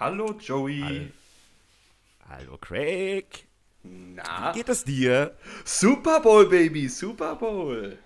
[0.00, 0.80] Hallo Joey.
[0.80, 1.08] Hallo,
[2.28, 3.48] Hallo Craig.
[3.82, 4.54] Na?
[4.54, 5.36] Wie geht es dir?
[5.64, 7.98] Super Bowl, Baby, Super Bowl.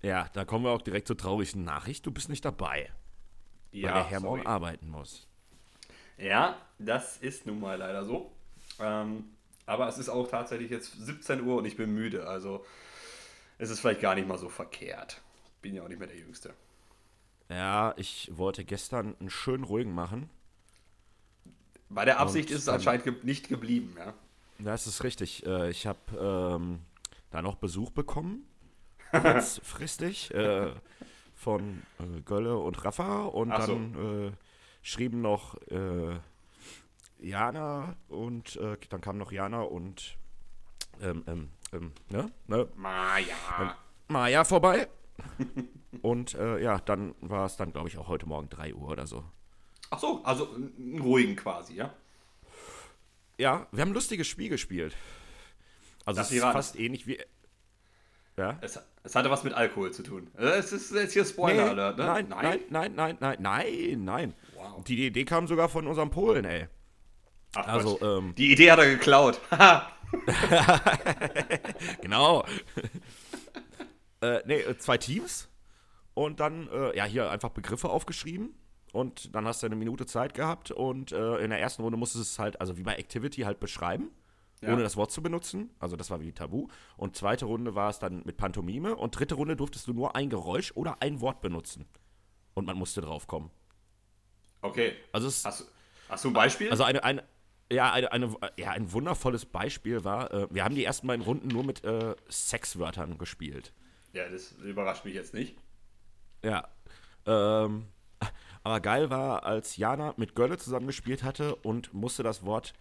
[0.00, 2.06] Ja, da kommen wir auch direkt zur traurigen Nachricht.
[2.06, 2.92] Du bist nicht dabei,
[3.72, 5.26] weil der Herr morgen arbeiten muss.
[6.18, 8.30] Ja, das ist nun mal leider so.
[8.78, 9.24] Ähm,
[9.66, 12.28] aber es ist auch tatsächlich jetzt 17 Uhr und ich bin müde.
[12.28, 12.64] Also
[13.58, 15.20] es ist vielleicht gar nicht mal so verkehrt.
[15.62, 16.54] Bin ja auch nicht mehr der Jüngste.
[17.48, 20.30] Ja, ich wollte gestern einen schönen ruhigen machen.
[21.90, 24.14] Bei der Absicht Und ist es anscheinend ge nicht geblieben, ja.
[24.60, 25.44] Das ist richtig.
[25.44, 25.98] Äh, Ich habe
[26.56, 26.80] ähm,
[27.30, 28.46] da noch Besuch bekommen,
[29.10, 30.70] kurzfristig, äh,
[31.34, 33.24] von äh, Gölle und Rafa.
[33.24, 33.72] Und Ach so.
[33.74, 34.32] dann äh,
[34.82, 36.18] schrieben noch äh,
[37.18, 40.16] Jana und äh, dann kam noch Jana und
[41.02, 42.30] ähm, ähm, ähm, ne?
[42.46, 42.68] ne?
[42.76, 43.76] Maja.
[44.08, 44.88] Maja vorbei.
[46.02, 49.24] und ja, dann war es dann, glaube ich, auch heute Morgen 3 Uhr oder so.
[49.90, 51.92] Ach so, also einen ruhigen quasi, ja.
[53.38, 54.96] Ja, wir haben ein lustiges Spiel gespielt.
[56.04, 57.18] Also Darf es ist fast ähnlich wie.
[58.36, 58.58] Ja?
[58.60, 60.30] Es, es hatte was mit Alkohol zu tun.
[60.36, 62.04] Es ist jetzt hier Spoiler-Alert, ne?
[62.04, 64.34] nein, nein, nein, nein, nein, nein, nein.
[64.54, 64.84] Wow.
[64.84, 66.68] Die Idee kam sogar von unserem Polen, ey.
[67.54, 69.40] Ach, Also, ähm, Die Idee hat er geklaut.
[72.02, 72.44] Genau.
[74.20, 75.48] äh, nee, äh, zwei Teams.
[76.14, 78.54] Und dann, äh, ja, hier einfach Begriffe aufgeschrieben.
[78.92, 80.70] Und dann hast du eine Minute Zeit gehabt.
[80.70, 83.60] Und äh, in der ersten Runde musstest du es halt, also wie bei Activity, halt
[83.60, 84.10] beschreiben.
[84.62, 84.72] Ja.
[84.74, 85.70] Ohne das Wort zu benutzen.
[85.78, 86.68] Also das war wie Tabu.
[86.96, 88.94] Und zweite Runde war es dann mit Pantomime.
[88.96, 91.86] Und dritte Runde durftest du nur ein Geräusch oder ein Wort benutzen.
[92.54, 93.50] Und man musste drauf kommen.
[94.60, 94.92] Okay.
[95.12, 95.64] Also es Hast, du-
[96.08, 96.70] hast du ein Beispiel?
[96.70, 97.24] Also eine, eine,
[97.72, 101.48] ja, eine, eine, ja, ein wundervolles Beispiel war, äh, wir haben die ersten beiden Runden
[101.48, 103.72] nur mit äh, Sexwörtern gespielt.
[104.12, 105.56] ja, das überrascht mich jetzt nicht.
[106.44, 106.68] Ja.
[107.26, 107.86] Ähm,
[108.62, 112.74] aber geil war, als Jana mit Gölle zusammengespielt hatte und musste das Wort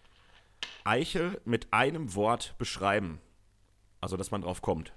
[0.83, 3.19] Eichel mit einem Wort beschreiben.
[4.01, 4.93] Also, dass man drauf kommt.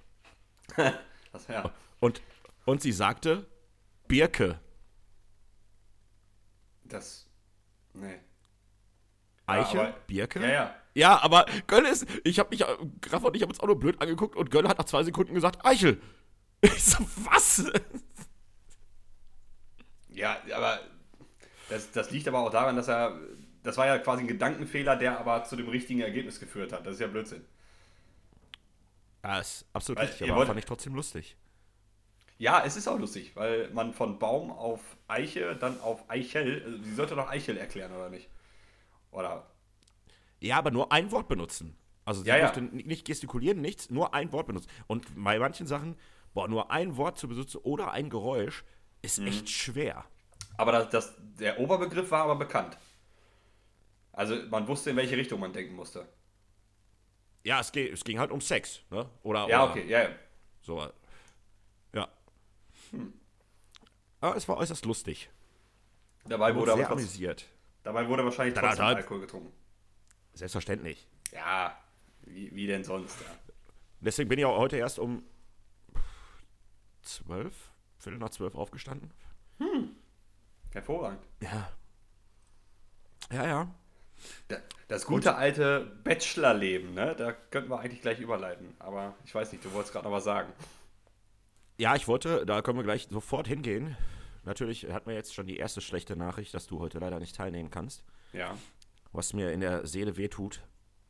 [1.32, 1.72] Das, ja.
[1.98, 2.20] Und,
[2.66, 3.46] und sie sagte
[4.06, 4.58] Birke.
[6.84, 7.26] Das.
[7.94, 8.20] Nee.
[9.46, 10.40] Eichel, aber- Birke?
[10.42, 10.74] Ja, ja.
[10.94, 12.06] Ja, aber Gölle ist.
[12.24, 12.62] Ich habe mich.
[13.00, 15.32] Graf und ich haben uns auch nur blöd angeguckt und Gölle hat nach zwei Sekunden
[15.34, 16.00] gesagt: Eichel.
[16.64, 17.64] Ich so, was?
[20.14, 20.80] Ja, aber
[21.68, 23.18] das, das liegt aber auch daran, dass er.
[23.62, 26.84] Das war ja quasi ein Gedankenfehler, der aber zu dem richtigen Ergebnis geführt hat.
[26.86, 27.44] Das ist ja Blödsinn.
[29.22, 31.36] Ja, ist absolut Weil richtig, aber wollt- fand ich trotzdem lustig.
[32.38, 36.62] Ja, es ist auch lustig, weil man von Baum auf Eiche, dann auf Eichel.
[36.64, 38.28] Also sie sollte doch Eichel erklären, oder nicht?
[39.12, 39.46] Oder.
[40.40, 41.76] Ja, aber nur ein Wort benutzen.
[42.04, 42.52] Also sie Ja, ja.
[42.60, 44.68] nicht gestikulieren, nichts, nur ein Wort benutzen.
[44.88, 45.96] Und bei manchen Sachen,
[46.34, 48.64] boah, nur ein Wort zu benutzen oder ein Geräusch
[49.02, 49.26] ist Mhm.
[49.26, 50.04] echt schwer.
[50.56, 52.76] Aber das, das, der Oberbegriff war aber bekannt.
[54.12, 56.06] Also man wusste, in welche Richtung man denken musste.
[57.44, 59.08] Ja, es, ging, es ging halt um Sex, ne?
[59.22, 60.08] Oder, Ja, oder okay, ja, ja.
[60.60, 60.88] so.
[61.92, 62.08] Ja.
[64.20, 65.28] Aber es war äußerst lustig.
[66.24, 67.46] Dabei wurde, aber sehr trotzdem, amüsiert.
[67.82, 68.94] dabei wurde wahrscheinlich Da, da, trotzdem da.
[68.94, 69.52] Alkohol getrunken.
[70.34, 71.08] Selbstverständlich.
[71.32, 71.76] Ja,
[72.20, 73.20] wie, wie denn sonst?
[73.20, 73.26] Ja.
[74.00, 75.24] Deswegen bin ich auch heute erst um
[77.02, 77.71] zwölf,
[78.02, 79.10] Viertel nach zwölf aufgestanden.
[80.72, 81.20] Hervorragend.
[81.40, 81.68] Ja.
[83.30, 83.74] Ja, ja.
[84.48, 84.58] Da-
[84.88, 87.14] Das gute alte Bachelorleben, ne?
[87.16, 88.74] Da könnten wir eigentlich gleich überleiten.
[88.78, 90.52] Aber ich weiß nicht, du wolltest gerade noch was sagen.
[91.78, 93.96] Ja, ich wollte, da können wir gleich sofort hingehen.
[94.44, 97.70] Natürlich hat mir jetzt schon die erste schlechte Nachricht, dass du heute leider nicht teilnehmen
[97.70, 98.02] kannst,
[98.32, 98.54] Ja,
[99.12, 100.60] was mir in der Seele wehtut.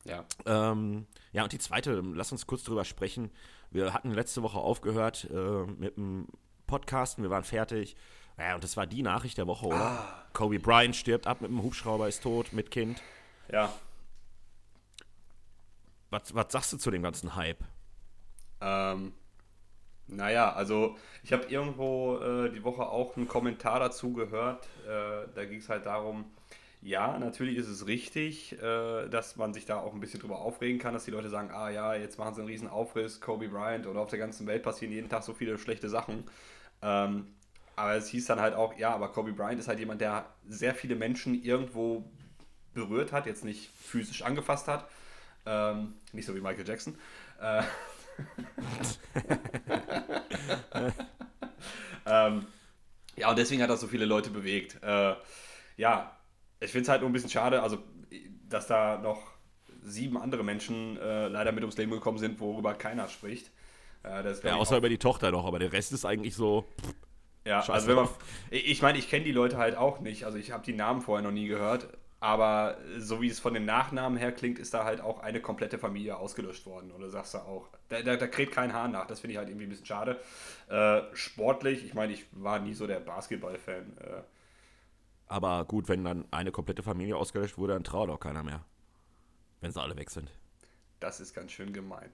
[0.04, 0.24] ja.
[0.46, 3.30] Ähm, ja, und die zweite, lass uns kurz drüber sprechen.
[3.70, 6.26] Wir hatten letzte Woche aufgehört äh, mit dem
[6.72, 7.96] Podcasten, wir waren fertig.
[8.38, 10.24] Ja, und das war die Nachricht der Woche, oder?
[10.32, 13.02] Kobe Bryant stirbt ab mit dem Hubschrauber, ist tot, mit Kind.
[13.50, 13.74] Ja,
[16.10, 17.62] Was, was sagst du zu dem ganzen Hype?
[18.62, 19.12] ähm,
[20.06, 24.66] naja, also ich habe irgendwo äh, die Woche auch einen Kommentar dazu gehört.
[24.86, 26.24] Äh, da ging es halt darum,
[26.80, 30.78] ja, natürlich ist es richtig, äh, dass man sich da auch ein bisschen drüber aufregen
[30.80, 33.86] kann, dass die Leute sagen, ah ja, jetzt machen sie einen riesen Aufriss, Kobe Bryant
[33.86, 36.24] oder auf der ganzen Welt passieren jeden Tag so viele schlechte Sachen.
[36.82, 37.26] Ähm,
[37.76, 40.74] aber es hieß dann halt auch, ja, aber Kobe Bryant ist halt jemand, der sehr
[40.74, 42.04] viele Menschen irgendwo
[42.74, 44.88] berührt hat, jetzt nicht physisch angefasst hat.
[45.46, 46.96] Ähm, nicht so wie Michael Jackson.
[47.40, 47.62] Äh,
[52.06, 52.46] ähm,
[53.16, 54.82] ja, und deswegen hat das so viele Leute bewegt.
[54.82, 55.14] Äh,
[55.76, 56.16] ja,
[56.60, 57.78] ich finde es halt nur ein bisschen schade, also
[58.48, 59.32] dass da noch
[59.82, 63.50] sieben andere Menschen äh, leider mit ums Leben gekommen sind, worüber keiner spricht.
[64.02, 66.64] Äh, das Ja, außer über die Tochter noch, aber der Rest ist eigentlich so.
[67.44, 68.08] ja, Scheiß also wenn man,
[68.50, 70.24] ich meine, ich kenne die Leute halt auch nicht.
[70.24, 71.88] Also ich habe die Namen vorher noch nie gehört.
[72.20, 75.76] Aber so wie es von den Nachnamen her klingt, ist da halt auch eine komplette
[75.78, 76.92] Familie ausgelöscht worden.
[76.92, 77.68] Oder sagst du auch?
[77.88, 79.06] Da, da, da kräht kein Haar nach.
[79.08, 80.20] Das finde ich halt irgendwie ein bisschen schade.
[80.68, 83.96] Äh, sportlich, ich meine, ich war nie so der Basketball-Fan.
[83.98, 84.22] Äh,
[85.26, 88.64] Aber gut, wenn dann eine komplette Familie ausgelöscht wurde, dann traut auch keiner mehr.
[89.60, 90.30] Wenn sie alle weg sind.
[91.00, 92.10] das ist ganz schön gemein.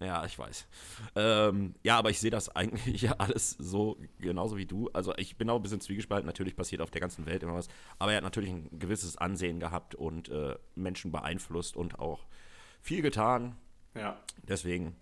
[0.00, 0.66] Ja, ich weiß.
[1.14, 4.88] Ähm, ja, aber ich sehe das eigentlich ja alles so genauso wie du.
[4.94, 6.26] Also ich bin auch ein bisschen zwiegespalten.
[6.26, 7.68] Natürlich passiert auf der ganzen Welt immer was.
[7.98, 12.24] Aber er hat natürlich ein gewisses Ansehen gehabt und äh, Menschen beeinflusst und auch
[12.80, 13.56] viel getan.
[13.94, 14.18] Ja.
[14.42, 14.96] Deswegen,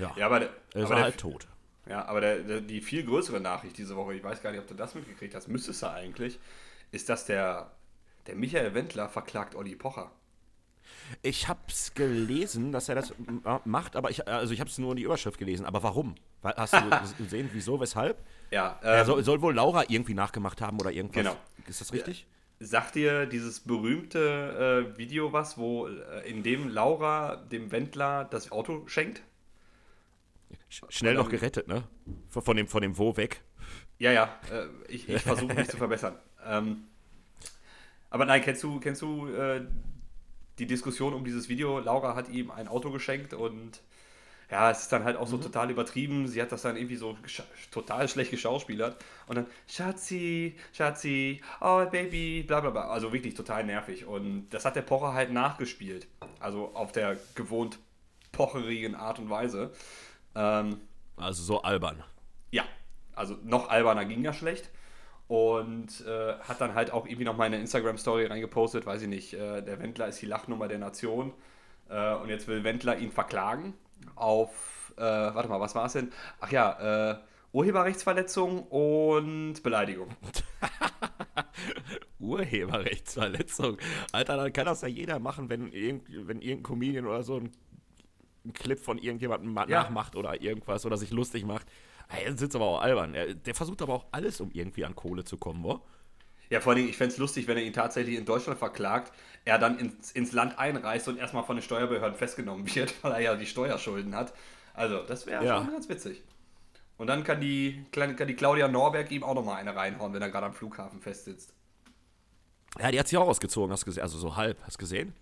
[0.00, 1.46] ja, Ja, aber, der- er ist aber, der, halt tot.
[1.88, 4.66] ja, aber der, der, die viel größere Nachricht diese Woche, ich weiß gar nicht, ob
[4.66, 6.40] du das mitgekriegt hast, müsstest du eigentlich,
[6.90, 7.70] ist, dass der,
[8.26, 10.10] der Michael Wendler verklagt Olli Pocher.
[11.20, 13.12] Ich hab's gelesen, dass er das
[13.64, 15.66] macht, aber ich, also ich hab's nur in die Überschrift gelesen.
[15.66, 16.14] Aber warum?
[16.40, 16.80] Wa- Hast du
[17.18, 18.16] gesehen, wieso, weshalb?
[18.50, 21.22] Ja, Er ähm, soll, soll wohl Laura irgendwie nachgemacht haben oder irgendwas.
[21.22, 21.36] Genau.
[21.68, 22.26] Ist das richtig?
[22.60, 28.52] Sagt dir dieses berühmte äh, Video was, wo äh, in dem Laura dem Wendler das
[28.52, 29.22] Auto schenkt?
[30.70, 31.84] Sch- Schnell noch gerettet, ne?
[32.28, 33.42] Von von dem, von dem Wo weg.
[33.98, 36.16] Ja, ja, äh, ich, ich versuche mich zu verbessern.
[36.46, 36.84] Ähm,
[38.10, 39.62] aber nein, kennst du, kennst du äh,
[40.62, 41.80] die Diskussion um dieses Video?
[41.80, 43.80] Laura hat ihm ein Auto geschenkt und
[44.48, 46.28] ja, es ist dann halt auch so total übertrieben.
[46.28, 47.16] Sie hat das dann irgendwie so
[47.72, 49.02] total schlecht geschauspielert.
[49.26, 52.88] Und dann, Schatzi, Schatzi, oh Baby, bla bla bla.
[52.90, 54.04] Also wirklich total nervig.
[54.04, 56.06] Und das hat der Pocher halt nachgespielt.
[56.38, 57.78] Also auf der gewohnt
[58.30, 59.72] pocherigen Art und Weise.
[60.34, 60.80] Ähm,
[61.16, 62.04] Also so albern.
[62.50, 62.64] ja,
[63.14, 64.68] also noch alberner ging ja schlecht.
[65.32, 69.62] Und äh, hat dann halt auch irgendwie noch meine Instagram-Story reingepostet, weiß ich nicht, äh,
[69.62, 71.32] der Wendler ist die Lachnummer der Nation.
[71.88, 73.72] Äh, und jetzt will Wendler ihn verklagen
[74.14, 76.12] auf, äh, warte mal, was war es denn?
[76.38, 77.16] Ach ja, äh,
[77.52, 80.08] Urheberrechtsverletzung und Beleidigung.
[82.20, 83.78] Urheberrechtsverletzung.
[84.12, 87.52] Alter, dann kann das ja jeder machen, wenn, irgend, wenn irgendein Comedian oder so einen,
[88.54, 89.82] Clip von irgendjemandem ma- Ja.
[89.84, 91.66] nachmacht oder irgendwas oder sich lustig macht.
[92.24, 93.14] Jetzt sitzt aber auch albern.
[93.14, 95.80] Er, der versucht aber auch alles, um irgendwie an Kohle zu kommen, wo?
[96.50, 99.12] Ja, vor allem, ich fände es lustig, wenn er ihn tatsächlich in Deutschland verklagt,
[99.44, 103.20] er dann ins, ins Land einreist und erstmal von den Steuerbehörden festgenommen wird, weil er
[103.20, 104.34] ja die Steuerschulden hat.
[104.74, 105.58] Also, das wäre Ja.
[105.58, 106.22] schon ganz witzig.
[106.98, 110.30] Und dann kann die, kann die Claudia Norberg ihm auch nochmal eine reinhauen, wenn er
[110.30, 111.54] gerade am Flughafen festsitzt.
[112.78, 114.02] Ja, die hat sich auch ausgezogen, hast du gesehen?
[114.02, 115.14] Also so halb, hast du gesehen?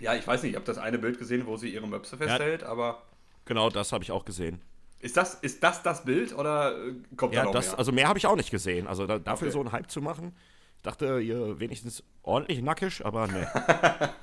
[0.00, 2.64] Ja, ich weiß nicht, ich habe das eine Bild gesehen, wo sie ihre Möpse festhält,
[2.64, 3.02] aber
[3.44, 4.60] Genau, das habe ich auch gesehen.
[5.02, 7.78] Ist das, ist das das Bild oder äh, kommt da Ja, noch das, mehr?
[7.78, 8.86] also mehr habe ich auch nicht gesehen.
[8.86, 9.52] Also da, dafür Okay.
[9.52, 10.34] so einen Hype zu machen,
[10.76, 13.46] ich dachte, ihr wenigstens ordentlich nackig, aber ne.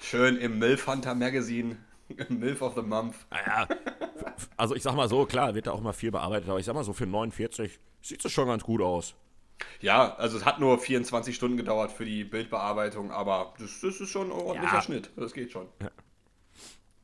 [0.00, 1.76] Schön im MILF Hunter Magazine,
[2.28, 3.14] MILF of the Month.
[3.30, 3.68] Naja,
[4.56, 6.74] also ich sag mal so, klar, wird da auch mal viel bearbeitet, aber ich sag
[6.74, 9.14] mal so für 49 sieht es schon ganz gut aus.
[9.80, 14.10] Ja, also es hat nur 24 Stunden gedauert für die Bildbearbeitung, aber das, das ist
[14.10, 14.82] schon ein ordentlicher Ja.
[14.82, 15.10] Schnitt.
[15.16, 15.68] Das geht schon.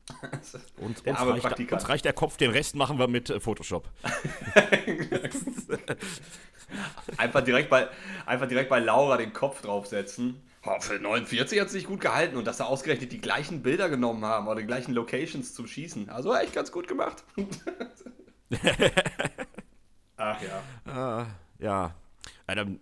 [0.77, 3.87] Uns, uns, reicht, uns reicht der Kopf, den Rest machen wir mit äh, Photoshop.
[7.17, 7.87] Einfach direkt bei,
[8.25, 10.41] einfach direkt bei Laura den Kopf draufsetzen.
[10.65, 13.89] Oh, für 49 hat es sich gut gehalten und dass sie ausgerechnet die gleichen Bilder
[13.89, 16.09] genommen haben oder die gleichen Locations zum Schießen.
[16.09, 17.23] Also echt ganz gut gemacht.
[20.17, 21.21] Ach ja.
[21.21, 21.25] Äh,
[21.63, 21.95] ja,
[22.47, 22.79] äh, dann,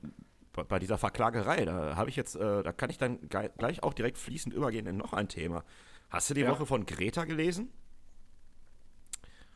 [0.53, 4.17] bei- dieser Verklagerei, da habe ich jetzt, äh, da kann ich dann gleich auch direkt
[4.17, 5.63] fließend übergehen in noch ein Thema.
[6.09, 6.51] Hast du die Ja.
[6.51, 7.71] Woche von Greta gelesen?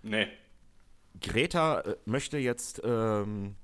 [0.04, 0.28] Nee.
[1.20, 3.56] Greta äh, möchte jetzt ähm,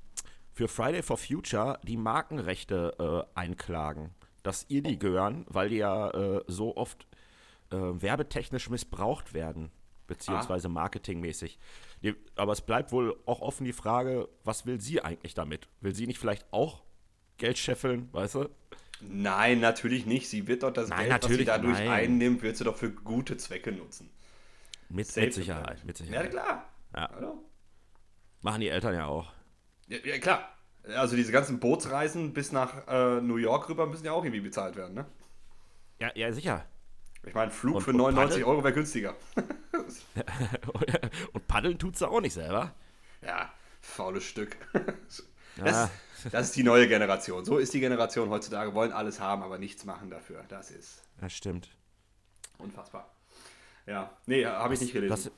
[0.53, 4.11] für Friday for Future die Markenrechte äh, einklagen,
[4.43, 7.07] dass ihr die gehören, weil die ja äh, so oft
[7.71, 9.71] äh, werbetechnisch missbraucht werden,
[10.07, 11.59] beziehungsweise marketingmäßig.
[12.03, 15.67] Die, aber es bleibt wohl auch offen die Frage, was will sie eigentlich damit?
[15.81, 16.83] Will sie nicht vielleicht auch
[17.37, 18.49] Geld scheffeln, weißt du?
[19.01, 20.29] Nein, natürlich nicht.
[20.29, 21.89] Sie wird doch das Nein, Geld, was sie dadurch nein.
[21.89, 24.09] einnimmt, wird sie doch für gute Zwecke nutzen.
[24.89, 26.31] Mit, mit Sicherheit, mit Ja, Sicherheit.
[26.31, 26.69] klar.
[26.95, 27.09] Ja.
[27.13, 27.43] Hallo?
[28.41, 29.31] Machen die Eltern ja auch.
[29.87, 30.49] Ja, ja, klar.
[30.95, 34.75] Also diese ganzen Bootsreisen bis nach äh, New York rüber müssen ja auch irgendwie bezahlt
[34.77, 35.05] werden, ne?
[35.99, 36.65] Ja, ja, sicher.
[37.25, 38.45] Ich meine, Flug Und- für und 99 Paddel?
[38.45, 39.15] Euro wäre günstiger.
[41.33, 42.73] Und paddeln tut sie auch nicht selber.
[43.21, 43.51] Ja,
[43.81, 44.55] faules Stück.
[45.57, 45.63] Ja.
[45.63, 45.89] Das,
[46.31, 47.45] das ist die neue Generation.
[47.45, 48.73] So ist die Generation heutzutage.
[48.73, 50.43] Wollen alles haben, aber nichts machen dafür.
[50.49, 51.69] Das ist Das stimmt.
[52.57, 53.11] unfassbar.
[53.85, 55.09] Ja, nee, habe ich nicht gelesen.
[55.11, 55.31] Das,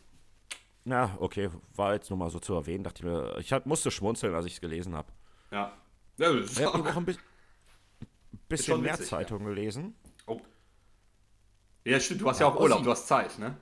[0.85, 2.83] na, okay, war jetzt nur mal so zu erwähnen.
[2.83, 5.11] Dachte ich mir, ich hab, musste schmunzeln, als ich es gelesen habe.
[5.51, 5.71] ja.
[6.17, 7.15] ja das ist Ich habe auch, auch ein bi
[8.47, 9.93] bisschen schon mehr witzig, Zeitung gelesen.
[10.25, 10.41] oh.
[11.85, 12.21] ja, stimmt.
[12.21, 12.63] Du hast ja auch Ossi.
[12.63, 12.83] Urlaub.
[12.83, 13.55] Du hast Zeit, ne?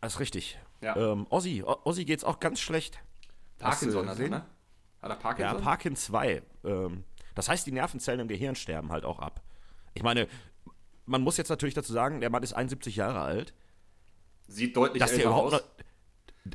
[0.00, 0.58] Das ist richtig.
[0.80, 0.96] Ja.
[0.96, 2.98] Ähm, Ossi, O- Ossi geht's auch ganz schlecht.
[3.60, 4.30] Hast du Parkinson er, gesehen?
[4.30, 4.46] ne?
[5.02, 5.60] Hat er Ja, Parkinson?
[5.62, 6.42] Parkin 2.
[6.64, 7.04] Ähm,
[7.34, 9.42] Das heißt, die Nervenzellen im Gehirn sterben halt auch ab.
[9.94, 10.28] Ich meine,
[11.06, 13.54] man muss jetzt natürlich dazu sagen, der Mann ist 71 Jahre alt.
[14.46, 15.52] Sieht deutlich dass der älter aus.
[15.52, 15.62] noch,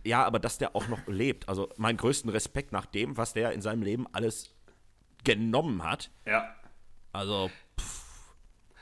[0.04, 1.48] Ja, aber dass der auch noch lebt.
[1.50, 4.54] Also meinen größten Respekt nach dem, was der in seinem Leben alles
[5.24, 6.12] genommen hat.
[6.26, 6.54] Ja.
[7.14, 7.50] Also,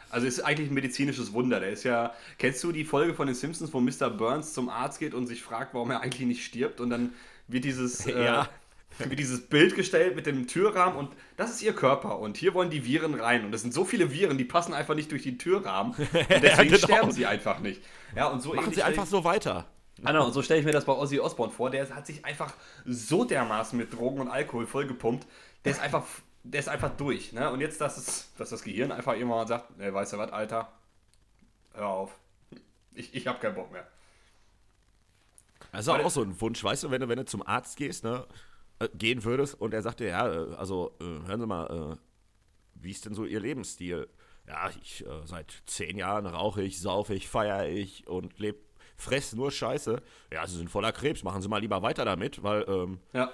[0.09, 1.59] Also ist eigentlich ein medizinisches Wunder.
[1.59, 2.13] Der ist ja.
[2.37, 4.09] Kennst du die Folge von den Simpsons, wo Mr.
[4.09, 6.81] Burns zum Arzt geht und sich fragt, warum er eigentlich nicht stirbt?
[6.81, 7.13] Und dann
[7.47, 8.49] wird dieses, Ja.
[8.99, 12.19] Wird dieses Bild gestellt mit dem Türrahmen und das ist ihr Körper.
[12.19, 13.45] Und hier wollen die Viren rein.
[13.45, 15.93] Und es sind so viele Viren, die passen einfach nicht durch den Türrahmen.
[15.97, 16.09] Und
[16.43, 16.77] deswegen genau.
[16.77, 17.81] sterben sie einfach nicht.
[18.15, 19.65] Ja, und so machen sie einfach so weiter.
[20.03, 21.69] Ah, no, und so stelle ich mir das bei Ozzy Osbourne vor.
[21.69, 22.53] Der hat sich einfach
[22.85, 25.25] so dermaßen mit Drogen und Alkohol vollgepumpt.
[25.63, 26.03] Der ist einfach,
[26.43, 27.31] der ist einfach durch.
[27.31, 27.49] Ne?
[27.51, 30.71] Und jetzt, dass, es, dass das Gehirn einfach irgendwann sagt, ey, weißt du was, Alter,
[31.73, 32.19] hör auf.
[32.93, 33.87] Ich, ich habe keinen Bock mehr.
[35.71, 38.03] Das ist auch so ein Wunsch, weißt du, wenn du, wenn du zum Arzt gehst,
[38.03, 38.27] ne,
[38.89, 41.97] gehen würdest und er sagt dir, ja, äh, also äh, hören Sie mal, äh,
[42.75, 44.07] wie ist denn so Ihr Lebensstil?
[44.47, 48.57] Ja, ich äh, seit zehn Jahren rauche ich, saufe ich, feiere ich und lebe,
[48.97, 50.01] fress nur Scheiße.
[50.31, 53.31] Ja, Sie sind voller Krebs, machen Sie mal lieber weiter damit, weil ähm, Ja.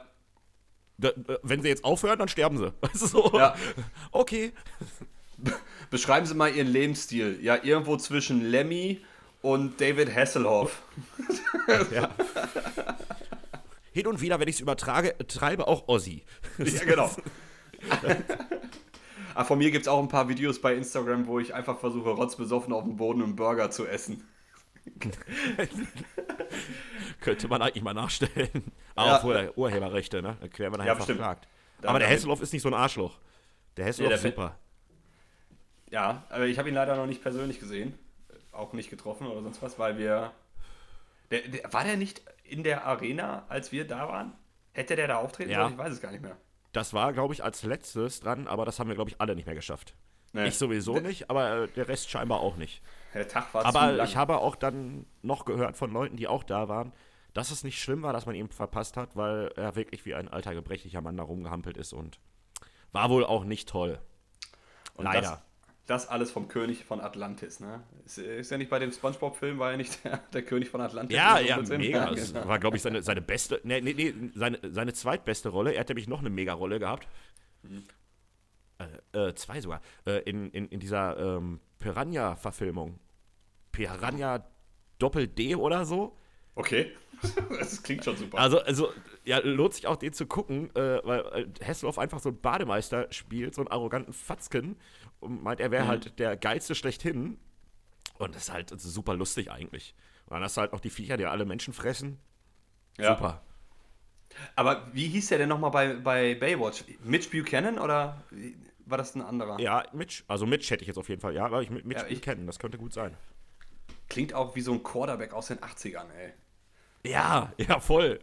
[0.97, 2.71] da, äh, wenn Sie jetzt aufhören, dann sterben Sie.
[2.81, 3.31] Weißt du, so.
[3.33, 3.55] Ja.
[4.11, 4.53] Okay.
[5.89, 7.39] Beschreiben Sie mal Ihren Lebensstil.
[7.41, 9.01] Ja, irgendwo zwischen Lemmy
[9.41, 10.83] und David Hasselhoff.
[11.91, 12.09] Ja.
[13.99, 16.23] Hin und wieder, wenn ich es übertrage, treibe auch Ossi.
[16.57, 17.11] Ja, genau.
[19.35, 22.11] ah, von mir gibt es auch ein paar Videos bei Instagram, wo ich einfach versuche,
[22.11, 24.25] rotzbesoffen auf dem Boden einen Burger zu essen.
[27.19, 28.71] Könnte man eigentlich mal nachstellen.
[28.95, 29.17] Aber Ja.
[29.17, 30.37] obwohl der Urheberrechte, ne?
[30.39, 31.49] Da werden wir nachher Ja, verklagt.
[31.83, 33.17] Aber der Hasselhoff ist nicht so ein Arschloch.
[33.75, 34.57] Der Hasselhoff Ja, der super.
[35.91, 37.99] Ja, aber ich habe ihn leider noch nicht persönlich gesehen.
[38.53, 40.31] Auch nicht getroffen oder sonst was, weil wir.
[41.31, 44.33] Der, der, war der nicht in der Arena, als wir da waren?
[44.73, 45.61] Hätte der da auftreten Ja.
[45.61, 45.73] sollen?
[45.73, 46.37] Ich weiß es gar nicht mehr.
[46.71, 49.45] Das war, glaube ich, als letztes dran, aber das haben wir, glaube ich, alle nicht
[49.47, 49.95] mehr geschafft.
[50.33, 50.47] Nee.
[50.47, 52.83] Ich sowieso Der- nicht, aber äh, der Rest scheinbar auch nicht.
[53.15, 54.07] Der Tag war zu Aber lang.
[54.07, 56.93] ich habe auch dann noch gehört von Leuten, die auch da waren,
[57.33, 60.27] dass es nicht schlimm war, dass man ihn verpasst hat, weil er wirklich wie ein
[60.27, 62.19] alter, gebrechlicher Mann da rumgehampelt ist und
[62.91, 63.99] war wohl auch nicht toll.
[64.93, 65.41] Und Leider.
[65.89, 67.81] Das, alles vom König von Atlantis, ne?
[68.05, 71.17] Ist, ist ja nicht bei dem Spongebob-Film, war er nicht der, der König von Atlantis?
[71.17, 72.11] Ja, ja, mega.
[72.11, 75.73] Das war, glaube ich, seine, seine beste, nee, nee, nee, seine, seine zweitbeste Rolle.
[75.73, 77.07] Er hat nämlich noch eine Mega-Rolle gehabt.
[78.77, 79.81] Äh, äh, zwei sogar.
[80.05, 82.99] Äh, in, in, in dieser ähm, Piranha-Verfilmung.
[83.71, 84.45] Piranha
[84.99, 86.15] Doppel-D oder so.
[86.59, 86.91] Okay.
[87.59, 88.37] das klingt schon super.
[88.37, 88.91] Also, also,
[89.23, 91.19] ja, lohnt sich auch den zu gucken, äh, weil
[91.61, 94.77] äh, Hasselhoff einfach so einen Bademeister spielt, so einen arroganten Fatzken
[95.19, 97.37] und meint, er wäre halt der Geilste schlechthin.
[98.17, 99.95] Und das ist halt super lustig eigentlich.
[100.25, 102.19] Und dann hast du halt noch die Viecher, die alle Menschen fressen.
[102.97, 103.15] Ja.
[103.15, 103.41] Super.
[104.55, 106.83] Aber wie hieß der denn nochmal bei, bei Baywatch?
[107.03, 108.21] Mitch Buchanan oder
[108.85, 109.59] war das ein anderer?
[109.59, 110.23] Ja, Mitch.
[110.27, 111.33] Also Mitch hätte ich jetzt auf jeden Fall.
[111.33, 112.45] Ja, aber ich mit Mitch Ja, ich- kennen.
[112.47, 113.15] Das könnte gut sein.
[114.09, 116.33] Klingt auch wie so ein Quarterback aus den 80ern, ey.
[117.03, 118.19] Ja, ja, voll.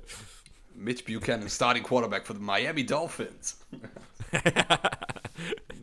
[0.75, 3.59] Mitch Buchanan, Starting Quarterback für die Miami Dolphins.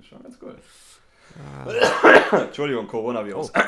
[0.07, 0.57] Schon ganz cool.
[2.31, 3.51] Entschuldigung, Coronavirus.
[3.55, 3.59] Oh,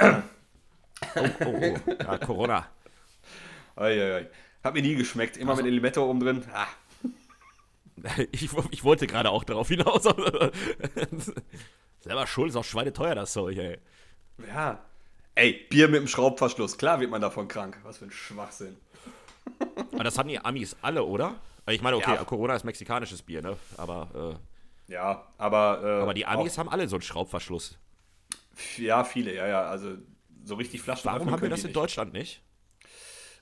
[1.16, 1.78] oh, oh.
[2.00, 2.68] Ja, Corona.
[3.76, 4.30] Eieiei.
[4.64, 5.38] Hat mir nie geschmeckt.
[5.38, 6.44] Immer Also- mit Limette oben drin.
[6.54, 6.68] Ah,
[8.32, 10.04] Ich, ich wollte gerade auch darauf hinaus.
[12.02, 13.80] Selber schuld, ist auch schweineteuer, das Zeug, ey.
[14.48, 14.80] ja.
[15.38, 16.78] Ey, Bier mit dem Schraubverschluss.
[16.78, 17.78] Klar wird man davon krank.
[17.84, 18.78] Was für ein Schwachsinn.
[19.94, 21.36] Aber das haben die Amis alle, oder?
[21.68, 22.24] Ich meine, okay, Ja.
[22.24, 23.58] Corona ist mexikanisches Bier, ne?
[23.78, 24.40] Aber,
[24.88, 25.82] Ja, aber.
[25.84, 27.78] Äh, äh, aber die Amis haben alle so einen Schraubverschluss.
[27.78, 29.62] Auch, ja, viele, ja, ja.
[29.64, 29.98] Also
[30.44, 31.76] so richtig Flaschen Warum haben wir das in nicht.
[31.76, 32.42] Deutschland nicht?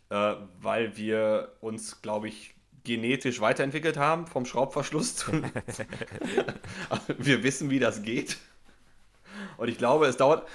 [0.10, 5.15] Äh, weil wir uns, glaube ich, genetisch weiterentwickelt haben vom Schraubverschluss.
[5.15, 5.32] Zu
[6.89, 8.38] also wir wissen, wie das geht.
[9.63, 10.46] Und ich glaube, es dauert.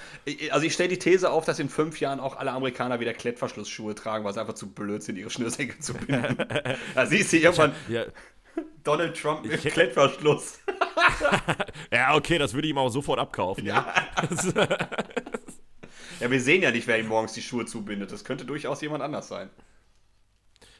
[0.51, 3.95] Also ich stelle die These auf, dass in fünf Jahren auch alle Amerikaner wieder Klettverschlussschuhe
[3.95, 6.37] tragen, weil es einfach zu blöd sind, ihre Schnürsenkel zu binden.
[6.93, 8.05] da siehst du irgendwann Ja,
[8.83, 10.59] Donald Trump mit Klettverschluss.
[11.91, 13.65] ja, okay, das würde ich ihm auch sofort abkaufen.
[13.65, 13.91] Ja.
[16.19, 18.11] Ja, wir sehen ja nicht, wer ihm morgens die Schuhe zubindet.
[18.11, 19.49] Das könnte durchaus jemand anders sein.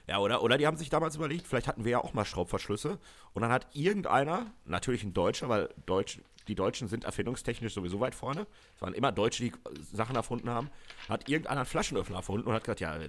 [0.06, 3.00] Ja, oder, oder die haben sich damals überlegt, vielleicht hatten wir ja auch mal Schraubverschlüsse.
[3.34, 6.20] Und dann hat irgendeiner, natürlich ein Deutscher, weil Deutsch,
[6.50, 8.48] die Deutschen sind erfindungstechnisch sowieso weit vorne.
[8.76, 9.54] Es waren immer Deutsche, die
[9.94, 10.70] Sachen erfunden haben.
[11.08, 13.08] Hat irgendeiner einen Flaschenöffner erfunden und hat gesagt, ja, äh,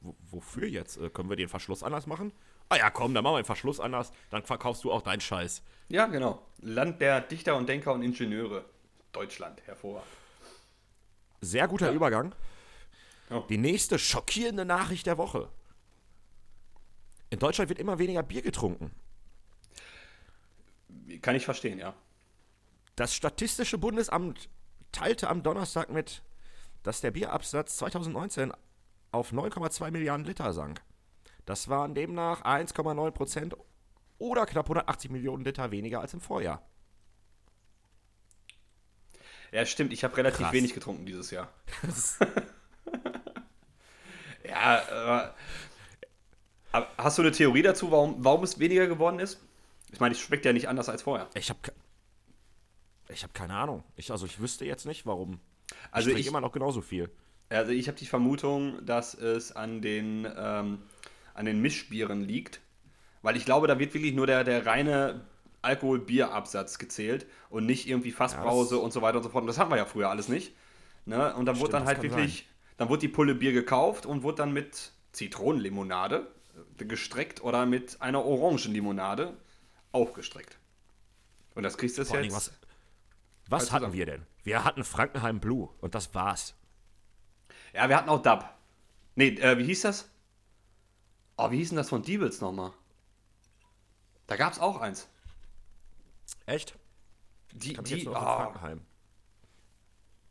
[0.00, 0.96] wo- wofür jetzt?
[0.96, 2.32] Äh, Können wir den Verschluss anders machen?
[2.68, 5.62] Ah ja, komm, dann machen wir den Verschluss anders, dann verkaufst du auch deinen Scheiß.
[5.88, 6.46] Ja, genau.
[6.62, 8.64] Land der Dichter und Denker und Ingenieure.
[9.12, 10.06] Deutschland, hervorragend.
[11.40, 12.32] Sehr guter Übergang.
[13.28, 13.40] Ja.
[13.48, 15.48] Die nächste schockierende Nachricht der Woche.
[17.30, 18.92] In Deutschland wird immer weniger Bier getrunken.
[21.22, 21.94] Kann ich verstehen, ja.
[23.00, 24.50] Das Statistische Bundesamt
[24.92, 26.22] teilte am Donnerstag mit,
[26.82, 28.52] dass der Bierabsatz 2019
[29.10, 30.82] auf 9,2 Milliarden Liter sank.
[31.46, 33.56] Das waren demnach 1,9 Prozent
[34.18, 36.60] oder knapp 180 Millionen Liter weniger als im Vorjahr.
[39.50, 39.94] Ja, stimmt.
[39.94, 40.52] Ich habe relativ Krass.
[40.52, 41.48] wenig getrunken dieses Jahr.
[44.44, 45.34] ja, aber,
[46.98, 49.40] hast du eine Theorie dazu, warum, warum es weniger geworden ist?
[49.90, 51.30] Ich meine, es schmeckt ja nicht anders als vorher.
[51.32, 51.60] Ich habe
[53.12, 53.82] ich hab keine Ahnung.
[53.96, 55.40] Ich, also ich wüsste jetzt nicht, warum.
[55.90, 57.10] Also ich ich- immer noch genauso viel.
[57.48, 60.78] Also ich habe die Vermutung, dass es an den, ähm,
[61.34, 62.60] an den Mischbieren liegt.
[63.22, 65.22] Weil ich glaube, da wird wirklich nur der, der reine
[65.62, 69.42] Alkohol-Bier-Absatz gezählt und nicht irgendwie Fassbrause das- und so weiter und so fort.
[69.42, 70.54] Und das hatten wir ja früher alles nicht.
[71.06, 71.34] Ne?
[71.34, 74.22] Und dann wurde Stimmt, dann das halt wirklich, dann wurde die Pulle Bier gekauft und
[74.22, 76.28] wurde dann mit Zitronenlimonade
[76.78, 79.36] äh, gestreckt oder mit einer Orangenlimonade
[79.92, 80.58] auch gestreckt.
[81.54, 82.12] Und das kriegst du jetzt.
[82.32, 82.52] Was,
[83.50, 83.94] was Halt hatten zusammen.
[83.98, 84.26] wir denn?
[84.42, 86.54] Wir hatten Frankenheim Blue und das war's.
[87.74, 88.44] Ja, wir hatten auch Dub.
[89.16, 90.08] Nee, äh, wie hieß das?
[91.36, 92.72] Oh, wie hieß denn das von Diebels nochmal?
[94.26, 95.08] Da gab es auch eins.
[96.46, 96.78] Echt?
[97.52, 98.80] Die, jetzt die, oh, Frankenheim.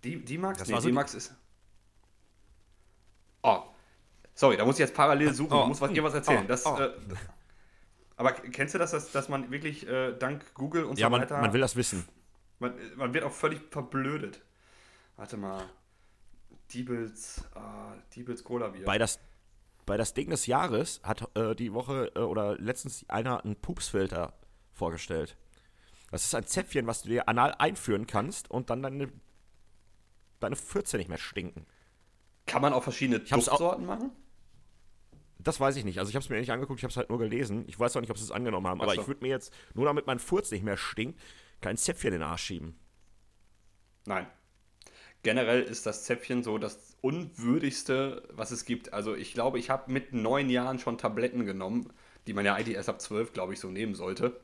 [0.03, 0.59] die, die Max?
[0.59, 1.33] Das Nee, war so die die- Max ist.
[3.43, 3.63] Oh,
[4.33, 5.53] sorry, da muss ich jetzt parallel suchen.
[5.53, 6.43] Oh, ich muss was, dir was erzählen.
[6.43, 6.77] oh, das, oh.
[6.79, 6.93] Äh,
[8.17, 11.21] aber kennst du das, dass, dass man wirklich äh, dank Google und Ja, so man,
[11.21, 11.39] weiter.
[11.41, 12.07] man will das wissen.
[12.59, 14.41] Man, man wird auch völlig verblödet.
[15.15, 15.63] Warte mal.
[16.73, 18.85] Diebels, ah, Diebels Cola Bier.
[18.85, 19.19] Bei das,
[19.85, 24.33] bei das Ding des Jahres hat äh, die Woche äh, oder letztens einer einen Pupsfilter
[24.73, 25.35] vorgestellt.
[26.11, 29.11] Das ist ein Zäpfchen, was du dir anal einführen kannst und dann deine,
[30.39, 31.65] deine Fürze nicht mehr stinken.
[32.45, 34.11] Kann man auch verschiedene Duftsorten machen?
[35.37, 35.99] Das weiß ich nicht.
[35.99, 37.63] Also ich habe es mir nicht angeguckt, ich habe es halt nur gelesen.
[37.67, 38.81] Ich weiß auch nicht, ob sie es angenommen haben.
[38.81, 39.01] Aber so.
[39.01, 41.19] ich würde mir jetzt, nur damit mein Furz nicht mehr stinkt,
[41.61, 42.79] kein Zäpfchen in den Arsch schieben.
[44.05, 44.27] Nein.
[45.23, 48.93] Generell ist das Zäpfchen so das unwürdigste, was es gibt.
[48.93, 51.91] Also ich glaube, ich habe mit neun Jahren schon Tabletten genommen,
[52.27, 54.39] die man ja eigentlich erst ab zwölf, glaube ich, so nehmen sollte.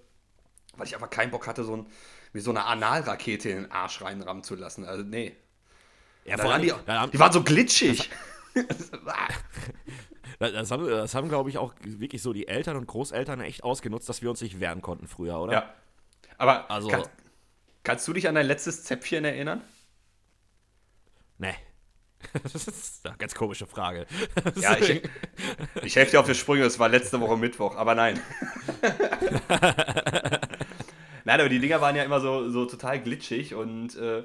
[0.75, 1.87] Weil ich einfach keinen Bock hatte, so ein,
[2.33, 4.83] wie so eine Analrakete in den Arsch reinrammen zu lassen.
[4.83, 5.35] Also nee.
[6.25, 6.73] Ja, vor allem, die,
[7.11, 8.09] die waren so glitschig.
[8.53, 8.91] das,
[10.39, 14.09] das haben, das haben glaube ich, auch wirklich so die Eltern und Großeltern echt ausgenutzt,
[14.09, 15.53] dass wir uns nicht wehren konnten früher, oder?
[15.53, 15.73] ja.
[16.37, 17.03] Aber Also- kann,
[17.83, 19.61] kannst du dich an dein letztes Zäpfchen erinnern?
[21.37, 21.55] Nee.
[22.43, 24.07] Das ist eine ganz komische Frage.
[24.55, 25.03] Ja, ich,
[25.83, 28.19] ich helfe dir auf die Sprünge, es war letzte Woche Mittwoch, aber nein.
[31.25, 34.23] nein, aber die Dinger waren ja immer so, so total glitschig und äh,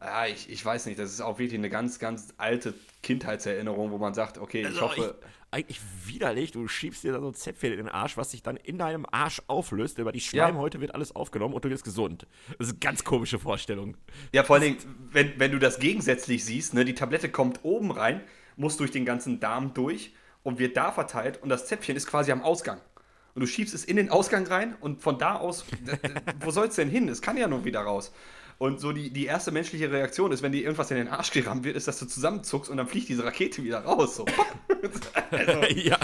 [0.00, 3.98] ja, ich, ich weiß nicht, das ist auch wirklich eine ganz, ganz alte Kindheitserinnerung, wo
[3.98, 5.16] man sagt, okay, ich Also, hoffe,
[5.50, 6.52] eigentlich widerlich.
[6.52, 9.06] Du schiebst dir da so ein Zäpfchen in den Arsch, was sich dann in deinem
[9.10, 9.98] Arsch auflöst.
[9.98, 12.26] Über die Schleimhäute wird alles aufgenommen und du wirst gesund.
[12.58, 13.96] Das ist eine ganz komische Vorstellung.
[14.32, 14.78] ja, vor allen Dingen,
[15.10, 18.20] wenn, wenn du das gegensätzlich siehst, ne, die Tablette kommt oben rein,
[18.56, 22.30] muss durch den ganzen Darm durch und wird da verteilt und das Zäpfchen ist quasi
[22.30, 22.80] am Ausgang.
[23.34, 25.64] Und du schiebst es in den Ausgang rein und von da aus,
[26.40, 27.08] wo soll es denn hin?
[27.08, 28.12] Es kann ja nur wieder raus.
[28.58, 31.62] Und so die, die erste menschliche Reaktion ist, wenn dir irgendwas in den Arsch gerammt
[31.64, 34.16] wird, ist, dass du zusammenzuckst und dann fliegt diese Rakete wieder raus.
[34.16, 34.26] So.
[35.30, 35.96] also, ja.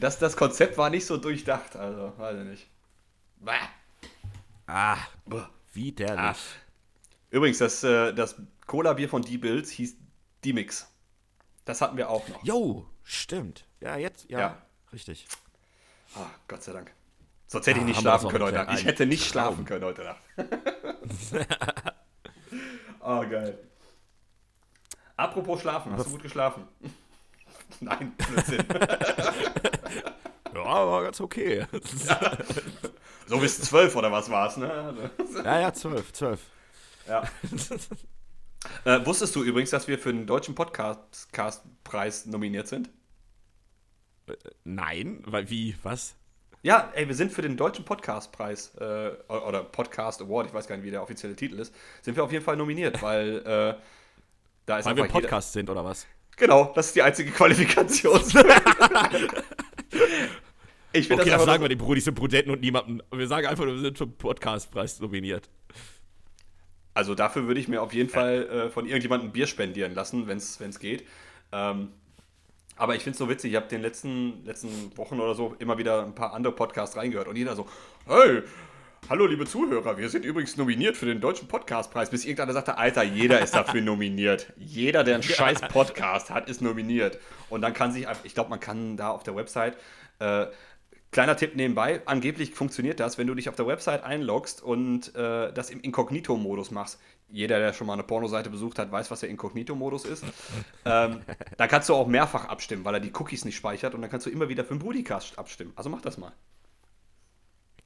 [0.00, 2.66] das, das Konzept war nicht so durchdacht, also, weiß ich nicht.
[3.40, 3.52] Bäh.
[4.66, 5.42] Ah, Bäh.
[5.74, 6.18] widerlich.
[6.18, 6.34] Ah.
[7.30, 8.36] Übrigens, das, äh, das
[8.66, 9.96] Cola-Bier von D-Bills hieß
[10.44, 10.88] D-Mix.
[11.66, 12.42] Das hatten wir auch noch.
[12.44, 13.66] Jo, stimmt.
[13.80, 14.62] Ja, jetzt, ja, Ja.
[14.92, 15.26] richtig.
[16.14, 16.90] Ah, Gott sei Dank.
[17.46, 18.56] Sonst hätte ich Ah, nicht schlafen können heute.
[18.56, 18.78] Nacht.
[18.78, 19.30] Ich hätte nicht Traum.
[19.32, 20.22] schlafen können heute Nacht.
[23.00, 23.58] oh, geil.
[25.16, 26.64] Apropos schlafen, hast du gut geschlafen?
[27.80, 28.64] Nein, Blödsinn.
[30.54, 31.66] Ja, war ganz okay.
[33.26, 35.10] So bis zwölf oder was war's, ne?
[35.44, 36.40] ja, ja, zwölf, zwölf.
[37.08, 37.24] Ja.
[38.84, 42.90] Äh, wusstest du übrigens, dass wir für den deutschen Podcast-Preis nominiert sind?
[44.64, 46.16] Nein, weil wie, was?
[46.64, 50.76] Ja, ey, wir sind für den deutschen Podcastpreis äh, oder Podcast Award, ich weiß gar
[50.76, 53.74] nicht, wie der offizielle Titel ist, sind wir auf jeden Fall nominiert, weil äh,
[54.66, 56.06] da ist Weil wir im jeder- Podcast sind, oder was?
[56.36, 58.16] Genau, das ist die einzige Qualifikation.
[60.92, 63.02] ich finde Okay, das das sagen nur, wir den Brudis und Prudenten und niemandem.
[63.12, 65.50] Wir sagen einfach, wir sind zum Podcastpreis nominiert.
[66.94, 70.26] Also dafür würde ich mir auf jeden Fall äh, von irgendjemandem ein Bier spendieren lassen,
[70.28, 71.06] wenn es geht.
[71.52, 71.88] Ähm,
[72.76, 75.78] aber ich finde es so witzig, ich habe den letzten, letzten Wochen oder so immer
[75.78, 77.66] wieder ein paar andere Podcasts reingehört und jeder so,
[78.06, 78.42] hey,
[79.08, 82.10] hallo liebe Zuhörer, wir sind übrigens nominiert für den Deutschen Podcastpreis.
[82.10, 84.52] Bis irgendeiner sagte, Alter, jeder ist dafür nominiert.
[84.56, 87.18] Jeder, der einen scheiß Podcast hat, ist nominiert.
[87.50, 89.76] Und dann kann sich ich glaube, man kann da auf der Website,
[90.18, 90.46] äh,
[91.12, 95.52] Kleiner Tipp nebenbei, angeblich funktioniert das, wenn du dich auf der Website einloggst und äh,
[95.52, 96.98] das im Inkognito-Modus machst.
[97.34, 100.22] Jeder, der schon mal eine Pornoseite besucht hat, weiß, was der Inkognito-Modus ist.
[100.84, 101.22] ähm,
[101.56, 104.26] da kannst du auch mehrfach abstimmen, weil er die Cookies nicht speichert und dann kannst
[104.26, 105.72] du immer wieder für den Broadcast abstimmen.
[105.74, 106.32] Also mach das mal.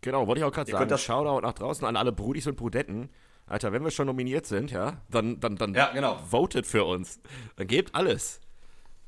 [0.00, 0.82] Genau, wollte ich auch gerade Ihr sagen.
[0.82, 3.08] könnt das- Shoutout nach draußen an alle Brudis und Brudetten.
[3.46, 6.16] Alter, wenn wir schon nominiert sind, ja, dann, dann, dann Ja, genau.
[6.28, 7.20] votet für uns.
[7.54, 8.40] Dann gebt alles.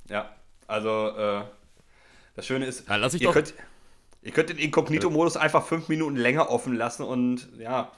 [0.09, 0.31] Ja,
[0.68, 1.42] also äh,
[2.37, 3.55] das Schöne ist, Ja, lass ich ihr, doch- könnt,
[4.22, 7.90] ihr könnt den Inkognito-Modus einfach fünf Minuten länger offen lassen und ja,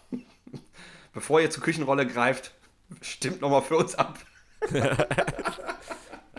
[1.13, 2.55] bevor ihr zur Küchenrolle greift,
[3.01, 4.19] stimmt nochmal für uns ab.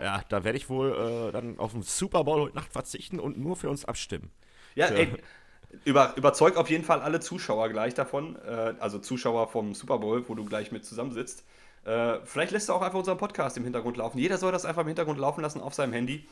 [0.00, 3.38] Ja, da werde ich wohl äh, dann auf den Super Bowl heute Nacht verzichten und
[3.38, 4.32] nur für uns abstimmen.
[4.74, 4.96] Ja, Tja.
[4.96, 5.08] ey,
[5.84, 10.28] über, überzeug auf jeden Fall alle Zuschauer gleich davon, äh, also Zuschauer vom Super Bowl,
[10.28, 11.44] wo du gleich mit zusammensitzt.
[11.84, 14.18] Äh, vielleicht lässt du auch einfach unseren Podcast im Hintergrund laufen.
[14.18, 16.26] Jeder soll das einfach im Hintergrund laufen lassen auf seinem Handy.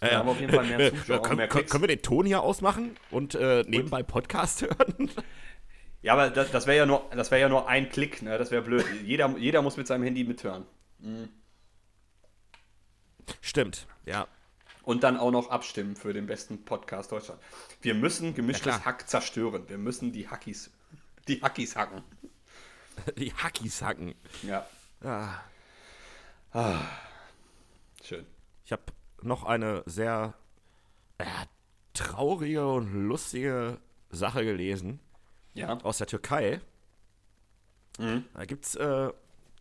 [0.00, 2.02] Ja, Wir haben auf jeden Fall mehr Äh, Zuschauer und können, mehr können, wir den
[2.02, 5.10] Ton hier ausmachen und äh, nebenbei Podcast hören?
[6.06, 8.38] Ja, aber das, das wäre ja, nur- das wär ja nur ein Klick, ne?
[8.38, 8.84] das wäre blöd.
[9.02, 10.64] Jeder, jeder muss mit seinem Handy mithören.
[13.40, 14.28] Stimmt, ja.
[14.82, 17.40] Und dann auch noch abstimmen für den besten Podcast Deutschland.
[17.82, 18.84] Wir müssen gemischtes Ja.
[18.84, 19.68] Hack zerstören.
[19.68, 20.70] Wir müssen die Hackis,
[21.26, 22.02] die Hackis hacken.
[23.18, 24.14] Die Hackis hacken.
[24.42, 24.64] Ja,
[25.02, 26.80] Ah.
[28.02, 28.24] schön.
[28.64, 28.84] Ich habe
[29.22, 30.34] noch eine sehr
[31.18, 31.24] äh,
[31.94, 33.78] traurige und lustige
[34.10, 35.00] Sache gelesen
[35.56, 36.60] Ja, aus der Türkei.
[37.98, 39.10] Da gibt es äh,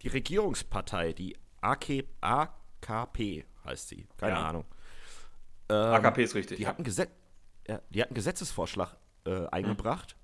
[0.02, 4.50] die Regierungspartei, die AK, AKP heißt sie, keine Ja.
[4.50, 4.66] Ahnung.
[5.68, 6.58] AKP ist richtig.
[6.58, 6.70] Die ja.
[6.70, 7.10] hat einen, Gesetz,
[7.68, 10.16] ja, die hat einen Gesetzesvorschlag äh, eingebracht,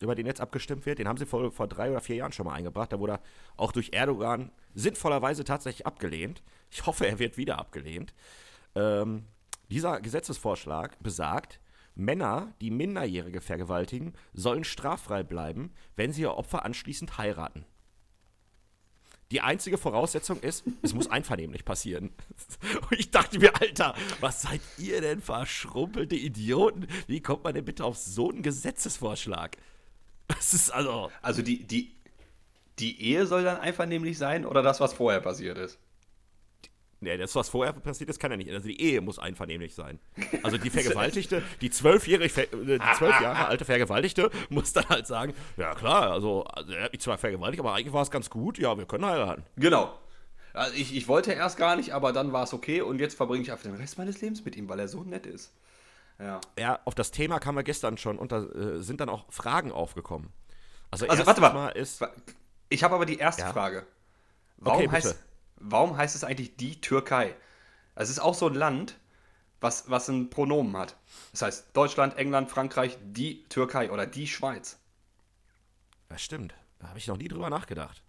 [0.00, 0.98] über den jetzt abgestimmt wird.
[0.98, 2.92] Den haben sie vor, vor drei oder vier Jahren schon mal eingebracht.
[2.92, 3.20] Da wurde er
[3.56, 6.42] auch durch Erdogan sinnvollerweise tatsächlich abgelehnt.
[6.70, 8.12] Ich hoffe, er wird wieder abgelehnt.
[8.74, 9.24] Ähm,
[9.70, 11.60] dieser Gesetzesvorschlag besagt,
[11.94, 17.64] Männer, die Minderjährige vergewaltigen, sollen straffrei bleiben, wenn sie ihr Opfer anschließend heiraten.
[19.30, 22.12] Die einzige Voraussetzung ist, es muss einvernehmlich passieren.
[22.90, 26.86] Und ich dachte mir, Alter, was seid ihr denn verschrumpelte Idioten?
[27.06, 29.56] Wie kommt man denn bitte auf so einen Gesetzesvorschlag?
[30.28, 31.10] Das ist also.
[31.22, 31.96] Also die, die,
[32.78, 35.78] die Ehe soll dann einvernehmlich sein oder das, was vorher passiert ist?
[37.04, 38.50] Nee, das, was vorher passiert ist, kann ja nicht.
[38.50, 39.98] Also die Ehe muss einvernehmlich sein.
[40.42, 45.34] Also die Vergewaltigte, die zwölfjährige, äh, die zwölf Jahre alte Vergewaltigte muss dann halt sagen,
[45.56, 48.58] ja klar, also, also er hat mich zwar vergewaltigt, aber eigentlich war es ganz gut,
[48.58, 49.44] ja, wir können heiraten.
[49.56, 49.96] Genau.
[50.52, 53.42] Also ich, ich wollte erst gar nicht, aber dann war es okay und jetzt verbringe
[53.42, 55.52] ich einfach den Rest meines Lebens mit ihm, weil er so nett ist.
[56.20, 56.40] Ja.
[56.58, 59.72] Ja, auf das Thema kamen wir gestern schon und da äh, sind dann auch Fragen
[59.72, 60.30] aufgekommen.
[60.92, 61.70] Also, Also warte mal.
[61.70, 62.04] ist,
[62.68, 63.52] Ich habe aber die erste Ja.
[63.52, 63.84] Frage.
[64.58, 65.18] Warum, Okay, heißt,
[65.64, 67.34] warum heißt es eigentlich die Türkei?
[67.94, 68.98] Es ist auch so ein Land,
[69.60, 70.96] was, was ein Pronomen hat.
[71.32, 74.78] Das heißt Deutschland, England, Frankreich, die Türkei oder die Schweiz.
[76.10, 76.54] Ja, stimmt.
[76.78, 78.02] Da habe ich noch nie drüber nachgedacht.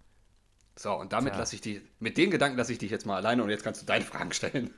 [0.75, 1.39] So, und damit Tja.
[1.39, 3.81] lasse ich dich, mit den Gedanken lasse ich dich jetzt mal alleine und jetzt kannst
[3.81, 4.73] du deine Fragen stellen.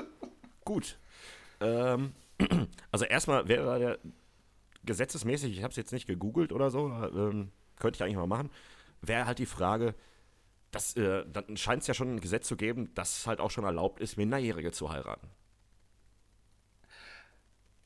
[0.64, 0.96] Gut.
[1.60, 2.12] Ähm,
[2.92, 3.98] also erstmal wäre der
[4.84, 8.50] gesetzesmäßig, ich habe es jetzt nicht gegoogelt oder so, ähm, könnte ich eigentlich mal machen,
[9.00, 9.94] wäre halt die Frage,
[10.72, 13.50] dass, äh, dann scheint es ja schon ein Gesetz zu geben, dass es halt auch
[13.52, 15.30] schon erlaubt ist, Minderjährige zu heiraten.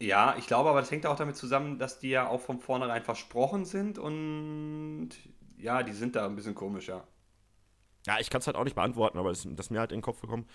[0.00, 3.02] ja, ich glaube aber, das hängt auch damit zusammen, dass die ja auch von vornherein
[3.02, 5.10] versprochen sind und
[5.58, 7.06] ja, die sind da ein bisschen komisch, ja.
[8.06, 9.98] Ja, ich kann es halt auch nicht beantworten, aber das, das ist mir halt in
[9.98, 10.46] den Kopf gekommen.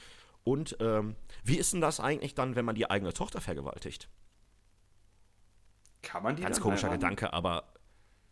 [0.44, 4.10] Und ähm, wie ist denn das eigentlich dann, wenn man die eigene Tochter vergewaltigt?
[6.02, 7.18] Kann man die Ganz komischer heiraten?
[7.18, 7.74] Gedanke, aber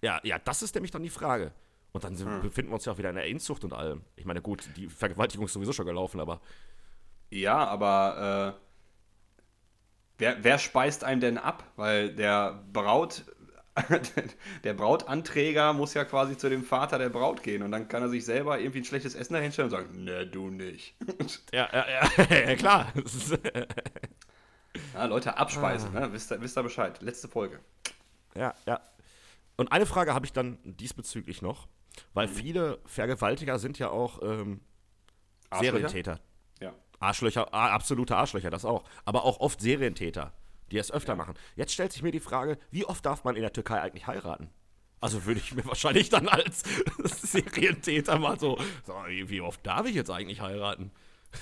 [0.02, 1.54] ja, ja, das ist nämlich dann die Frage.
[1.92, 2.42] Und dann Hm.
[2.42, 4.04] befinden wir uns ja auch wieder in der Inzucht und allem.
[4.16, 6.40] Ich meine, gut, die Vergewaltigung ist sowieso schon gelaufen, aber
[7.32, 8.62] Ja, aber äh,
[10.18, 11.64] wer, wer speist einem denn ab?
[11.76, 13.26] Weil der Braut,
[14.64, 18.10] der Brautanträger muss ja quasi zu dem Vater der Braut gehen und dann kann er
[18.10, 20.96] sich selber irgendwie ein schlechtes Essen dahinstellen und sagen, ne, du nicht.
[21.54, 21.86] ja, ja,
[22.30, 22.92] ja, klar.
[24.94, 26.12] Ja, Leute, abspeisen, ne?
[26.14, 27.02] wisst, ihr, wisst ihr Bescheid.
[27.02, 27.60] Letzte Folge.
[28.36, 28.80] ja, ja.
[29.58, 31.68] Und eine Frage habe ich dann diesbezüglich noch,
[32.14, 34.62] weil viele Vergewaltiger sind ja auch ähm?
[35.58, 36.20] Serientäter.
[36.60, 36.74] Ja.
[37.00, 38.84] Arschlöcher, absolute Arschlöcher, das auch.
[39.06, 40.34] Aber auch oft Serientäter,
[40.72, 41.34] die es öfter machen.
[41.56, 44.50] Jetzt stellt sich mir die Frage, wie oft darf man in der Türkei eigentlich heiraten?
[45.02, 46.64] Also würde ich mir wahrscheinlich dann als
[47.04, 50.92] Serientäter mal so, so wie oft darf ich jetzt eigentlich heiraten?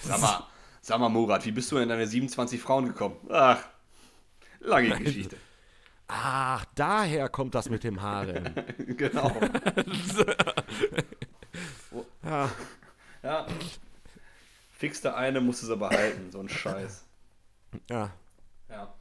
[0.03, 0.43] Sag mal,
[0.81, 3.15] sag mal, Murat, wie bist du in deine 27 Frauen gekommen?
[3.29, 3.59] Ach,
[4.59, 5.37] lange Geschichte.
[6.07, 8.53] Ach, daher kommt das mit dem Haaren.
[8.97, 9.31] genau.
[12.23, 12.49] ja.
[13.23, 13.47] Ja.
[14.71, 17.05] Fixte eine, musste sie behalten, so ein Scheiß.
[17.89, 18.11] ja.
[18.69, 18.93] Ja.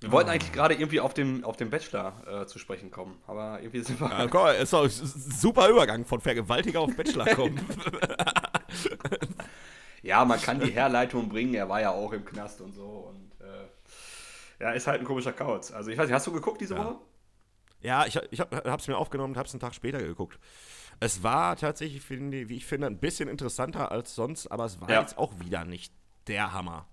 [0.00, 3.58] Wir wollten eigentlich gerade irgendwie auf den, auf den Bachelor äh, zu sprechen kommen, aber
[3.60, 4.08] irgendwie sind wir.
[4.08, 7.58] Ja, komm, ist doch ein super Übergang von Vergewaltiger auf Bachelor kommen.
[10.02, 13.32] ja, man kann die Herleitung bringen, er war ja auch im Knast und so und
[13.44, 13.66] äh,
[14.60, 15.70] ja, ist halt ein komischer Kauz.
[15.70, 16.84] Also ich weiß nicht, hast du geguckt diese Ja.
[16.84, 16.96] Woche?
[17.80, 20.38] Ja, ich, ich habe es mir aufgenommen und habe es einen Tag später geguckt.
[21.00, 24.90] Es war tatsächlich, finde, wie ich finde, ein bisschen interessanter als sonst, aber es war
[24.90, 25.00] Ja.
[25.00, 25.92] jetzt auch wieder nicht
[26.26, 26.86] der Hammer.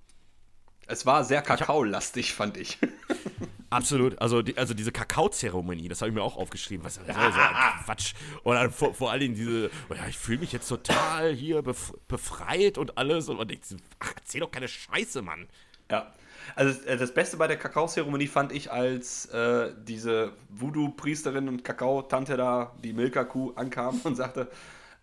[0.87, 2.77] Es war sehr kakaolastig, fand ich.
[3.71, 4.21] Absolut.
[4.21, 6.85] Also, die, also diese Kakaozeremonie, das habe ich mir auch aufgeschrieben.
[6.85, 8.13] Was was soll so ein Quatsch.
[8.43, 11.63] Und dann vor, vor allen Dingen diese, oh ja, ich fühle mich jetzt total hier
[11.63, 13.27] bef befreit und alles.
[13.27, 13.65] Und man denkt,
[13.99, 15.47] ach, erzähl doch keine Scheiße, Mann.
[15.89, 16.13] Ja.
[16.55, 22.37] Also äh, das Beste bei der Kakaozeremonie fand ich, als äh, diese Voodoo-Priesterin und Kakaotante
[22.37, 24.49] da, die Milka-Kuh, ankam und sagte,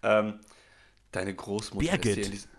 [0.03, 0.41] ähm,
[1.11, 2.15] deine Großmutter ist Birgit.
[2.15, 2.51] hier in diesem...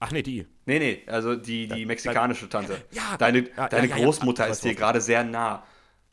[0.00, 0.46] Ach nee, die.
[0.66, 2.80] Nee, nee, also die, die mexikanische Tante.
[2.92, 5.64] Ja, deine ja, deine ja, Großmutter ja, ist dir weiß, gerade sehr nah.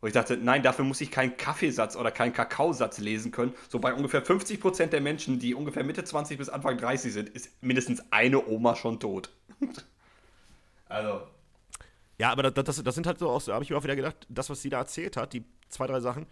[0.02, 3.54] Und ich dachte, nein, dafür muss ich keinen Kaffeesatz oder keinen Kakaosatz lesen können.
[3.70, 7.52] So bei ungefähr 50% der Menschen, die ungefähr Mitte 20 bis Anfang 30 sind, ist
[7.62, 9.30] mindestens eine Oma schon tot.
[10.90, 11.22] also,
[12.18, 13.96] Ja, aber das, das, das sind halt so, auch so habe ich mir auch wieder
[13.96, 16.28] gedacht, das, was sie da erzählt hat, die zwei, drei Sachen,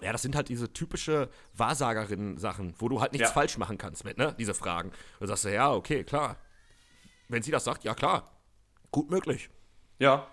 [0.00, 3.32] ja, das sind halt diese typische Wahrsagerinnen-Sachen, wo du halt nichts Ja.
[3.34, 4.34] falsch machen kannst mit, ne?
[4.38, 4.92] Diese Fragen.
[5.20, 6.36] Da sagst du, ja, okay, klar.
[7.28, 8.30] Wenn sie das sagt, ja klar.
[8.90, 9.50] Gut möglich.
[9.98, 10.26] ja.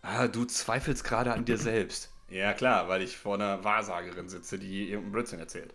[0.00, 2.12] Ah, du zweifelst gerade an dir selbst.
[2.30, 5.74] Ja, klar, weil ich vor einer Wahrsagerin sitze, die irgendeinen Blödsinn erzählt.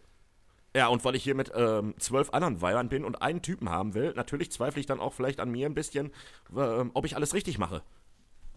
[0.74, 3.93] Ja, und weil ich hier mit ähm, zwölf anderen Weibern bin und einen Typen haben
[3.93, 6.13] will, natürlich zweifle ich dann auch vielleicht an mir ein bisschen,
[6.56, 7.84] ähm, ob ich alles richtig mache.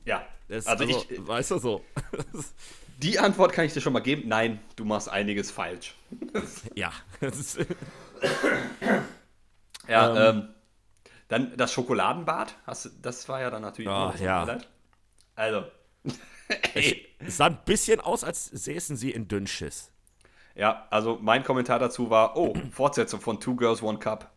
[0.06, 1.84] Ja, Das, also, also, ich, weißt du so.
[2.98, 4.28] die Antwort kann ich dir schon mal geben.
[4.28, 5.94] Nein, du machst einiges falsch.
[6.74, 6.92] ja.
[9.88, 10.48] Ja, ähm,
[11.28, 14.58] dann das Schokoladenbad, hast, das war ja dann natürlich das ja.
[15.36, 15.64] Also,
[16.74, 19.92] es sah ein bisschen aus, als säßen sie in Dünnschiss.
[20.56, 24.28] ja, also mein Kommentar dazu war, oh, Fortsetzung von Two Girls, One Cup.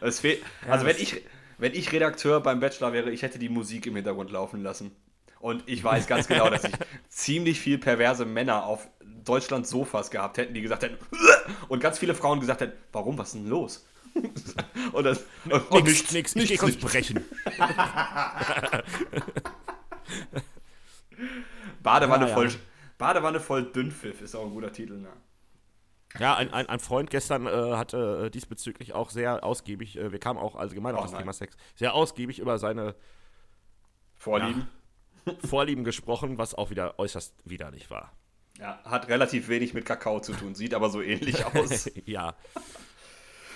[0.00, 1.22] es fehlt, also wenn ich,
[1.58, 4.92] wenn ich Redakteur beim Bachelor wäre, ich hätte die Musik im Hintergrund laufen lassen.
[5.40, 6.72] Und ich weiß ganz genau, dass ich
[7.08, 8.88] ziemlich viel perverse Männer auf
[9.24, 10.96] Deutschlands Sofas gehabt hätten, die gesagt hätten,
[11.68, 13.86] und ganz viele Frauen gesagt hätten, warum, was ist denn los?
[14.92, 15.24] und das,
[15.70, 17.24] oh, nix, nix, ich geh kurz brechen.
[21.82, 22.34] Badewanne, Ja, ja.
[22.34, 22.50] voll,
[22.96, 24.98] Badewanne voll Dünnpfiff ist auch ein guter Titel.
[24.98, 25.08] Ne?
[26.18, 30.18] Ja, ein, ein, ein Freund gestern äh, hat äh, diesbezüglich auch sehr ausgiebig, äh, wir
[30.18, 31.18] kamen auch allgemein auf Oh das.
[31.18, 32.94] Thema Sex, sehr ausgiebig über seine
[34.16, 34.68] Vorlieben.
[35.46, 38.12] Vorlieben gesprochen, was auch wieder äußerst widerlich war.
[38.58, 38.80] Ja.
[38.84, 41.88] hat relativ wenig mit Kakao zu tun, sieht aber so ähnlich aus.
[42.06, 42.34] ja.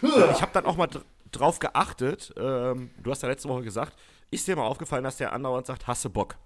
[0.02, 3.96] ich habe dann auch mal dr drauf geachtet, ähm, du hast ja letzte Woche gesagt,
[4.30, 6.36] ist dir mal aufgefallen, dass der andauernd sagt, hasse Bock.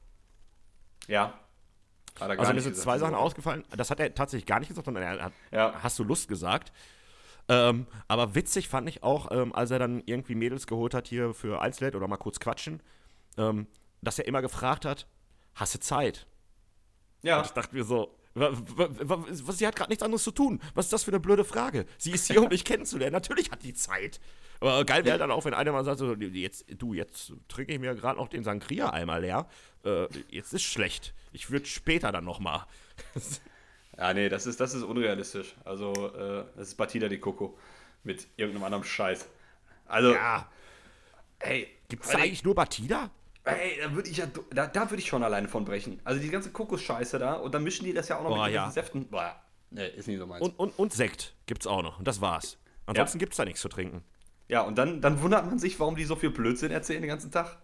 [1.08, 1.34] ja.
[2.20, 3.64] Also mir sind zwei diese Sachen ausgefallen.
[3.76, 5.74] Das hat er tatsächlich gar nicht gesagt, sondern er hat, Ja.
[5.82, 6.72] hast du Lust gesagt.
[7.48, 11.32] Ähm, aber witzig fand ich auch, ähm, als er dann irgendwie Mädels geholt hat hier
[11.32, 12.82] für Einzeldate oder mal kurz quatschen,
[13.38, 13.66] ähm,
[14.02, 15.06] dass er immer gefragt hat,
[15.54, 16.26] hast du Zeit?
[17.22, 17.38] Ja.
[17.38, 20.60] Und ich dachte mir so, sie hat gerade nichts anderes zu tun.
[20.74, 21.86] Was ist das für eine blöde Frage?
[21.98, 23.12] Sie ist hier, um dich kennenzulernen.
[23.12, 24.20] Natürlich hat die Zeit.
[24.60, 27.78] Aber geil wäre dann auch, wenn einer mal sagt, so, jetzt, du, jetzt trinke ich
[27.78, 29.48] mir gerade noch den Sangria einmal leer.
[29.84, 31.14] Äh, jetzt ist schlecht.
[31.32, 32.66] Ich würde später dann noch mal.
[33.98, 35.54] Ja, nee, das ist, das ist unrealistisch.
[35.64, 37.56] Also, äh, das ist Batida die Coco
[38.04, 39.26] mit irgendeinem anderen Scheiß.
[39.86, 40.50] Also, Ja,
[41.38, 43.10] ey, gibt's da eigentlich nur Batida?
[43.46, 46.00] Ey, da würde ich ja, da, da würde ich schon alleine von brechen.
[46.02, 48.54] Also die ganze Kokosscheiße da und dann mischen die das ja auch noch Boah, mit
[48.54, 48.64] ja.
[48.64, 49.08] diesen Säften.
[49.08, 50.44] Boah, nee, ist nicht so meins.
[50.44, 52.00] Und, und, und Sekt gibt's auch noch.
[52.00, 52.58] Und das war's.
[52.86, 54.02] Ansonsten gibt's da nichts zu trinken.
[54.48, 57.30] Ja, und dann, dann wundert man sich, warum die so viel Blödsinn erzählen den ganzen
[57.30, 57.58] Tag.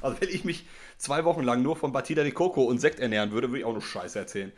[0.00, 3.30] Also wenn ich mich zwei Wochen lang nur von Batida di Coco und Sekt ernähren
[3.30, 4.52] würde, würde ich auch nur Scheiße erzählen.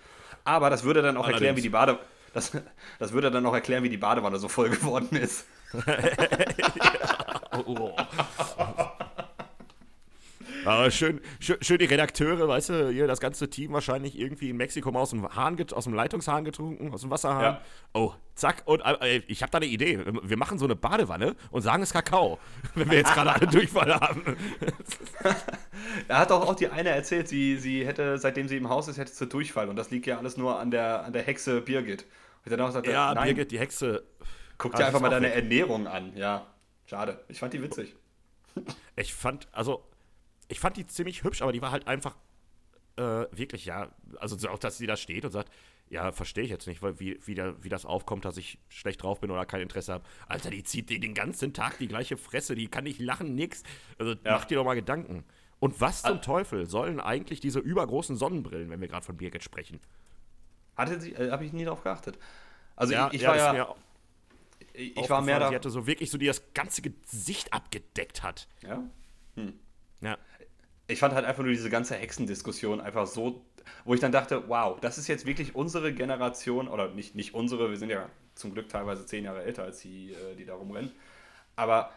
[0.45, 1.59] Aber das würde dann auch erklären, Allerdings.
[1.59, 1.99] wie die Bade...
[2.35, 2.53] Das,
[2.99, 5.45] das würde dann auch erklären, wie die Badewanne so voll geworden ist.
[7.67, 7.95] Oh.
[10.65, 14.57] Aber schön, schön, schön die Redakteure, weißt du, hier das ganze Team wahrscheinlich irgendwie in
[14.57, 17.43] Mexiko mal aus dem, Hahn, aus dem Leitungshahn getrunken, aus dem Wasserhahn.
[17.43, 17.61] Ja.
[17.95, 20.01] Oh, zack, und äh, ich habe da eine Idee.
[20.23, 22.39] Wir machen so eine Badewanne und sagen es Kakao,
[22.75, 24.37] wenn wir jetzt gerade alle Durchfall haben.
[26.09, 28.99] Da hat doch auch die eine erzählt, sie, sie hätte, seitdem sie im Haus ist,
[28.99, 29.69] hätte sie Durchfall.
[29.69, 32.07] Und das liegt ja alles nur an der, an der Hexe Birgit.
[32.45, 34.05] Und dann auch sagte, Ja, nein, Birgit, die Hexe.
[34.59, 35.35] guck Ah, dir einfach mal auch deine weg.
[35.37, 36.17] Ernährung an.
[36.17, 36.47] Ja,
[36.87, 37.25] schade.
[37.29, 37.95] Ich fand die witzig.
[38.97, 39.83] Ich fand, also,
[40.53, 42.17] ich fand die ziemlich hübsch, aber die war halt einfach
[42.97, 45.51] äh, wirklich, ja, also so auch, dass sie da steht und sagt,
[45.89, 49.03] ja, verstehe ich jetzt nicht, weil wie, wie, da, wie das aufkommt, dass ich schlecht
[49.03, 50.05] drauf bin oder kein Interesse habe.
[50.27, 53.63] Alter, die zieht die den ganzen Tag die gleiche Fresse, die kann nicht lachen, nix.
[53.99, 54.33] Also Ja.
[54.33, 55.25] mach dir doch mal Gedanken.
[55.59, 56.21] Und was zum ah.
[56.21, 59.81] Teufel sollen eigentlich diese übergroßen Sonnenbrillen, wenn wir gerade von Birgit sprechen?
[60.77, 62.19] Hatte sie, äh, habe ich nie darauf geachtet.
[62.75, 63.75] Also ja, ich, ich ja, war ja.
[64.75, 65.51] Ich war mehr da.
[65.51, 68.49] Die hatte so wirklich so, die das ganze Gesicht abgedeckt hat.
[68.63, 68.83] Ja.
[69.37, 69.53] Hm.
[70.01, 70.19] Ja.
[70.89, 73.45] Ich fand halt einfach nur diese ganze Hexendiskussion einfach so,
[73.85, 77.71] wo ich dann dachte, wow, das ist jetzt wirklich unsere Generation, oder nicht, nicht unsere,
[77.71, 80.93] wir sind ja zum Glück teilweise zehn Jahre älter als die, äh, die da rumrennen.
[81.57, 81.91] Aber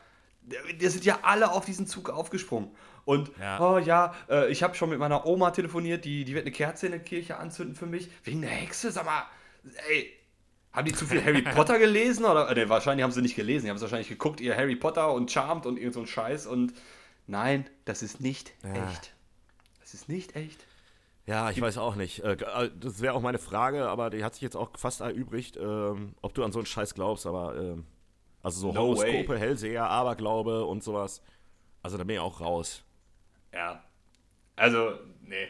[0.78, 2.70] wir sind ja alle auf diesen Zug aufgesprungen.
[3.04, 3.60] Und, ja.
[3.60, 6.88] oh ja, äh, ich habe schon mit meiner Oma telefoniert, die, die wird eine Kerze
[6.88, 8.10] in der Kirche anzünden für mich.
[8.24, 9.24] Wegen der Hexe, sag mal,
[9.90, 10.12] ey,
[10.74, 12.26] haben die zu viel Harry Potter gelesen?
[12.26, 15.14] Oder, äh, wahrscheinlich haben sie nicht gelesen, die haben es wahrscheinlich geguckt, ihr Harry Potter
[15.14, 16.48] und Charmed und irgend so ein Scheiß.
[16.48, 16.74] Und
[17.28, 18.90] nein, das ist nicht ja.
[18.90, 19.14] echt.
[19.82, 20.66] Das ist nicht echt.
[21.26, 22.24] Ja, ich weiß auch nicht.
[22.24, 25.58] Äh, äh, das wäre auch meine Frage, aber die hat sich jetzt auch fast erübrigt,
[25.58, 27.86] ähm, ob du an so einen Scheiß glaubst, aber ähm,
[28.44, 29.40] also so no Horoskope, way.
[29.40, 31.24] Hellseher, Aberglaube und sowas.
[31.82, 32.84] Also da bin ich auch raus.
[33.52, 33.84] Ja.
[34.56, 35.48] Also, nee.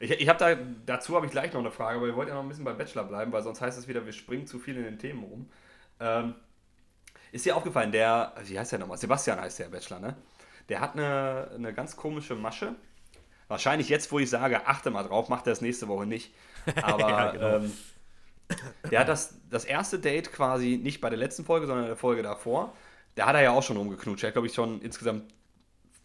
[0.00, 0.56] Ich, ich habe da,
[0.86, 2.76] dazu habe ich gleich noch eine Frage, aber wir wollten ja noch ein bisschen beim
[2.76, 5.48] Bachelor bleiben, weil sonst heißt es wieder, wir springen zu viel in den Themen rum.
[6.00, 6.34] Ähm,
[7.30, 8.98] ist dir aufgefallen, der, wie heißt der nochmal?
[8.98, 10.16] Sebastian heißt der Bachelor, ne?
[10.68, 12.74] Der hat eine, eine ganz komische Masche.
[13.48, 16.32] Wahrscheinlich jetzt, wo ich sage, achte mal drauf, macht er es nächste Woche nicht.
[16.82, 17.56] Aber ja, genau.
[17.56, 17.72] ähm,
[18.90, 21.96] der hat das, das erste Date quasi nicht bei der letzten Folge, sondern in der
[21.96, 22.72] Folge davor.
[23.14, 24.24] Da hat er ja auch schon rumgeknutscht.
[24.24, 25.24] Er hat, glaube ich, schon insgesamt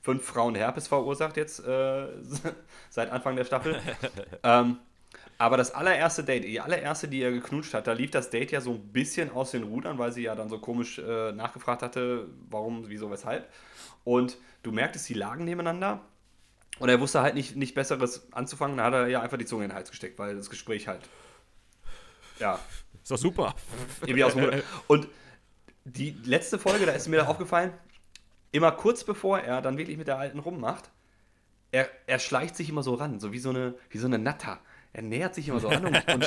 [0.01, 2.07] fünf Frauen Herpes verursacht jetzt äh,
[2.89, 3.79] seit Anfang der Staffel.
[4.43, 4.77] ähm,
[5.37, 8.61] aber das allererste Date, die allererste, die er geknutscht hat, da lief das Date ja
[8.61, 12.27] so ein bisschen aus den Rudern, weil sie ja dann so komisch äh, nachgefragt hatte,
[12.49, 13.47] warum, wieso, weshalb.
[14.07, 15.99] Und du merktest, sie lagen nebeneinander
[16.79, 19.65] und er wusste halt nicht, nicht Besseres anzufangen, da hat er ja einfach die Zunge
[19.65, 21.01] in den Hals gesteckt, weil das Gespräch halt.
[22.39, 22.57] Ja.
[23.03, 23.53] Ist doch super.
[24.87, 25.09] Und
[25.83, 27.73] die letzte Folge, da ist mir aufgefallen,
[28.53, 30.89] immer kurz bevor er dann wirklich mit der Alten rummacht,
[31.71, 34.61] er, er schleicht sich immer so ran, so wie so eine, wie so eine Natter.
[34.93, 36.23] Er nähert sich immer so an und, und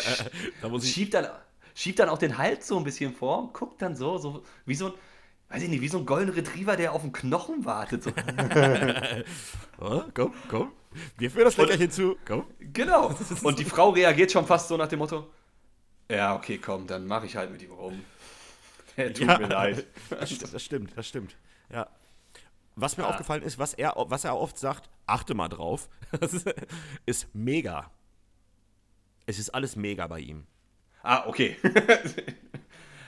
[0.61, 1.29] da schiebt, dann,
[1.75, 4.88] schiebt dann auch den Hals so ein bisschen vor, guckt dann so, so wie so
[4.88, 4.93] ein,
[5.51, 8.05] weiß ich nicht, wie so ein goldener Retriever, der auf den Knochen wartet.
[8.05, 8.11] So.
[9.81, 10.73] oh, komm, komm.
[11.19, 12.17] Wir führen das gleich hinzu.
[12.25, 12.47] Komm.
[12.59, 13.15] Genau.
[13.43, 15.29] Und die Frau reagiert schon fast so nach dem Motto:
[16.09, 18.01] Ja, okay, komm, dann mache ich halt mit ihm rum.
[18.97, 19.87] tut ja, mir leid.
[20.09, 21.37] Das stimmt, das stimmt.
[21.73, 21.89] Ja.
[22.77, 23.11] Was mir ah.
[23.11, 25.89] aufgefallen ist, was er, was er oft sagt, achte mal drauf,
[27.07, 27.91] ist mega.
[29.27, 30.47] Es ist alles mega bei ihm.
[31.03, 31.57] Ah, okay.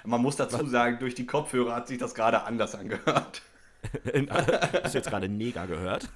[0.05, 3.43] Man muss dazu sagen, durch die Kopfhörer hat sich das gerade anders angehört.
[4.31, 6.09] Hast du jetzt gerade Neger gehört?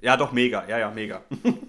[0.00, 0.66] ja, doch, mega.
[0.66, 1.22] Ja, ja, mega.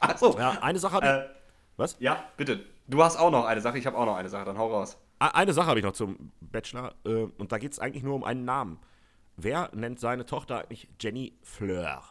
[0.00, 0.36] Achso.
[0.38, 1.00] Ja, eine Sache.
[1.02, 1.28] Äh,
[1.76, 1.96] was?
[2.00, 2.64] Ja, bitte.
[2.88, 4.98] Du hast auch noch eine Sache, ich habe auch noch eine Sache, dann hau raus.
[5.20, 8.24] Eine Sache habe ich noch zum Bachelor, äh, und da geht es eigentlich nur um
[8.24, 8.78] einen Namen.
[9.36, 12.02] Wer nennt seine Tochter eigentlich Jenny Fleur?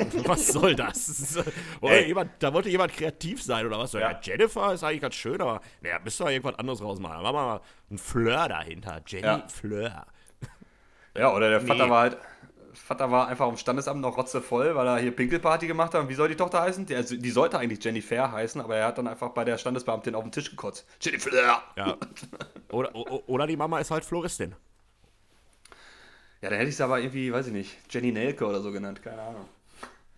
[0.26, 1.38] was soll das?
[1.80, 3.92] Ey, jemand, da wollte jemand kreativ sein oder was?
[3.92, 4.00] Ja.
[4.00, 4.20] ja.
[4.22, 7.22] Jennifer ist eigentlich ganz schön, aber naja, müsst ihr irgendwas anderes rausmachen.
[7.22, 9.02] Machen wir mal ein Fleur dahinter.
[9.06, 9.46] Jenny ja.
[9.48, 10.06] Fleur.
[11.16, 11.90] Ja, oder der Vater nee.
[11.90, 12.18] war halt
[12.74, 16.02] Vater war einfach am Standesamt noch rotzevoll, weil er hier Pinkelparty gemacht hat.
[16.02, 16.86] Und wie soll die Tochter heißen?
[16.86, 20.14] Die, also, die sollte eigentlich Jennifer heißen, aber er hat dann einfach bei der Standesbeamtin
[20.14, 20.86] auf den Tisch gekotzt.
[21.00, 21.62] Jennifer!
[21.76, 21.96] Ja.
[22.70, 22.94] Oder,
[23.28, 24.54] oder die Mama ist halt Floristin.
[26.42, 29.02] Ja, dann hätte ich es aber irgendwie, weiß ich nicht, Jenny Nelke oder so genannt,
[29.02, 29.48] keine Ahnung.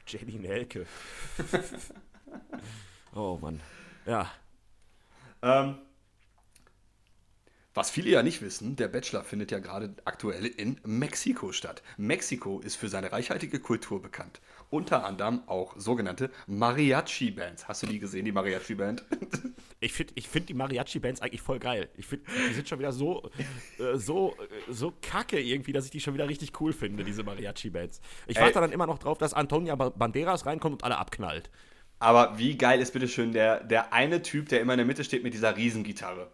[0.06, 0.86] Jenny Nelke.
[3.14, 3.60] oh Mann.
[4.06, 4.30] Ja.
[5.42, 5.78] Ähm,
[7.76, 11.82] was viele ja nicht wissen, der Bachelor findet ja gerade aktuell in Mexiko statt.
[11.98, 14.40] Mexiko ist für seine reichhaltige Kultur bekannt.
[14.70, 17.68] Unter anderem auch sogenannte Mariachi-Bands.
[17.68, 19.04] Hast du die gesehen, die Mariachi-Band?
[19.78, 21.90] Ich finde ich find die Mariachi-Bands eigentlich voll geil.
[21.98, 23.30] Ich finde, die sind schon wieder so,
[23.78, 27.22] äh, so, äh, so kacke irgendwie, dass ich die schon wieder richtig cool finde, diese
[27.24, 28.00] Mariachi-Bands.
[28.26, 31.50] Ich warte dann immer noch drauf, dass Antonia Banderas reinkommt und alle abknallt.
[31.98, 35.04] Aber wie geil ist bitte schön der, der eine Typ, der immer in der Mitte
[35.04, 36.30] steht mit dieser Riesengitarre?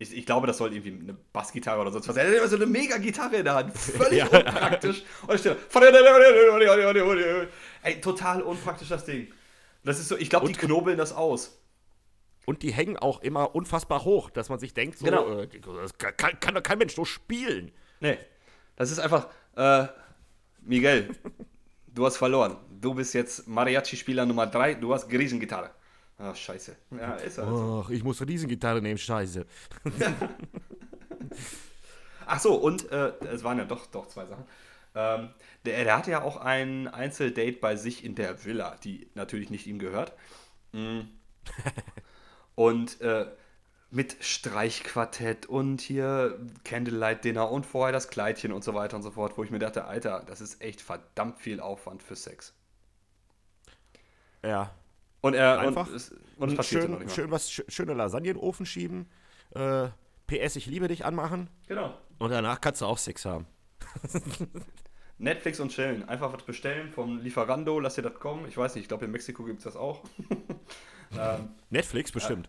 [0.00, 2.16] Ich, ich, glaube, das soll irgendwie eine Bassgitarre oder sonst was.
[2.16, 3.76] Er hat immer so eine Mega-Gitarre in der Hand.
[3.78, 4.26] Völlig ja.
[4.26, 5.02] unpraktisch.
[5.26, 5.56] Und ich stehe
[7.82, 9.28] Ey, total unpraktisch das Ding.
[9.82, 11.60] Das ist so, ich glaube, die knobeln das aus.
[12.46, 15.40] Und die hängen auch immer unfassbar hoch, dass man sich denkt, so, genau.
[15.40, 15.48] äh,
[15.82, 17.72] das kann, kann doch kein Mensch so spielen.
[18.00, 18.18] Nee.
[18.76, 19.88] Das ist einfach, äh,
[20.62, 21.10] Miguel,
[21.88, 22.56] du hast verloren.
[22.80, 25.70] Du bist jetzt Mariachi-Spieler Nummer 3, du hast Riesengitarre.
[26.18, 26.76] Ach, scheiße.
[26.90, 27.84] Ja, ist halt so.
[27.84, 29.46] Ach, ich muss Riesengitarre nehmen, scheiße.
[32.26, 34.44] Ach so, und äh, es waren ja doch, doch zwei Sachen.
[34.94, 35.30] Ähm,
[35.64, 39.66] der, der hatte ja auch ein Einzeldate bei sich in der Villa, die natürlich nicht
[39.66, 40.12] ihm gehört.
[40.72, 41.08] Mhm.
[42.56, 43.26] Und äh,
[43.90, 49.12] mit Streichquartett und hier Candlelight Dinner und vorher das Kleidchen und so weiter und so
[49.12, 52.52] fort, wo ich mir dachte, Alter, das ist echt verdammt viel Aufwand für Sex.
[54.44, 54.72] Ja.
[55.20, 57.14] Und er Einfach und es, und es schön, noch nicht mal.
[57.14, 59.08] schön was, sch- schöne Lasagne in den Ofen schieben,
[59.54, 59.88] äh,
[60.26, 61.94] PS, ich liebe dich anmachen Genau.
[62.18, 63.46] und danach kannst du auch Sex haben.
[65.18, 66.08] Netflix und chillen.
[66.08, 68.46] Einfach was bestellen vom Lieferando, lass dir das kommen.
[68.46, 70.04] Ich weiß nicht, ich glaube in Mexiko gibt es das auch.
[71.18, 72.48] ähm, Netflix bestimmt.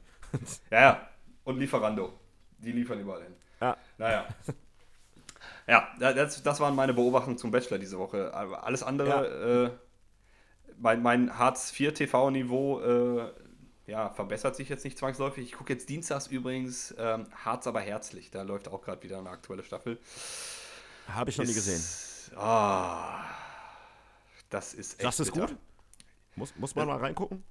[0.70, 1.10] ja, ja.
[1.46, 2.14] Und Lieferando.
[2.60, 3.34] Die liefern überall hin.
[3.62, 3.78] Ja.
[3.98, 4.28] Naja.
[5.68, 8.34] Ja, das, das waren meine Beobachtungen zum Bachelor diese Woche.
[8.34, 9.89] Alles andere, äh,
[10.80, 13.32] mein, mein Hartz-IV-TV-Niveau äh,
[13.88, 15.44] ja, verbessert sich jetzt nicht zwangsläufig.
[15.46, 18.30] Ich gucke jetzt dienstags übrigens ähm, Harz aber herzlich.
[18.32, 20.00] Da läuft auch gerade wieder eine aktuelle Staffel.
[21.08, 21.76] Habe ich noch nie gesehen.
[21.76, 23.24] Ist- Ah,
[24.52, 25.48] das ist echt Das ist bitter.
[25.48, 25.58] gut.
[26.36, 27.44] Muss, muss man mal reingucken?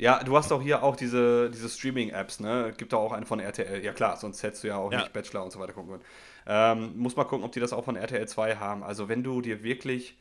[0.00, 2.74] Ja, du hast doch hier auch diese, diese Streaming-Apps, ne?
[2.76, 3.84] Gibt da auch eine von RTL.
[3.84, 4.98] Ja klar, sonst hättest du ja auch Ja.
[4.98, 6.04] nicht Bachelor und so weiter gucken können.
[6.46, 8.82] Ähm, muss mal gucken, ob die das auch von RTL 2 haben.
[8.82, 10.18] Also wenn du dir wirklich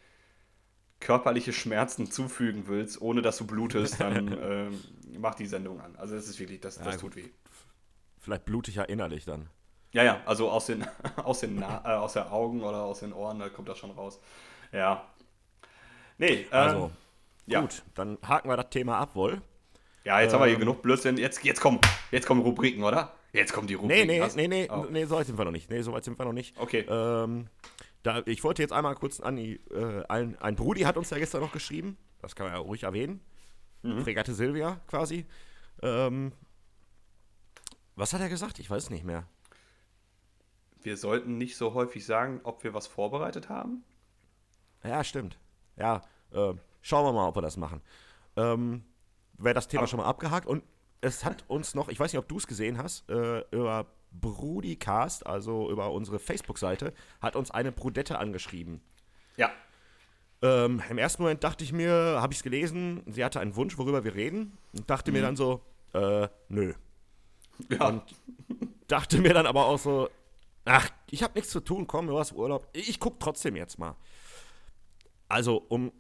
[1.04, 4.82] körperliche Schmerzen zufügen willst, ohne dass du blutest, dann ähm,
[5.20, 5.96] mach die Sendung an.
[5.98, 7.26] Also das ist wirklich, das, das Ja, tut weh.
[8.20, 9.50] Vielleicht blute ich ja innerlich dann.
[9.92, 10.86] Ja, ja, also aus den,
[11.24, 13.92] aus den, Na äh, aus den Augen oder aus den Ohren, da kommt das schon
[13.92, 14.20] raus.
[14.72, 15.06] Ja.
[16.18, 16.92] Nee, ähm, Also,
[17.46, 17.62] ja.
[17.62, 19.42] gut, dann haken wir das Thema ab, wohl.
[20.04, 20.60] Ja, jetzt haben wir hier Ähm.
[20.62, 21.18] genug Blödsinn.
[21.18, 21.80] Jetzt, jetzt kommen,
[22.12, 23.12] jetzt kommen Rubriken, oder?
[23.34, 24.08] Jetzt kommen die Nee, Rubriken.
[24.08, 24.86] nee, Hast- nee, nee, Oh.
[24.90, 25.70] nee, so weit sind wir noch nicht.
[25.70, 26.58] Nee, so weit sind wir noch nicht.
[26.60, 26.86] Okay.
[26.88, 27.48] Ähm,
[28.04, 31.18] da, ich wollte jetzt einmal kurz an die, äh, ein, ein Brudi hat uns ja
[31.18, 33.22] gestern noch geschrieben, das kann man ja ruhig erwähnen.
[33.82, 34.02] Mhm.
[34.04, 35.26] Fregatte Silvia quasi.
[35.82, 36.32] Ähm,
[37.96, 38.60] was hat er gesagt?
[38.60, 39.26] Ich weiß nicht mehr.
[40.82, 43.84] Wir sollten nicht so häufig sagen, ob wir was vorbereitet haben.
[44.84, 45.38] Ja, stimmt.
[45.78, 46.02] Ja,
[46.32, 47.82] äh, schauen wir mal, ob wir das machen.
[48.36, 48.84] Ähm,
[49.38, 50.64] Wäre das Thema Aber- schon mal abgehakt und
[51.02, 55.26] es hat uns noch, ich weiß nicht, ob du es gesehen hast, äh, über Brudicast,
[55.26, 58.82] also über unsere Facebook-Seite, hat uns eine Brudette angeschrieben.
[59.38, 59.52] Ja.
[60.42, 63.78] Ähm, Im ersten Moment dachte ich mir, habe ich es gelesen, sie hatte einen Wunsch,
[63.78, 65.62] worüber wir reden, und dachte mir dann so,
[65.94, 66.74] äh, nö.
[67.70, 67.88] ja.
[67.88, 68.04] Und
[68.88, 70.10] dachte mir dann aber auch so,
[70.66, 73.96] ach, ich habe nichts zu tun, komm, du hast Urlaub, ich guck trotzdem jetzt mal.
[75.30, 75.92] Also, um,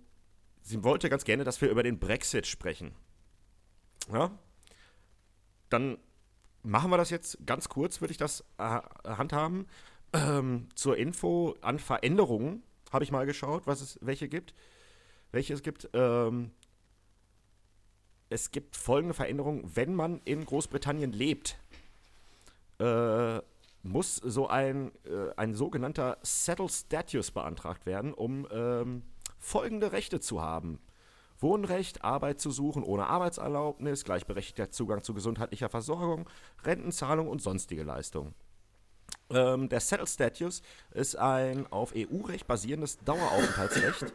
[0.61, 2.93] sie wollte ganz gerne, dass wir über den Brexit sprechen.
[4.11, 4.31] Ja?
[5.69, 5.97] Dann
[6.63, 9.67] machen wir das jetzt ganz kurz, würde ich das äh, handhaben.
[10.13, 14.53] Ähm, zur Info an Veränderungen habe ich mal geschaut, was es welche gibt.
[15.31, 15.89] Welche es gibt.
[15.93, 16.51] Ähm,
[18.29, 21.57] es gibt folgende Veränderungen, wenn man in Großbritannien lebt.
[22.79, 23.41] Äh,
[23.83, 29.03] muss so ein, äh, ein sogenannter Settled Status beantragt werden, um ähm,
[29.39, 30.79] folgende Rechte zu haben.
[31.43, 36.27] Wohnrecht, Arbeit zu suchen ohne Arbeitserlaubnis, gleichberechtigter Zugang zu gesundheitlicher Versorgung,
[36.63, 38.33] Rentenzahlung und sonstige Leistungen.
[39.29, 44.13] Ähm, der Settled Status ist ein auf EU-Recht basierendes Daueraufenthaltsrecht.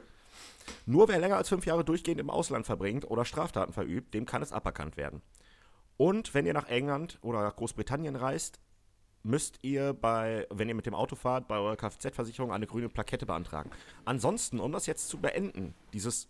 [0.87, 4.43] Nur wer länger als fünf Jahre durchgehend im Ausland verbringt oder Straftaten verübt, dem kann
[4.43, 5.23] es aberkannt werden.
[5.97, 8.61] Und wenn ihr nach England oder nach Großbritannien reist,
[9.23, 13.27] müsst ihr bei, wenn ihr mit dem Auto fahrt, bei eurer Kfz-Versicherung eine grüne Plakette
[13.27, 13.71] beantragen.
[14.05, 16.29] Ansonsten, um das jetzt zu beenden, dieses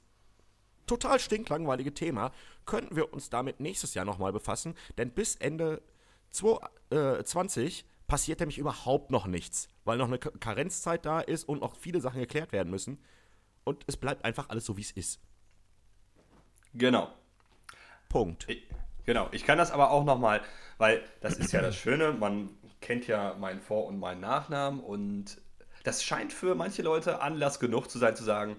[0.89, 2.32] total stinklangweilige Thema,
[2.66, 5.82] könnten wir uns damit nächstes Jahr nochmal befassen, denn bis Ende
[6.30, 11.76] 2020 passiert nämlich überhaupt noch nichts, weil noch eine Ka- Karenzzeit da ist und noch
[11.76, 12.99] viele Sachen geklärt werden müssen.
[13.64, 15.20] Und es bleibt einfach alles so, wie es ist.
[16.72, 17.12] Genau.
[18.09, 18.49] Punkt.
[18.49, 18.66] Ich,
[19.05, 19.28] genau.
[19.32, 20.41] Ich kann das aber auch nochmal,
[20.78, 25.41] weil das ist ja das Schöne, man kennt ja meinen Vor- und meinen Nachnamen und
[25.84, 28.57] das scheint für manche Leute Anlass genug zu sein, zu sagen,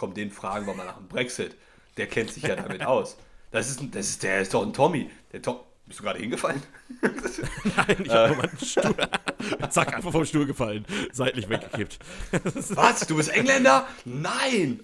[0.00, 1.54] komm, den fragen wir mal nach dem Brexit.
[1.98, 3.18] Der kennt sich ja damit aus.
[3.50, 5.10] Das ist, ein- das ist, der ist doch ein Tommy.
[5.30, 6.62] Der Tom, bist du gerade hingefallen?
[7.02, 8.94] Nein, ich habe nur meinen Stuhl.
[9.70, 10.86] Zack, einfach vom Stuhl gefallen.
[11.12, 11.98] Seitlich weggekippt.
[12.70, 13.06] Was?
[13.06, 13.86] Du bist Engländer?
[14.06, 14.80] Nein!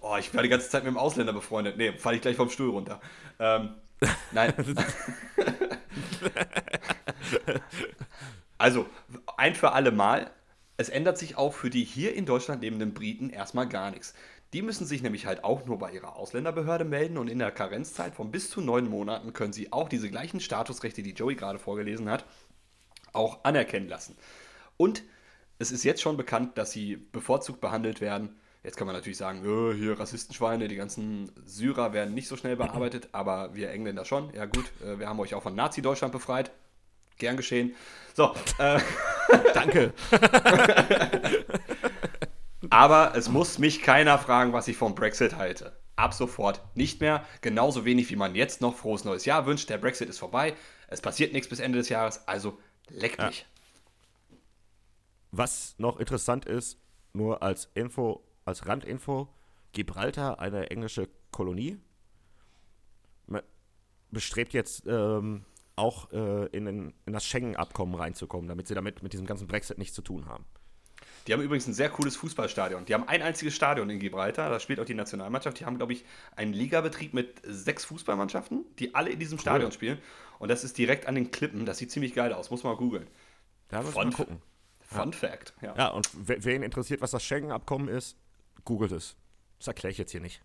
[0.00, 1.76] Oh, ich war die ganze Zeit mit dem Ausländer befreundet.
[1.76, 3.00] Nee, falle ich gleich vom Stuhl runter.
[3.40, 3.70] Ähm,
[4.30, 4.54] nein.
[8.56, 8.86] also,
[9.36, 10.30] ein für alle Mal.
[10.76, 14.14] Es ändert sich auch für die hier in Deutschland lebenden Briten erstmal gar nichts.
[14.52, 18.14] Die müssen sich nämlich halt auch nur bei ihrer Ausländerbehörde melden und in der Karenzzeit
[18.16, 22.10] von bis zu neun Monaten können sie auch diese gleichen Statusrechte, die Joey gerade vorgelesen
[22.10, 22.24] hat,
[23.12, 24.16] auch anerkennen lassen.
[24.76, 25.04] Und
[25.58, 28.40] es ist jetzt schon bekannt, dass sie bevorzugt behandelt werden.
[28.64, 32.56] Jetzt kann man natürlich sagen, "Äh, hier Rassistenschweine, die ganzen Syrer werden nicht so schnell
[32.56, 34.34] bearbeitet, aber wir Engländer schon.
[34.34, 36.50] Ja gut, äh, wir haben euch auch von Nazi-Deutschland befreit.
[37.18, 37.74] Gern geschehen.
[38.14, 38.80] So, äh,
[39.54, 39.92] Danke.
[42.70, 45.78] aber es muss mich keiner fragen, was ich vom Brexit halte.
[45.96, 47.26] ab sofort nicht mehr.
[47.42, 49.68] Genauso wenig wie man jetzt noch frohes neues Jahr wünscht.
[49.68, 50.54] Der Brexit ist vorbei.
[50.88, 52.26] Es passiert nichts bis Ende des Jahres.
[52.26, 52.58] Also
[52.88, 53.40] leck mich.
[53.40, 54.36] Ja.
[55.32, 56.78] Was noch interessant ist,
[57.12, 59.28] nur als Info, als Randinfo,
[59.72, 61.78] Gibraltar, eine englische Kolonie,
[64.10, 65.44] bestrebt jetzt ähm,
[65.76, 69.94] auch äh, in, in, das Schengen-Abkommen reinzukommen, damit sie damit mit diesem ganzen Brexit nichts
[69.94, 70.44] zu tun haben.
[71.26, 72.86] Die haben übrigens ein sehr cooles Fußballstadion.
[72.86, 75.60] Die haben ein einziges Stadion in Gibraltar, da spielt auch die Nationalmannschaft.
[75.60, 76.04] Die haben, glaube ich,
[76.36, 79.42] einen Ligabetrieb mit sechs Fußballmannschaften, die alle in diesem cool.
[79.42, 79.98] Stadion spielen.
[80.38, 81.66] Und das ist direkt an den Klippen.
[81.66, 83.06] Das sieht ziemlich geil aus, muss man mal googeln.
[83.68, 84.40] Da muss man gucken.
[84.80, 85.16] Fun ja.
[85.18, 85.54] Fact.
[85.62, 85.74] Ja.
[85.76, 88.16] ja, und wen interessiert, was das Schengen-Abkommen ist,
[88.64, 89.16] googelt es.
[89.58, 90.42] Das erkläre ich jetzt hier nicht.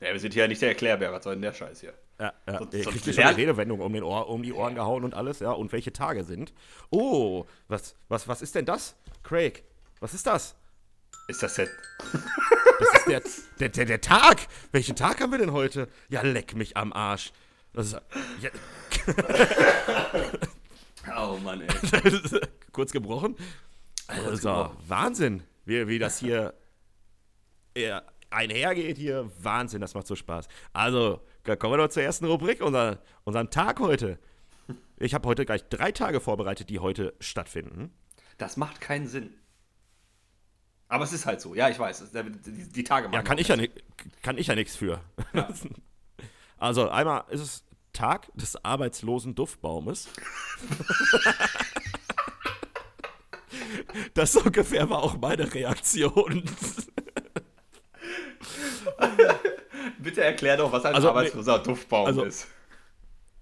[0.00, 1.94] Ja, wir sind hier ja nicht der Erklärbär, was soll denn der Scheiß hier?
[2.20, 2.58] Ja, ja.
[2.58, 5.40] So, so kriegt schon eine Redewendung um, den Ohr, um die Ohren gehauen und alles,
[5.40, 6.52] ja, und welche Tage sind.
[6.90, 8.94] Oh, was, was, was ist denn das?
[9.24, 9.64] Craig,
[10.00, 10.56] was ist das?
[11.28, 11.74] Ist das jetzt?
[12.78, 13.22] Das ist der,
[13.58, 14.46] der, der, der Tag.
[14.70, 15.88] Welchen Tag haben wir denn heute?
[16.08, 17.32] Ja, leck mich am Arsch.
[17.72, 18.00] Das ist,
[18.40, 18.50] ja.
[21.18, 21.68] oh Mann, ey.
[22.72, 23.34] Kurz gebrochen.
[24.06, 26.54] Also, Wahnsinn, wie, wie das hier
[27.76, 29.30] ja, einhergeht hier.
[29.40, 30.48] Wahnsinn, das macht so Spaß.
[30.72, 34.18] Also, kommen wir doch zur ersten Rubrik, unser, unseren Tag heute.
[34.98, 37.92] Ich habe heute gleich drei Tage vorbereitet, die heute stattfinden.
[38.36, 39.34] Das macht keinen Sinn.
[40.88, 41.54] Aber es ist halt so.
[41.54, 42.10] Ja, ich weiß.
[42.12, 43.56] Die, die Tage machen Ja, kann ich ja,
[44.22, 45.00] kann ich ja nichts für.
[45.32, 45.48] Ja.
[46.60, 50.08] Also, einmal ist es Tag des arbeitslosen Duftbaumes.
[54.14, 56.42] das ungefähr war auch meine Reaktion.
[59.98, 62.48] Bitte erklär doch, was ein also, arbeitsloser Duftbaum also, ist.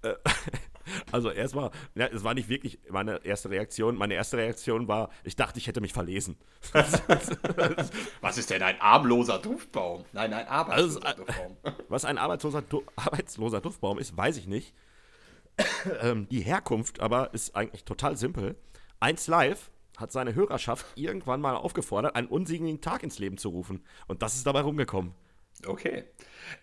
[0.03, 0.13] Äh,
[1.11, 3.97] also erstmal, ja, es war nicht wirklich meine erste Reaktion.
[3.97, 6.37] Meine erste Reaktion war, ich dachte, ich hätte mich verlesen.
[8.21, 10.05] was ist denn ein armloser Duftbaum?
[10.13, 11.57] Nein, ein arbeitsloser also, Duftbaum.
[11.89, 14.73] Was ein arbeitsloser, du arbeitsloser Duftbaum ist, weiß ich nicht.
[16.01, 18.55] ähm, die Herkunft aber ist eigentlich total simpel.
[18.99, 23.83] Eins Live hat seine Hörerschaft irgendwann mal aufgefordert, einen unsiegenden Tag ins Leben zu rufen.
[24.07, 25.13] Und das ist dabei rumgekommen.
[25.65, 26.03] Okay.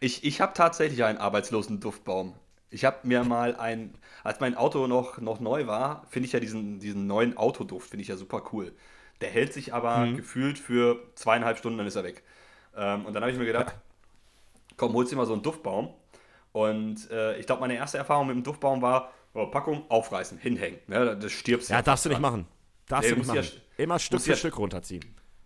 [0.00, 2.34] Ich, ich habe tatsächlich einen arbeitslosen Duftbaum.
[2.70, 6.40] Ich habe mir mal ein, als mein Auto noch, noch neu war, finde ich ja
[6.40, 8.72] diesen, diesen neuen Autoduft, finde ich ja super cool.
[9.20, 10.16] Der hält sich aber mhm.
[10.16, 12.22] gefühlt für zweieinhalb Stunden, dann ist er weg.
[12.76, 13.76] Ähm, und dann habe ich mir gedacht,
[14.76, 15.94] komm, holst dir mal so einen Duftbaum.
[16.52, 20.80] Und äh, ich glaube, meine erste Erfahrung mit dem Duftbaum war, oh, Packung aufreißen, hinhängen.
[20.86, 22.46] Ne, das stirbst Ja, darfst du nicht machen.
[22.88, 23.48] Darfst nee, du nicht machen.
[23.76, 25.04] Ja, Immer Stück für ja, Stück runterziehen.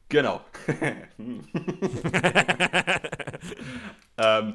[0.09, 0.41] Genau.
[4.19, 4.55] ähm,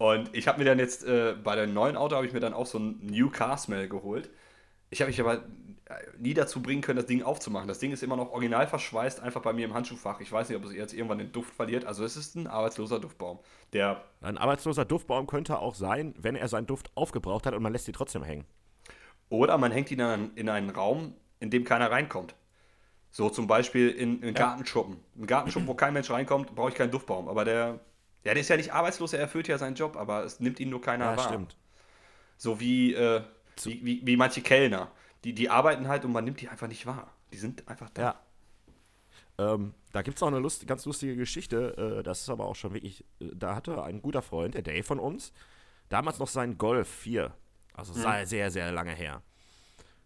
[0.00, 2.54] und ich habe mir dann jetzt äh, bei dem neuen Auto habe ich mir dann
[2.54, 4.30] auch so ein New Car Smell geholt.
[4.88, 5.44] Ich habe mich aber
[6.18, 7.68] nie dazu bringen können, das Ding aufzumachen.
[7.68, 10.20] Das Ding ist immer noch original verschweißt, einfach bei mir im Handschuhfach.
[10.20, 11.84] Ich weiß nicht, ob es jetzt irgendwann den Duft verliert.
[11.84, 13.40] Also es ist ein arbeitsloser Duftbaum.
[13.74, 17.74] Der ein arbeitsloser Duftbaum könnte auch sein, wenn er seinen Duft aufgebraucht hat und man
[17.74, 18.46] lässt ihn trotzdem hängen.
[19.28, 22.34] Oder man hängt ihn dann in einen Raum, in dem keiner reinkommt.
[23.10, 24.96] So zum Beispiel in, in Gartenschuppen.
[25.18, 27.28] Ein Gartenschuppen, wo kein Mensch reinkommt, brauche ich keinen Duftbaum.
[27.28, 27.80] Aber der,
[28.24, 30.68] ja, der ist ja nicht arbeitslos, er erfüllt ja seinen Job, aber es nimmt ihn
[30.68, 31.28] nur keiner ja, wahr.
[31.28, 31.56] stimmt.
[32.36, 33.22] So wie, äh,
[33.64, 34.90] wie, wie, wie, manche Kellner.
[35.24, 37.12] Die, die arbeiten halt und man nimmt die einfach nicht wahr.
[37.32, 38.02] Die sind einfach da.
[38.02, 39.54] Ja.
[39.54, 41.98] Ähm, da gibt es auch eine Lust, ganz lustige Geschichte.
[41.98, 43.04] Äh, das ist aber auch schon wirklich.
[43.20, 45.32] Äh, da hatte ein guter Freund, der Dave von uns,
[45.88, 47.32] damals noch seinen Golf 4.
[47.74, 48.26] Also mhm.
[48.26, 49.22] sehr, sehr lange her.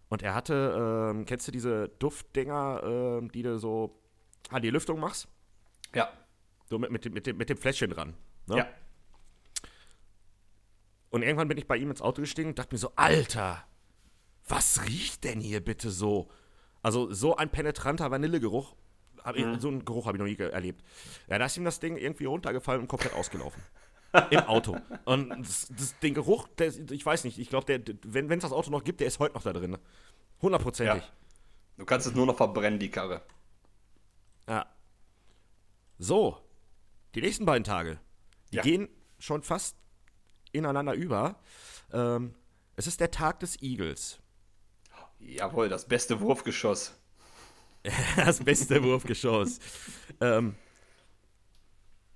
[0.09, 4.01] Und er hatte, ähm, kennst du diese Duftdinger, ähm, die du so
[4.51, 5.29] an die Lüftung machst?
[5.95, 6.13] Ja.
[6.67, 8.15] So mit, mit, mit, dem, mit dem Fläschchen dran.
[8.47, 8.59] Ne?
[8.59, 8.69] Ja.
[11.11, 13.65] Und irgendwann bin ich bei ihm ins Auto gestiegen und dachte mir so, Alter,
[14.49, 16.29] was riecht denn hier bitte so?
[16.83, 18.75] Also so ein penetranter Vanillegeruch,
[19.23, 19.61] hab ich, mhm.
[19.61, 20.83] so einen Geruch habe ich noch nie erlebt.
[21.29, 23.63] Ja, da ist ihm das Ding irgendwie runtergefallen und komplett ausgelaufen.
[24.31, 24.77] Im Auto.
[25.05, 28.71] Und das, das, den Geruch, der, ich weiß nicht, ich glaube, wenn es das Auto
[28.71, 29.79] noch gibt, der ist heute noch da drin.
[30.43, 31.03] Hundertprozentig.
[31.03, 31.09] Ja.
[31.79, 33.23] Du kannst es nur noch verbrennen, die Karre.
[34.49, 34.67] Ja.
[35.99, 36.39] So,
[37.15, 37.99] die nächsten beiden Tage,
[38.53, 38.63] die ja.
[38.63, 38.89] gehen
[39.19, 39.77] schon fast
[40.53, 41.41] ineinander über.
[41.93, 42.35] Ähm,
[42.77, 44.19] es ist der Tag des Igels.
[45.21, 46.95] Jawohl, das beste Wurfgeschoss.
[48.17, 49.59] das beste Wurfgeschoss.
[50.21, 50.55] ähm,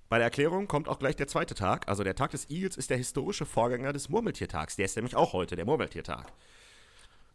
[0.09, 1.87] bei der Erklärung kommt auch gleich der zweite Tag.
[1.87, 4.75] Also der Tag des Igels ist der historische Vorgänger des Murmeltiertags.
[4.75, 6.33] Der ist nämlich auch heute, der Murmeltiertag.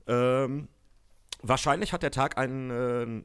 [0.09, 0.69] Ähm,
[1.41, 3.25] wahrscheinlich hat der Tag einen, äh,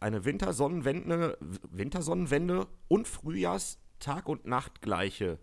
[0.00, 1.38] eine Wintersonnenwende,
[1.70, 5.38] Wintersonnenwende und Frühjahrstag und Nachtgleiche.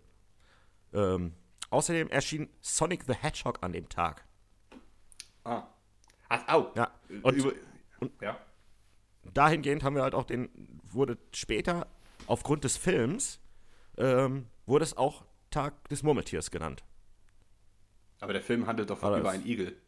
[0.94, 1.34] Ähm,
[1.70, 4.26] außerdem erschien Sonic the Hedgehog an dem Tag.
[5.44, 5.64] Ah.
[6.30, 6.72] Ach, au.
[6.76, 6.92] Ja.
[7.22, 7.54] Und, Über,
[8.00, 8.38] und ja.
[9.34, 10.50] dahingehend haben wir halt auch den,
[10.84, 11.88] wurde später
[12.26, 13.40] aufgrund des Films
[13.98, 16.84] ähm, wurde es auch Tag des Murmeltiers genannt.
[18.20, 19.80] Aber der Film handelt doch über einen Igel.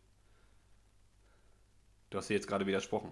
[2.09, 3.11] Du hast dir jetzt gerade widersprochen.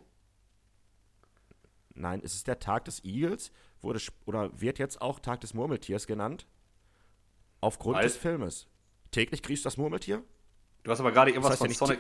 [1.98, 6.08] Nein, es ist der Tag des Igels, wurde oder wird jetzt auch Tag des Murmeltiers
[6.08, 6.46] genannt.
[7.62, 8.68] Aufgrund Weil- des Filmes.
[9.12, 10.22] Täglich grüßt das Murmeltier?
[10.84, 12.00] Du hast aber gerade irgendwas heißt ja von nicht Sonic.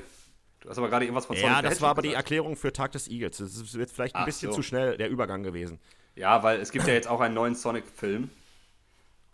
[0.59, 2.23] Du hast aber gerade irgendwas von Sonic Ja, das war Hedgehog aber die gesagt.
[2.25, 3.37] Erklärung für Tag des Igels.
[3.37, 4.57] Das ist jetzt vielleicht ein Ach bisschen so.
[4.57, 5.79] zu schnell der Übergang gewesen.
[6.15, 8.29] Ja, weil es gibt ja jetzt auch einen neuen Sonic-Film.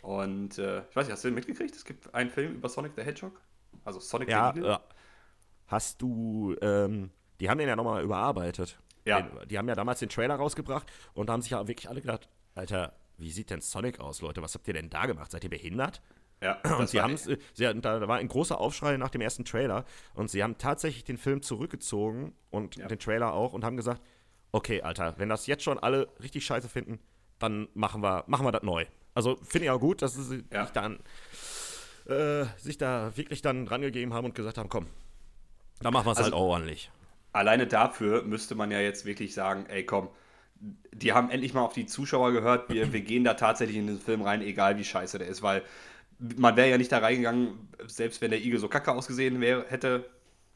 [0.02, 1.74] Und äh, ich weiß nicht, hast du den mitgekriegt?
[1.74, 3.40] Es gibt einen Film über Sonic the Hedgehog.
[3.84, 4.72] Also Sonic Ja, the Eagle.
[4.74, 4.78] äh,
[5.66, 7.10] hast du, ähm,
[7.40, 8.78] die haben den ja nochmal überarbeitet.
[9.04, 9.20] Ja.
[9.20, 12.00] Den, die haben ja damals den Trailer rausgebracht und da haben sich ja wirklich alle
[12.00, 14.42] gedacht, Alter, wie sieht denn Sonic aus, Leute?
[14.42, 15.30] Was habt ihr denn da gemacht?
[15.30, 16.00] Seid ihr behindert?
[16.42, 19.84] Ja, Und sie haben es, sie da war ein großer Aufschrei nach dem ersten Trailer
[20.14, 22.88] und sie haben tatsächlich den Film zurückgezogen und Ja.
[22.88, 24.02] den Trailer auch und haben gesagt,
[24.52, 26.98] okay, Alter, wenn das jetzt schon alle richtig scheiße finden,
[27.38, 28.84] dann machen wir, machen wir das neu.
[29.14, 30.64] Also finde ich auch gut, dass sie Ja.
[30.64, 30.98] sich, dann,
[32.06, 34.86] äh, sich da wirklich dann rangegeben haben und gesagt haben, komm,
[35.80, 36.90] dann machen wir es Also- halt auch ordentlich.
[37.34, 40.08] Alleine dafür müsste man ja jetzt wirklich sagen, ey komm,
[40.92, 43.98] die haben endlich mal auf die Zuschauer gehört, wir, wir gehen da tatsächlich in den
[43.98, 45.62] Film rein, egal wie scheiße der ist, weil
[46.18, 50.08] man wäre ja nicht da reingegangen, selbst wenn der Igel so kacke ausgesehen wäre, hätte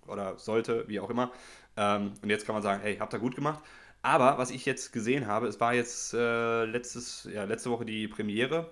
[0.06, 1.32] oder sollte, wie auch immer.
[1.76, 3.62] Ähm, und jetzt kann man sagen, hey, habt ihr gut gemacht.
[4.02, 8.06] Aber was ich jetzt gesehen habe, es war jetzt äh, letztes, ja, letzte Woche die
[8.06, 8.70] Premiere,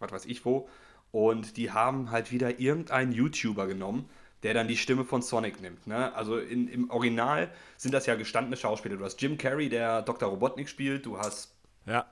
[0.00, 0.68] was weiß ich wo,
[1.12, 4.08] und die haben halt wieder irgendeinen YouTuber genommen,
[4.42, 5.86] der dann die Stimme von Sonic nimmt.
[5.86, 6.14] Ne?
[6.14, 8.96] Also in, im Original sind das ja gestandene Schauspieler.
[8.96, 10.28] Du hast Jim Carrey, der Dr.
[10.28, 11.54] Robotnik spielt, du hast
[11.86, 12.06] Ja,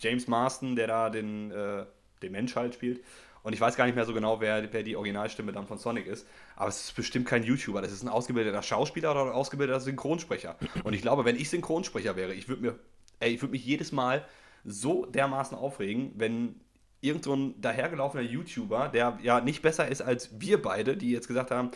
[0.00, 1.84] James Marston, der da den, äh,
[2.22, 3.02] den Mensch halt spielt.
[3.42, 6.06] Und ich weiß gar nicht mehr so genau, wer, wer die Originalstimme dann von Sonic
[6.06, 6.26] ist.
[6.56, 7.82] Aber es ist bestimmt kein YouTuber.
[7.82, 10.56] Das ist ein ausgebildeter Schauspieler oder ein ausgebildeter Synchronsprecher.
[10.82, 12.78] Und ich glaube, wenn ich Synchronsprecher wäre, ich würde mir,
[13.20, 14.24] ey, ich würde mich jedes Mal
[14.64, 16.58] so dermaßen aufregen, wenn
[17.04, 21.28] irgend so ein dahergelaufener YouTuber, der ja nicht besser ist als wir beide, die jetzt
[21.28, 21.70] gesagt haben,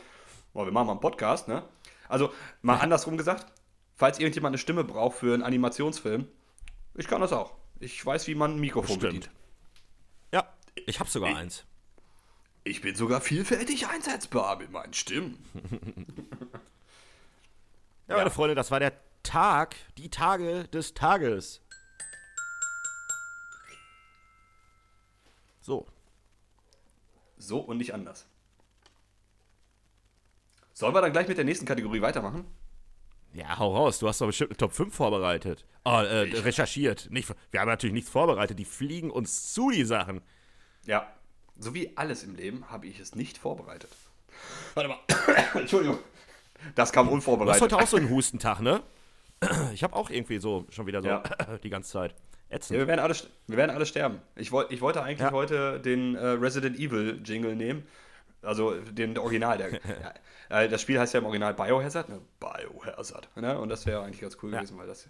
[0.55, 1.63] oh, wir machen mal einen Podcast, ne?
[2.09, 3.47] Also mal andersrum gesagt,
[3.95, 6.27] falls irgendjemand eine Stimme braucht für einen Animationsfilm,
[6.95, 7.55] ich kann das auch.
[7.81, 9.31] Ich weiß, wie man ein Mikrofon bedient.
[10.33, 10.49] ja,
[10.87, 11.65] ich habe sogar eins.
[12.65, 15.39] Ich bin sogar vielfältig einsetzbar mit meinen Stimmen.
[18.09, 21.61] Ja, meine Freunde, das war der Tag, die Tage des Tages.
[25.69, 25.87] So.
[27.37, 28.27] So und nicht anders.
[30.73, 32.47] Sollen wir dann gleich mit der nächsten Kategorie weitermachen?
[33.35, 33.99] Ja, hau raus.
[33.99, 35.67] Du hast doch bestimmt eine Top 5 vorbereitet.
[35.85, 37.11] Oh, äh, recherchiert.
[37.11, 38.59] Nicht, wir haben natürlich nichts vorbereitet.
[38.59, 40.23] Die fliegen uns zu, die Sachen.
[40.87, 41.07] Ja.
[41.59, 43.91] So wie alles im Leben habe ich es nicht vorbereitet.
[44.73, 44.99] Warte mal.
[45.61, 45.99] Entschuldigung.
[46.77, 47.61] Das kam Du hast unvorbereitet.
[47.61, 48.83] heute auch so einen Hustentag, ne?
[49.75, 51.23] Ich habe auch irgendwie so schon wieder so Ja.
[51.63, 52.15] die ganze Zeit.
[52.51, 52.79] Ja, Ätzend.
[52.79, 53.15] wir, werden alle,
[53.47, 54.21] wir werden alle sterben.
[54.37, 55.33] Ich, woll, ich wollte eigentlich Ja.
[55.33, 57.87] heute den äh, Resident Evil Jingle nehmen.
[58.43, 59.59] Also den Original.
[59.59, 59.71] Der,
[60.51, 62.09] ja, äh, das Spiel heißt ja im Original Biohazard.
[62.09, 62.21] Ne?
[62.41, 63.29] Biohazard.
[63.37, 63.59] Ne?
[63.59, 64.59] Und das wäre eigentlich ganz cool Ja.
[64.61, 65.09] gewesen, weil das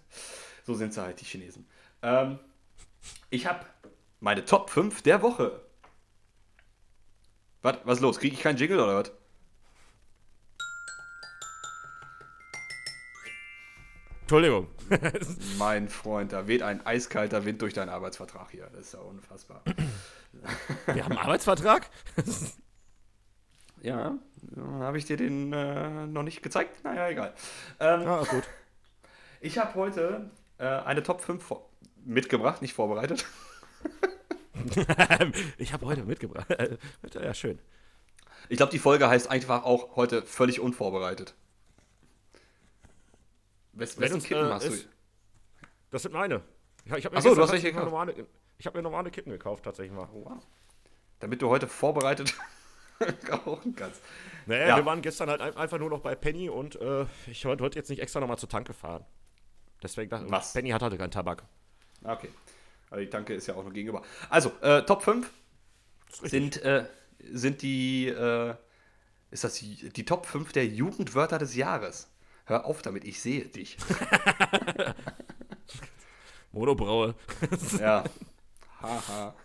[0.65, 1.67] so sind sie halt, die Chinesen.
[2.01, 2.39] Ähm,
[3.29, 3.65] ich habe
[4.19, 5.61] meine Top 5 der Woche.
[7.61, 8.19] Was, was ist los?
[8.19, 9.11] Kriege ich keinen Jingle oder was?
[14.21, 14.67] Entschuldigung.
[15.57, 18.69] Mein Freund, da weht ein eiskalter Wind durch deinen Arbeitsvertrag hier.
[18.73, 19.61] Das ist ja unfassbar.
[20.93, 21.89] Wir haben einen Arbeitsvertrag?
[23.81, 24.17] Ja,
[24.57, 26.83] habe ich dir den äh, noch nicht gezeigt?
[26.83, 27.33] Naja, egal.
[27.79, 28.43] Ähm, Ah, gut.
[29.41, 31.69] Ich habe heute äh, eine Top 5 vor
[32.05, 33.25] mitgebracht, nicht vorbereitet.
[35.57, 36.47] ich habe heute mitgebracht.
[37.13, 37.59] Ja, schön.
[38.49, 41.35] Ich glaube, die Folge heißt einfach auch heute völlig unvorbereitet.
[43.73, 44.71] Wes wessen Kippen äh, hast du?
[44.73, 44.87] ist-
[45.91, 46.41] Das sind meine.
[46.85, 47.85] Ja, ich habe mir, Ach so, du hast welche gekauft.
[47.85, 48.25] normale,
[48.57, 50.07] ich hab mir normale Kippen gekauft, tatsächlich mal.
[50.13, 50.43] Oh, wow.
[51.19, 52.33] Damit du heute vorbereitet
[53.31, 54.01] rauchen kannst.
[54.45, 54.77] Naja, Ja.
[54.77, 57.77] wir waren gestern halt ein- einfach nur noch bei Penny und äh, ich wollte heute
[57.77, 59.05] jetzt nicht extra nochmal zur Tanke fahren.
[59.83, 60.53] Deswegen dachte Was?
[60.53, 61.43] Penny hat halt keinen Tabak.
[62.03, 62.29] Ah, Okay.
[62.91, 64.01] Aber die Tanke ist ja auch nur gegenüber.
[64.31, 65.29] Also, äh, Top 5
[66.23, 66.85] sind, äh,
[67.31, 68.55] sind die, äh,
[69.29, 72.09] ist das die die Top 5 der Jugendwörter des Jahres.
[72.49, 73.77] Hör auf damit, ich sehe dich.
[76.51, 77.13] Monobraue.
[77.79, 78.03] Ja.
[78.81, 79.35] Haha.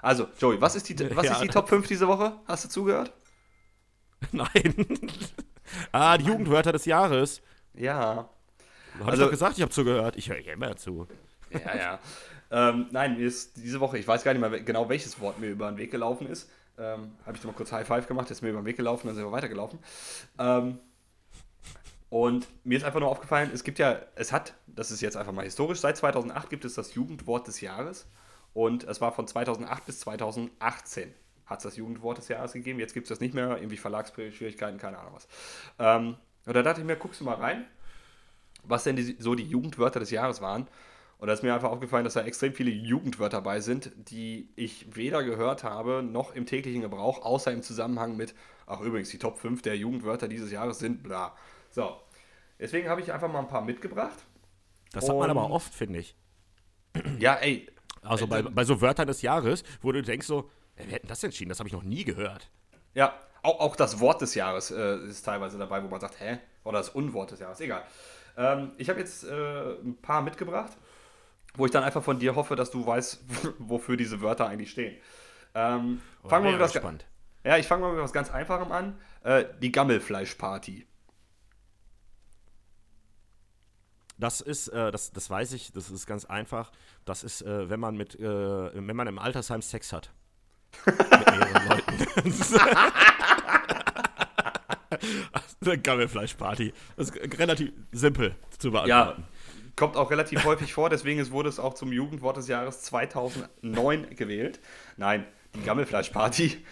[0.00, 1.32] Also, Joey, was ist die, was Ja.
[1.32, 2.38] ist die Top 5 diese Woche?
[2.46, 3.12] Hast du zugehört?
[4.30, 4.76] Nein.
[5.92, 7.42] ah, die Jugendwörter des Jahres.
[7.72, 8.28] Ja.
[9.00, 10.14] Habe Also- ich doch gesagt, ich habe zugehört.
[10.16, 11.08] Ich höre immer zu.
[11.50, 11.98] Ja, ja.
[12.52, 15.48] ähm, nein, mir ist diese Woche, ich weiß gar nicht mehr genau, welches Wort mir
[15.50, 16.48] über den Weg gelaufen ist.
[16.78, 19.08] Ähm, Habe ich da mal kurz High Five gemacht, ist mir über den Weg gelaufen,
[19.08, 19.80] dann sind wir weitergelaufen.
[20.38, 20.78] Ähm,
[22.14, 25.32] und mir ist einfach nur aufgefallen, es gibt ja, es hat, das ist jetzt einfach
[25.32, 28.06] mal historisch, seit 2008 gibt es das Jugendwort des Jahres.
[28.52, 31.12] Und es war von 2008 bis 2018
[31.44, 32.78] hat es das Jugendwort des Jahres gegeben.
[32.78, 35.26] Jetzt gibt es das nicht mehr, irgendwie Verlagsschwierigkeiten, keine Ahnung was.
[35.80, 37.64] Ähm, und da dachte ich mir, guckst du mal rein,
[38.62, 40.68] was denn die, so die Jugendwörter des Jahres waren.
[41.18, 44.94] Und da ist mir einfach aufgefallen, dass da extrem viele Jugendwörter dabei sind, die ich
[44.94, 48.36] weder gehört habe, noch im täglichen Gebrauch, außer im Zusammenhang mit,
[48.68, 51.34] ach übrigens, die Top 5 der Jugendwörter dieses Jahres sind bla.
[51.74, 51.96] So,
[52.58, 54.18] deswegen habe ich einfach mal ein paar mitgebracht.
[54.92, 56.16] Das hat man aber oft, finde ich.
[57.18, 57.68] Ja, ey.
[58.02, 61.48] Also bei, bei so Wörtern des Jahres, wo du denkst so, wer hätten das entschieden?
[61.48, 62.50] Das habe ich noch nie gehört.
[62.94, 66.38] Ja, auch, auch das Wort des Jahres äh, ist teilweise dabei, wo man sagt, hä?
[66.64, 67.82] Oder das Unwort des Jahres, egal.
[68.36, 70.72] Ähm, ich habe jetzt äh, ein paar mitgebracht,
[71.56, 73.24] wo ich dann einfach von dir hoffe, dass du weißt,
[73.58, 74.96] wofür diese Wörter eigentlich stehen.
[75.54, 77.06] Ähm, Oh, fangen wir bin mit was, gespannt.
[77.44, 78.98] ja, ich fange mal mit was ganz Einfachem an.
[79.22, 80.86] Äh, die Gammelfleischparty.
[84.18, 86.70] Das ist, äh, das, das weiß ich, das ist ganz einfach.
[87.04, 88.22] Das ist, äh, wenn man mit, äh,
[88.74, 90.10] wenn man im Altersheim Sex hat.
[90.86, 92.34] mit mehreren Leuten.
[95.64, 96.72] Eine Gammelfleischparty.
[96.96, 99.24] Das ist relativ simpel zu beantworten.
[99.76, 104.14] Kommt auch relativ häufig vor, deswegen ist- wurde es auch zum Jugendwort des Jahres 2009
[104.14, 104.60] gewählt.
[104.96, 106.64] Nein, die Gammelfleischparty.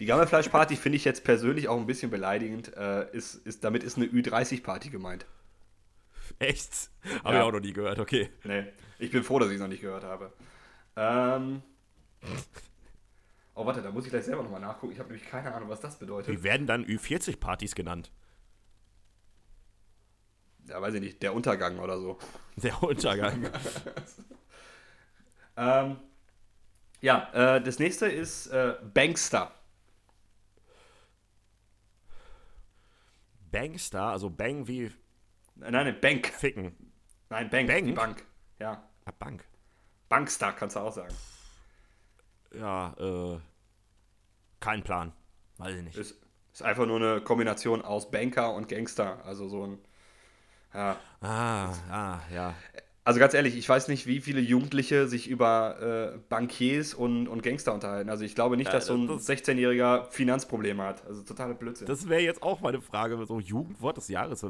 [0.00, 2.76] Die Gammelfleischparty finde ich jetzt persönlich auch ein bisschen beleidigend.
[2.76, 5.26] Äh, ist, ist, damit ist eine Ü30-Party gemeint.
[6.40, 6.90] Echt?
[7.24, 7.40] Habe Ja.
[7.40, 8.30] ich auch noch nie gehört, okay.
[8.44, 8.66] Nee,
[8.98, 10.32] ich bin froh, dass ich es noch nicht gehört habe.
[10.96, 11.62] Ähm.
[13.54, 14.92] Oh, warte, da muss ich gleich selber nochmal nachgucken.
[14.92, 16.32] Ich habe nämlich keine Ahnung, was das bedeutet.
[16.32, 18.12] Die werden dann Ü40-Partys genannt.
[20.68, 22.18] Ja, weiß ich nicht, der Untergang oder so.
[22.56, 23.50] Der Untergang.
[25.60, 25.96] Ähm,
[27.00, 29.52] ja, äh, das nächste ist äh, Bankster.
[33.50, 34.92] Bangstar, also Bang wie
[35.58, 36.26] Nein, nein, Bank.
[36.28, 36.72] Ficken.
[37.30, 37.68] Nein, Bank.
[37.68, 37.84] Bank?
[37.86, 38.24] Die Bank.
[38.58, 38.82] Ja.
[39.04, 39.44] Ah, Bank.
[40.08, 41.14] Bankster kannst du auch sagen.
[42.54, 43.38] Ja, äh.
[44.60, 45.12] Kein Plan.
[45.58, 45.96] Weiß ich nicht.
[45.96, 46.16] Ist,
[46.52, 49.24] ist einfach nur eine Kombination aus Banker und Gangster.
[49.24, 49.78] Also so ein.
[50.74, 50.96] Ja.
[51.20, 52.54] Ah, ah, ja.
[53.04, 57.42] Also ganz ehrlich, ich weiß nicht, wie viele Jugendliche sich über äh, Bankiers und, und
[57.42, 58.10] Gangster unterhalten.
[58.10, 61.06] Also ich glaube nicht, dass so ein das- 16-Jähriger Finanzprobleme hat.
[61.06, 61.86] Also totale Blödsinn.
[61.86, 64.44] Das wäre jetzt auch meine Frage, so Jugendwort des Jahres.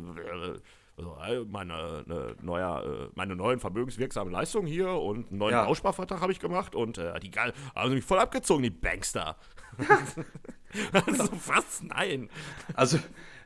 [0.98, 5.64] Also, äh, meine, ne, neuer, äh, meine neuen vermögenswirksamen Leistungen hier und einen neuen Ja.
[5.64, 9.36] Bausparvertrag habe ich gemacht und äh, die geil, also mich voll abgezogen, die Bankster.
[9.78, 11.82] so, was?
[11.82, 12.28] Nein.
[12.74, 12.98] Also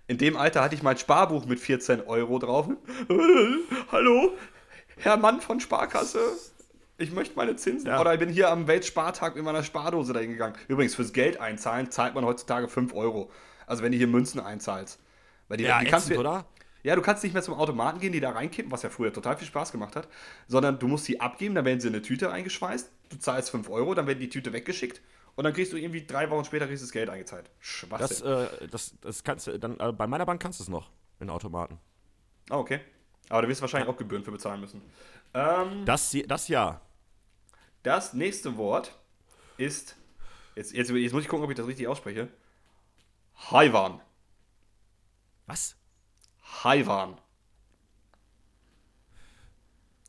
[0.06, 2.68] in dem Alter hatte ich mein Sparbuch mit 14 Euro drauf.
[3.92, 4.32] Hallo,
[4.96, 6.20] Herr Mann von Sparkasse.
[6.96, 7.88] Ich möchte meine Zinsen.
[7.88, 8.00] Ja.
[8.00, 10.54] Oder ich bin hier am Weltspartag mit meiner Spardose dahin gegangen.
[10.68, 13.30] Übrigens, fürs Geld einzahlen zahlt man heutzutage 5 Euro.
[13.66, 15.00] Also wenn du hier Münzen einzahlst.
[15.48, 16.46] Weil die, Ja, die kannst ätzend, du, oder?
[16.82, 19.36] Ja, du kannst nicht mehr zum Automaten gehen, die da reinkippen, was ja früher total
[19.36, 20.08] viel Spaß gemacht hat,
[20.48, 23.68] sondern du musst sie abgeben, dann werden sie in eine Tüte eingeschweißt, du zahlst 5
[23.70, 25.00] Euro, dann wird die Tüte weggeschickt
[25.36, 27.46] und dann kriegst du irgendwie drei Wochen später kriegst du das Geld eingezahlt.
[27.46, 28.26] Das, Schwachsinn.
[28.26, 31.30] äh, das, das kannst du, dann, äh, bei meiner Bank kannst du es noch, in
[31.30, 31.78] Automaten.
[32.50, 32.80] Ah, okay.
[33.28, 34.82] Aber du wirst wahrscheinlich auch Gebühren für bezahlen müssen.
[35.34, 36.80] Ähm, Das, das ja.
[37.82, 38.98] das nächste Wort
[39.56, 39.96] ist,
[40.56, 42.28] jetzt, jetzt, jetzt muss ich gucken, ob ich das richtig ausspreche,
[43.50, 44.00] Haiwan.
[45.46, 45.76] Was?
[46.64, 47.18] Haiwan.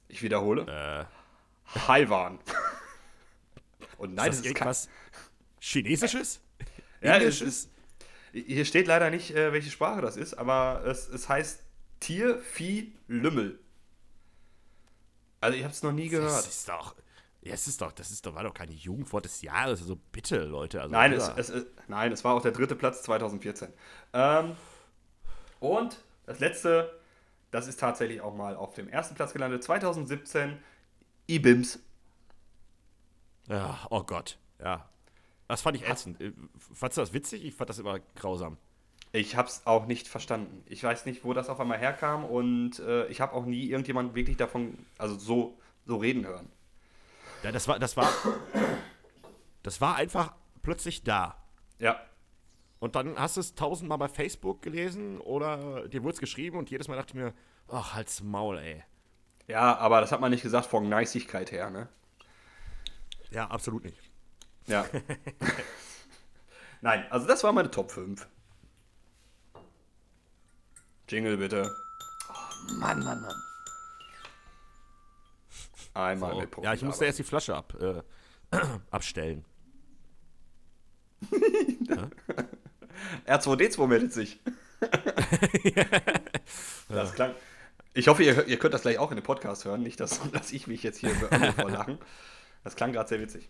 [0.07, 0.61] Ich wiederhole.
[0.67, 2.39] Äh, Haiwan.
[3.97, 4.89] Und nein, ist das das ist irgendwas
[5.59, 6.41] Chinesisches?
[7.01, 7.69] Ja, es ist,
[8.33, 11.63] hier steht leider nicht, äh, welche Sprache das ist, aber es, es heißt
[11.99, 13.59] Tier, Vieh, Lümmel.
[15.41, 16.47] Also ich habe es noch nie Das gehört.
[16.47, 16.95] ist doch.
[17.41, 19.81] Ja, es ist doch, das ist doch, war doch kein Jugendwort des Jahres.
[19.81, 20.81] Also bitte, Leute.
[20.81, 23.73] Also, Nein, es, es, es, nein, es war auch der dritte Platz 2014.
[24.13, 24.55] Ähm,
[25.59, 26.99] und das letzte,
[27.51, 30.57] das ist tatsächlich auch mal auf dem ersten Platz gelandet, 2017,
[31.27, 31.79] IBIMS.
[33.47, 34.37] Ja, oh Gott.
[34.59, 34.89] Ja.
[35.47, 36.19] Das fand ich ätzend.
[36.21, 36.31] Äh,
[36.73, 37.43] Fandst du das witzig?
[37.43, 38.57] Ich fand das immer grausam.
[39.11, 40.63] Ich habe es auch nicht verstanden.
[40.65, 44.15] Ich weiß nicht, wo das auf einmal herkam und äh, ich habe auch nie irgendjemand
[44.15, 46.49] wirklich davon, also so, so reden hören.
[47.43, 48.11] Ja, das war, das war.
[49.61, 51.37] Das war einfach plötzlich da.
[51.79, 52.01] Ja,
[52.83, 56.69] Und dann hast du es tausendmal bei Facebook gelesen oder dir wurde es geschrieben und
[56.69, 57.33] jedes Mal dachte ich mir,
[57.69, 58.83] ach, halt's Maul, ey.
[59.47, 61.87] ja, aber das hat man nicht gesagt von Niceigkeit her, ne?
[63.31, 64.11] Ja, absolut nicht.
[64.67, 64.85] Ja.
[66.81, 68.27] Nein, also das war meine Top 5.
[71.07, 71.73] Jingle bitte.
[72.27, 73.35] Oh, Mann, Mann, Mann.
[75.93, 76.41] Einmal So.
[76.41, 78.01] mit Profi Ja, ich musste erst die Flasche ab, äh,
[78.91, 79.45] abstellen.
[83.27, 84.39] R2D2 meldet sich.
[86.89, 87.33] das klang.
[87.93, 90.51] Ich hoffe, ihr, ihr könnt das gleich auch in dem Podcast hören, nicht, dass, dass
[90.51, 91.97] ich mich jetzt hier beömmel vor Lachen.
[92.63, 93.49] Das klang gerade sehr witzig.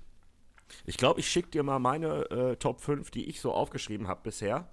[0.86, 4.22] Ich glaube, ich schicke dir mal meine äh, Top 5, die ich so aufgeschrieben habe
[4.24, 4.68] bisher.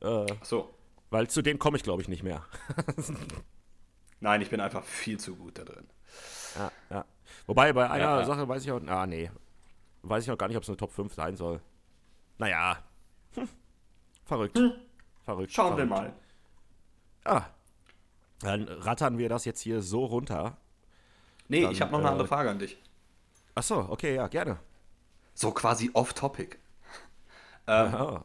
[0.00, 0.74] Äh, Ach so.
[1.10, 2.44] weil zu denen komme ich, glaube ich, nicht mehr.
[4.20, 5.86] Nein, ich bin einfach viel zu gut da drin.
[6.56, 7.04] Ja, ja.
[7.46, 8.24] Wobei, bei einer Ja.
[8.24, 9.30] Sache weiß ich auch, ah, nee,
[10.02, 11.60] weiß ich noch gar nicht, ob es eine Top 5 sein soll.
[12.38, 12.78] Naja,
[13.34, 13.48] hm.
[14.24, 14.60] Verrückt.
[15.24, 15.52] Verrückt.
[15.52, 15.88] Schauen wir verrückt.
[15.88, 16.14] mal.
[17.24, 17.46] Ah,
[18.40, 20.58] dann rattern wir das jetzt hier so runter.
[21.48, 22.78] Nee, Dann, ich habe noch eine äh, andere Frage an dich.
[23.54, 24.58] Achso, okay, ja, gerne.
[25.34, 26.58] So quasi off-topic.
[27.66, 28.22] Ähm,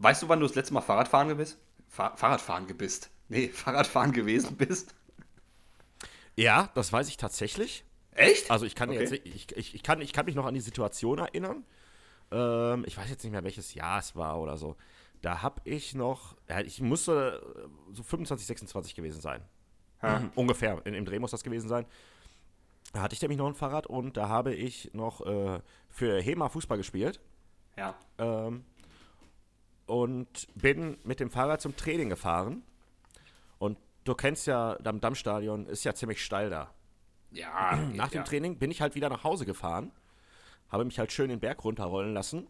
[0.00, 1.58] weißt du, wann du das letzte Mal Fahrradfahren bist?
[1.88, 3.08] Fahr Fahrradfahren gebist.
[3.28, 4.96] Nee, Fahrradfahren gewesen bist.
[6.36, 7.84] Ja, das weiß ich tatsächlich.
[8.12, 8.50] Echt?
[8.50, 8.98] Also ich kann Okay.
[9.00, 11.64] jetzt, ich, ich, ich, kann, ich kann mich noch an die Situation erinnern.
[12.32, 14.76] Ähm, ich weiß jetzt nicht mehr, welches Jahr es war oder so.
[15.24, 17.40] Da habe ich noch, ja, ich musste
[17.90, 19.40] äh, so 25, 26 gewesen sein.
[20.02, 20.30] Ha.
[20.34, 21.86] Ungefähr, in, im Dreh muss das gewesen sein.
[22.92, 26.50] Da hatte ich nämlich noch ein Fahrrad und da habe ich noch äh, für HEMA
[26.50, 27.20] Fußball gespielt.
[27.78, 27.94] Ja.
[28.18, 28.64] Ähm,
[29.86, 32.62] und bin mit dem Fahrrad zum Training gefahren.
[33.58, 36.70] Und du kennst ja, am Dammstadion ist ja ziemlich steil da.
[37.30, 37.76] Ja.
[37.94, 38.24] Nach dem ja.
[38.24, 39.90] Training bin ich halt wieder nach Hause gefahren,
[40.68, 42.46] habe mich halt schön den Berg runterrollen lassen.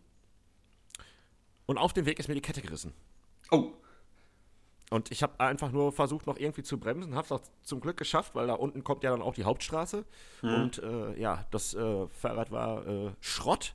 [1.66, 2.92] Und auf dem Weg ist mir die Kette gerissen.
[3.50, 3.72] Oh.
[4.90, 7.96] Und ich habe einfach nur versucht, noch irgendwie zu bremsen, habe es auch zum Glück
[7.96, 10.04] geschafft, weil da unten kommt ja dann auch die Hauptstraße.
[10.42, 13.74] Und äh, ja, das äh, Fahrrad war äh, Schrott,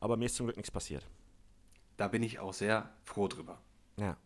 [0.00, 1.04] aber mir ist zum Glück nichts passiert.
[1.96, 3.58] Da bin ich auch sehr froh drüber.
[3.96, 4.16] Ja.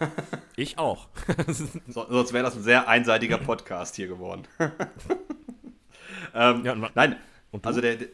[0.56, 1.08] ich auch.
[1.88, 4.46] So, sonst wäre das ein sehr einseitiger Podcast hier geworden.
[6.34, 7.16] ähm, Ja, und nein,
[7.50, 8.08] und also der, der,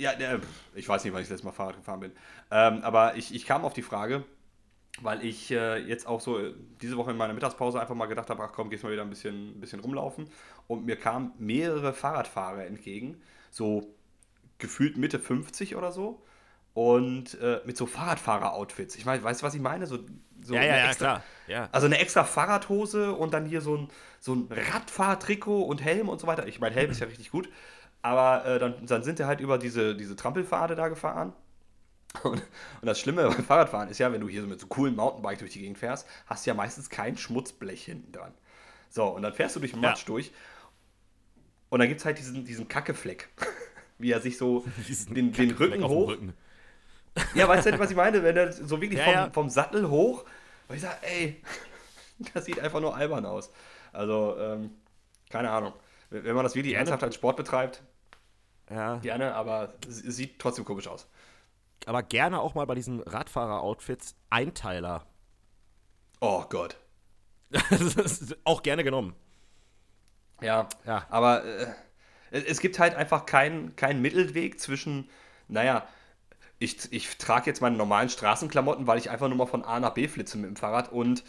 [0.00, 2.12] ja, pff, ich weiß nicht, wann ich das letzte Mal Fahrrad gefahren bin.
[2.50, 4.24] Ähm, aber ich, ich kam auf die Frage,
[5.02, 8.28] weil ich äh, jetzt auch so äh, diese Woche in meiner Mittagspause einfach mal gedacht
[8.30, 10.28] habe, ach komm, gehst mal wieder ein bisschen, ein bisschen rumlaufen.
[10.66, 13.20] Und mir kamen mehrere Fahrradfahrer entgegen,
[13.50, 13.94] so
[14.58, 16.22] gefühlt Mitte 50 oder so.
[16.72, 18.94] Und äh, mit so Fahrradfahrer-Outfits.
[18.96, 19.86] Ich meine, weißt du, was ich meine?
[19.86, 19.98] So,
[20.42, 21.24] so ja, ja, ja, extra- klar.
[21.48, 21.68] Ja.
[21.72, 23.88] also eine extra Fahrradhose und dann hier so ein,
[24.20, 26.46] so ein Radfahrtrikot und Helm und so weiter.
[26.46, 27.48] Ich meine, Helm ist ja richtig gut.
[28.02, 31.32] Aber äh, dann, dann sind sie halt über diese, diese Trampelpfade da gefahren.
[32.24, 32.42] Und,
[32.80, 35.38] und das Schlimme beim Fahrradfahren ist ja, wenn du hier so mit so coolen Mountainbike
[35.38, 38.32] durch die Gegend fährst, hast du ja meistens kein Schmutzblech hinten dran.
[38.88, 39.90] So, und dann fährst du durch den Ja.
[39.90, 40.32] Matsch durch.
[41.68, 43.28] Und dann gibt es halt diesen, diesen Kackefleck.
[43.98, 46.08] Wie er sich so Diesen den, den Rücken hoch.
[46.08, 46.34] Rücken.
[47.34, 48.24] Ja, weißt du, was ich meine?
[48.24, 49.30] Wenn er so wirklich Ja, vom, ja.
[49.30, 50.24] vom Sattel hoch,
[50.66, 51.40] weil ich sage, ey,
[52.34, 53.52] das sieht einfach nur albern aus.
[53.92, 54.70] Also, ähm,
[55.28, 55.74] keine Ahnung.
[56.10, 57.82] Wenn man das wirklich ernsthaft als Sport betreibt,
[58.70, 58.96] Ja.
[58.98, 61.08] gerne, aber sieht trotzdem komisch aus.
[61.86, 65.06] Aber gerne auch mal bei diesen Radfahrer-Outfits Einteiler.
[66.20, 66.76] Oh Gott.
[67.50, 67.80] das
[68.20, 69.14] ist auch gerne genommen.
[70.40, 71.06] Ja, Ja.
[71.10, 71.66] aber äh,
[72.30, 75.10] es, gibt halt einfach keinen keinen Mittelweg zwischen,
[75.48, 75.86] naja,
[76.58, 79.94] ich, ich trage jetzt meine normalen Straßenklamotten, weil ich einfach nur mal von A nach
[79.94, 81.24] B flitze mit dem Fahrrad und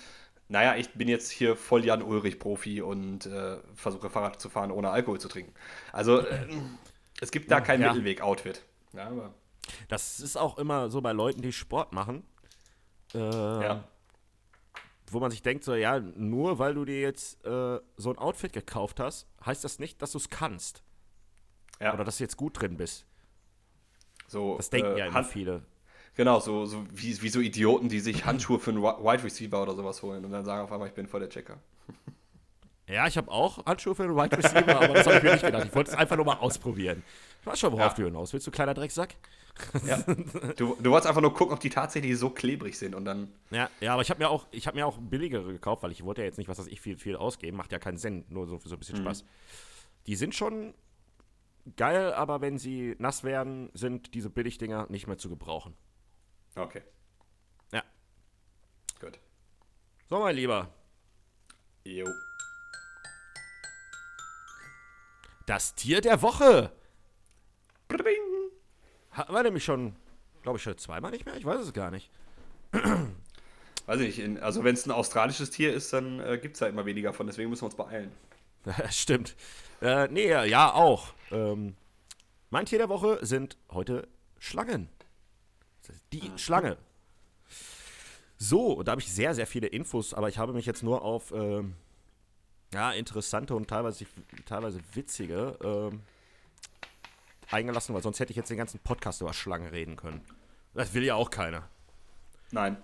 [0.48, 4.72] naja, ich bin jetzt hier voll Jan Ulrich Profi und äh, versuche Fahrrad zu fahren,
[4.72, 5.54] ohne Alkohol zu trinken.
[5.94, 6.46] Also äh,
[7.22, 7.88] es gibt da kein Ja.
[7.94, 8.62] Mittelweg-Outfit.
[8.94, 9.34] Ja, aber,
[9.88, 12.24] Das ist auch immer so bei Leuten, die Sport machen.
[13.14, 13.84] Äh, ja.
[15.10, 18.54] Wo man sich denkt, so, ja, nur weil du dir jetzt äh, so ein Outfit
[18.54, 20.84] gekauft hast, heißt das nicht, dass du es kannst.
[21.80, 21.94] ja.
[21.94, 23.06] Oder dass du jetzt gut drin bist.
[24.28, 25.64] so, Das denken äh, ja immer Hand- viele.
[26.16, 29.62] Genau, so, so wie, wie so Idioten, die sich Handschuhe für einen Wi- Wide Receiver
[29.62, 31.58] oder sowas holen und dann sagen auf einmal, ich bin voll der Checker.
[32.92, 35.46] Ja, ich habe auch Handschuhe für den Wide Receiver, aber das habe ich mir nicht
[35.46, 35.66] gedacht.
[35.66, 37.04] Ich wollte es einfach nur mal ausprobieren.
[37.40, 38.04] Ich weiß schon, worauf Ja.
[38.04, 39.16] du hinaus willst, du kleiner Drecksack.
[39.86, 39.98] Ja.
[40.58, 43.32] Du, du wolltest einfach nur gucken, ob die tatsächlich so klebrig sind und dann.
[43.50, 46.04] Ja, ja, aber ich habe mir auch, ich habe mir auch billigere gekauft, weil ich
[46.04, 47.58] wollte ja jetzt nicht, was weiß ich, viel, viel ausgeben.
[47.58, 49.24] Macht ja keinen Sinn, nur so für so ein bisschen Spaß.
[50.08, 50.74] Die sind schon
[51.76, 55.76] geil, aber wenn sie nass werden, sind diese Billigdinger nicht mehr zu gebrauchen.
[56.56, 56.82] Okay,
[57.72, 57.84] Ja.
[59.00, 59.20] gut.
[60.10, 60.70] So, mein Lieber,
[61.84, 62.06] Jo.
[65.52, 66.72] Das Tier der Woche.
[67.90, 67.98] Bing.
[69.12, 69.98] Hatten wir nämlich schon,
[70.44, 71.36] glaube ich, schon zweimal nicht mehr?
[71.36, 72.10] Ich weiß es gar nicht.
[73.86, 76.60] Weiß ich nicht, in, also wenn es ein australisches Tier ist, dann äh, gibt es
[76.60, 78.12] da immer weniger von, deswegen müssen wir uns beeilen.
[78.92, 79.36] Stimmt.
[79.82, 81.14] Äh, nee, ja, auch.
[81.32, 81.76] Ähm,
[82.50, 84.08] mein Tier der Woche sind heute
[84.40, 84.88] Schlangen.
[86.14, 86.78] Die Schlange.
[88.38, 91.02] So, und da habe ich sehr, sehr viele Infos, aber ich habe mich jetzt nur
[91.02, 91.76] auf ähm,
[92.74, 94.06] ja, interessante und teilweise,
[94.46, 96.02] teilweise witzige ähm,
[97.50, 100.22] eingelassen, weil sonst hätte ich jetzt den ganzen Podcast über Schlangen reden können.
[100.74, 101.68] Das will ja auch keiner.
[102.52, 102.82] Nein.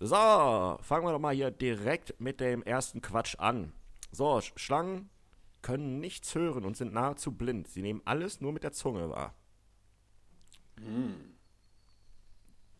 [0.00, 0.14] So,
[0.82, 3.72] fangen wir doch mal hier direkt mit dem ersten Quatsch an.
[4.12, 5.08] So, Sch- Schlangen
[5.62, 7.68] können nichts hören und sind nahezu blind.
[7.68, 9.34] Sie nehmen alles nur mit der Zunge wahr.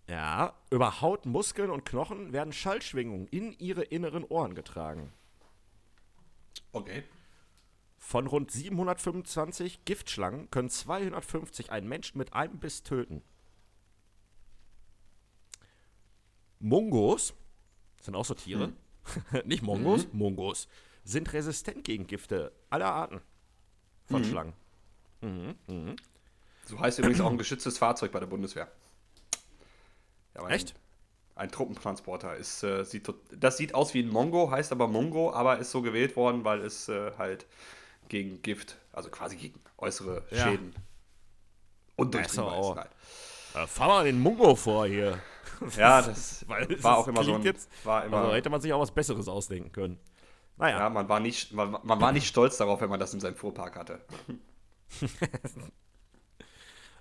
[0.09, 5.13] Ja, über Haut, Muskeln und Knochen werden Schallschwingungen in ihre inneren Ohren getragen.
[6.73, 7.05] Okay.
[7.99, 13.23] Von rund 725 Giftschlangen können 250 einen Menschen mit einem Biss töten.
[16.61, 17.35] Mungos
[18.01, 18.73] sind auch so Tiere.
[19.45, 20.69] Nicht Mongos, Mungos
[21.05, 23.21] sind resistent gegen Gifte aller Arten
[24.07, 24.53] von Schlangen.
[26.65, 28.71] So heißt übrigens auch ein geschütztes Fahrzeug bei der Bundeswehr.
[30.35, 30.75] Ja, Echt?
[31.37, 32.35] Ein Truppentransporter.
[32.37, 35.83] Ist, äh, sieht, das sieht aus wie ein Mongo, heißt aber Mongo, aber ist so
[35.83, 37.47] gewählt worden, weil es äh, halt
[38.09, 40.45] gegen Gift, also quasi gegen äußere Ja.
[40.45, 40.75] Schäden
[41.97, 42.75] undurchdringbar ist.
[43.55, 43.65] Nein.
[43.65, 45.19] Äh, fahr mal den Mungo vor hier.
[45.79, 47.43] Ja, das Weil war auch immer so ein.
[47.43, 49.99] jetzt- War immer, Also hätte man sich auch was Besseres ausdenken können.
[50.59, 53.21] Naja, ja, man war, nicht, man, man war nicht stolz darauf, wenn man das in
[53.21, 54.01] seinem Fuhrpark hatte.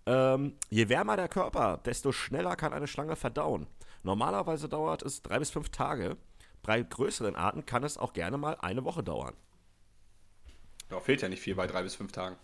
[0.06, 3.68] ähm, je wärmer der Körper, desto schneller kann eine Schlange verdauen.
[4.03, 6.18] Normalerweise dauert es drei bis fünf Tage.
[6.62, 9.36] Bei größeren Arten kann es auch gerne mal eine Woche dauern.
[10.89, 12.38] Da fehlt ja nicht viel bei drei bis fünf Tagen.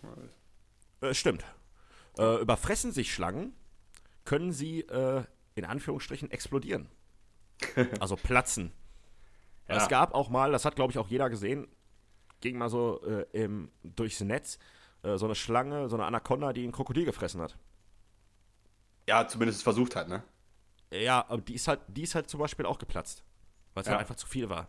[1.01, 1.45] Äh, stimmt.
[2.17, 3.53] Äh, überfressen sich Schlangen,
[4.25, 5.23] können sie äh,
[5.55, 6.89] in Anführungsstrichen explodieren.
[7.99, 8.71] also platzen.
[9.67, 9.77] Ja.
[9.77, 11.67] Es gab auch mal, das hat glaube ich auch jeder gesehen,
[12.41, 14.57] ging mal so äh, im, durchs Netz,
[15.03, 17.57] äh, so eine Schlange, so eine Anaconda, die ein Krokodil gefressen hat.
[19.07, 20.23] Ja, zumindest versucht hat, ne?
[20.91, 23.23] Ja, aber die ist halt, die ist halt zum Beispiel auch geplatzt.
[23.73, 23.93] Weil es Ja.
[23.93, 24.67] halt einfach zu viel war.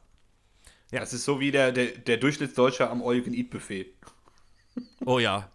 [0.90, 1.00] Ja.
[1.00, 3.94] Das ist so wie der, der, der Durchschnittsdeutsche am All-You-Can-Eat-Buffet.
[5.04, 5.50] Oh ja.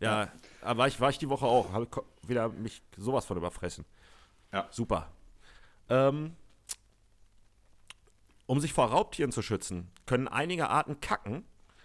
[0.00, 1.72] Ja, aber war ich, war ich die Woche auch.
[1.72, 1.86] Habe
[2.26, 3.84] wieder mich sowas von überfressen.
[4.50, 4.66] Ja.
[4.70, 5.10] Super.
[5.90, 6.34] Ähm,
[8.46, 11.44] um sich vor Raubtieren zu schützen, können einige Arten kacken,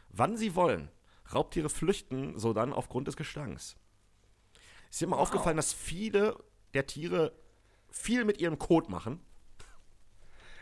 [0.10, 0.90] wann sie wollen.
[1.34, 3.76] Raubtiere flüchten so dann aufgrund des Gestanks.
[4.90, 6.38] Ist dir mal aufgefallen, dass viele
[6.74, 7.34] der Tiere
[7.90, 9.20] viel mit ihrem Kot machen?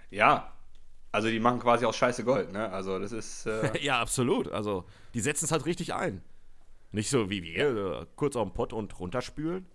[0.09, 0.51] Ja.
[1.11, 2.69] Also die machen quasi aus Scheiße Gold, ne?
[2.71, 3.45] Also das ist.
[3.45, 4.49] Äh, ja, absolut.
[4.49, 6.21] Also, die setzen es halt richtig ein.
[6.91, 9.65] Nicht so wie wir, äh, kurz auf den Pott und runterspülen.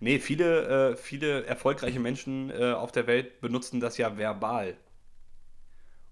[0.00, 4.76] nee, viele, äh, viele erfolgreiche Menschen äh, auf der Welt benutzen das ja verbal.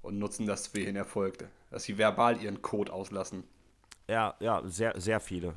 [0.02, 1.48] Und nutzen das für ihren Erfolg.
[1.70, 3.44] Dass sie verbal ihren Code auslassen.
[4.09, 5.54] Ja, ja, sehr, sehr viele.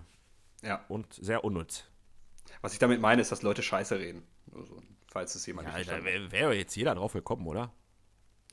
[0.62, 0.84] Ja.
[0.88, 1.86] Und sehr unnütz.
[2.62, 4.24] Was ich damit meine, ist, dass Leute Scheiße reden.
[4.54, 6.04] Also, falls es jemand Ja, nicht hat.
[6.04, 7.72] wäre wär jetzt jeder drauf gekommen, oder?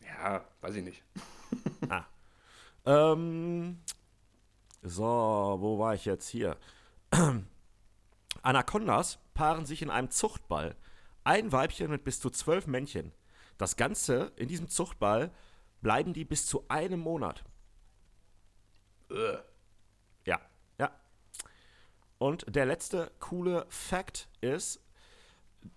[0.05, 1.03] Ja, weiß ich nicht.
[1.89, 2.05] Ah.
[2.85, 3.81] Ähm,
[4.83, 6.57] so, wo war ich jetzt hier?
[8.43, 10.75] Anacondas paaren sich in einem Zuchtball.
[11.23, 13.13] Ein Weibchen mit bis zu zwölf Männchen.
[13.59, 15.31] Das Ganze in diesem Zuchtball
[15.81, 17.45] bleiben die bis zu einem Monat.
[19.11, 19.37] Äh.
[22.19, 24.81] Und der letzte coole Fact ist,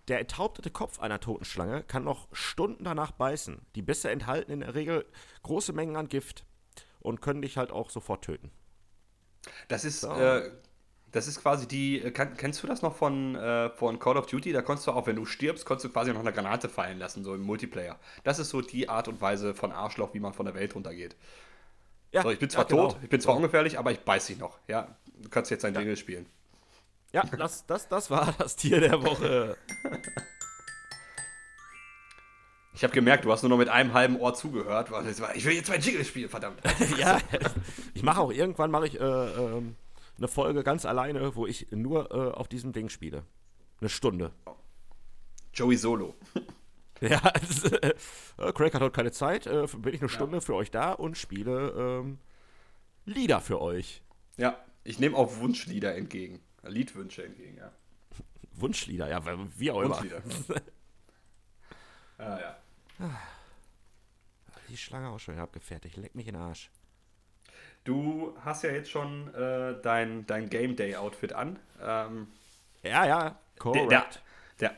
[0.07, 3.59] der enthauptete Kopf einer toten Schlange kann noch Stunden danach beißen.
[3.75, 5.05] Die Bisse enthalten in der Regel
[5.43, 6.45] große Mengen an Gift
[6.99, 8.51] und können dich halt auch sofort töten.
[9.67, 10.11] Das ist, So.
[10.11, 10.51] äh,
[11.11, 12.01] das ist quasi die.
[12.01, 14.51] äh, Kann, kennst du das noch von, äh, von Call of Duty?
[14.51, 17.23] Da konntest du auch, wenn du stirbst, konntest du quasi noch eine Granate fallen lassen,
[17.23, 17.99] so im Multiplayer.
[18.23, 21.15] Das ist so die Art und Weise von Arschloch, wie man von der Welt runtergeht.
[22.11, 22.87] Ja, So, ich bin zwar ja, genau.
[22.89, 24.59] tot, ich bin zwar ungefährlich, aber ich beiß dich noch.
[24.67, 26.25] Ja, du kannst jetzt dein Jingle spielen.
[27.11, 29.57] Ja, das, das, das war das Tier der Woche.
[32.73, 34.91] Ich habe gemerkt, du hast nur noch mit einem halben Ohr zugehört.
[34.91, 36.61] weil war- Ich will jetzt mein Jingle spielen, verdammt.
[36.97, 37.17] ja,
[37.93, 39.75] ich mache auch irgendwann mache ich äh, ähm,
[40.17, 43.23] eine Folge ganz alleine, wo ich nur äh, auf diesem Ding spiele.
[43.81, 44.31] Eine Stunde.
[45.53, 46.15] Joey Solo.
[47.01, 50.91] Ja, äh, Craig hat heute keine Zeit, äh, bin ich eine Stunde für euch da
[50.91, 51.69] und spiele
[52.01, 52.17] ähm,
[53.05, 54.01] Lieder für euch.
[54.35, 56.39] Ja, ich nehme auch Wunschlieder entgegen.
[56.63, 57.71] Liedwünsche entgegen, ja.
[58.53, 59.21] Wunschlieder, ja,
[59.57, 59.95] wie auch immer.
[59.95, 60.21] Wunschlieder.
[62.17, 62.57] ah, ja.
[64.67, 66.69] Die Schlange auch schon abgefertigt, leck mich in den Arsch.
[67.85, 71.57] Du hast ja jetzt schon äh, dein, dein Game Day Outfit an.
[71.81, 72.27] Ähm,
[72.83, 73.91] Ja, ja, korrekt.
[73.91, 74.05] der,
[74.59, 74.75] der,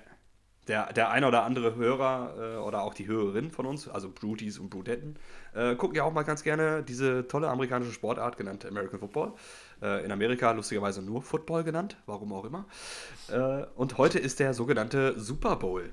[0.67, 4.59] der, der ein oder andere Hörer äh, oder auch die Hörerin von uns, also Bruties
[4.59, 5.17] und Brudetten,
[5.53, 9.33] äh, gucken ja auch mal ganz gerne diese tolle amerikanische Sportart genannt American Football.
[9.81, 12.65] Äh, in Amerika lustigerweise nur Football genannt, warum auch immer.
[13.29, 15.91] Äh, und heute ist der sogenannte Super Bowl.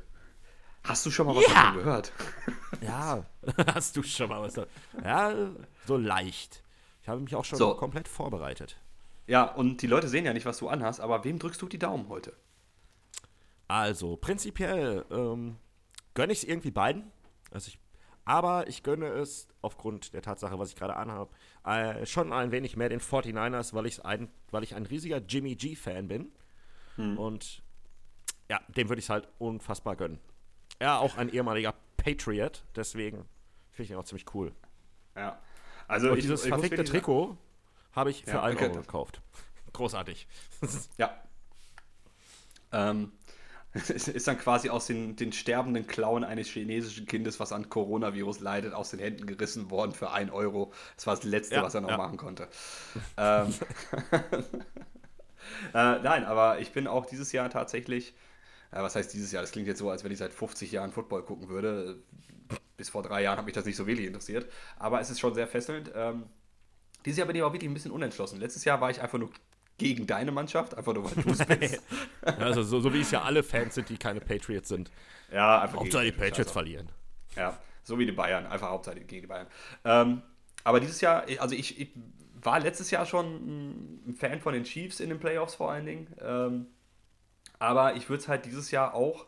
[0.84, 1.54] Hast du schon mal was Ja!
[1.54, 2.12] davon gehört?
[2.82, 3.24] Ja,
[3.74, 4.66] hast du schon mal was da?
[5.02, 5.32] Ja,
[5.86, 6.62] so leicht.
[7.02, 7.74] Ich habe mich auch schon So.
[7.74, 8.76] komplett vorbereitet.
[9.26, 11.78] Ja, und die Leute sehen ja nicht, was du anhast, aber wem drückst du die
[11.78, 12.34] Daumen heute?
[13.66, 15.56] Also, prinzipiell ähm,
[16.14, 17.10] gönne ich es irgendwie beiden.
[17.50, 17.78] Also, ich,
[18.24, 21.30] Aber ich gönne es aufgrund der Tatsache, was ich gerade anhabe,
[21.64, 25.54] äh, schon ein wenig mehr den 49ers, weil, ich's ein, weil ich ein riesiger Jimmy
[25.54, 26.32] G-Fan bin.
[26.96, 27.18] Hm.
[27.18, 27.62] Und
[28.48, 30.18] ja, dem würde ich es halt unfassbar gönnen.
[30.78, 33.24] Er auch ein ehemaliger Patriot, deswegen
[33.70, 34.52] finde ich ihn auch ziemlich cool.
[35.16, 35.38] Ja.
[35.86, 37.36] Also Und ich, dieses ich verfickte Trikot
[37.92, 39.20] habe ich für ja, 1 Euro gekauft.
[39.72, 40.26] Großartig.
[40.98, 41.22] ja.
[42.72, 43.12] Ähm,
[43.88, 48.74] ist dann quasi aus den, den sterbenden Klauen eines chinesischen Kindes, was an Coronavirus leidet,
[48.74, 50.72] aus den Händen gerissen worden für 1 Euro.
[50.96, 51.96] Das war das Letzte, ja, was er noch ja.
[51.96, 52.48] machen konnte.
[53.16, 53.54] ähm,
[55.74, 58.14] äh, nein, aber ich bin auch dieses Jahr tatsächlich,
[58.70, 59.42] äh, was heißt dieses Jahr?
[59.42, 62.02] Das klingt jetzt so, als wenn ich seit 50 Jahren Football gucken würde.
[62.76, 64.50] Bis vor drei Jahren hat mich das nicht so wirklich interessiert.
[64.78, 65.90] Aber es ist schon sehr fesselnd.
[65.94, 66.26] Ähm,
[67.04, 68.40] dieses Jahr bin ich auch wirklich ein bisschen unentschlossen.
[68.40, 69.30] Letztes Jahr war ich einfach nur
[69.78, 71.82] gegen deine Mannschaft, einfach nur weil du es bist.
[72.22, 74.90] also so, so wie es ja alle Fans sind, die keine Patriots sind.
[75.32, 76.52] Ja, einfach Hauptsache die Patriots also.
[76.52, 76.88] verlieren.
[77.36, 79.46] Ja, so wie die Bayern, einfach Hauptsache gegen die Bayern.
[79.84, 80.22] Ähm,
[80.64, 81.90] aber dieses Jahr, also ich, ich,
[82.42, 86.14] war letztes Jahr schon ein Fan von den Chiefs in den Playoffs vor allen Dingen.
[86.20, 86.66] Ähm,
[87.58, 89.26] aber ich würde es halt dieses Jahr auch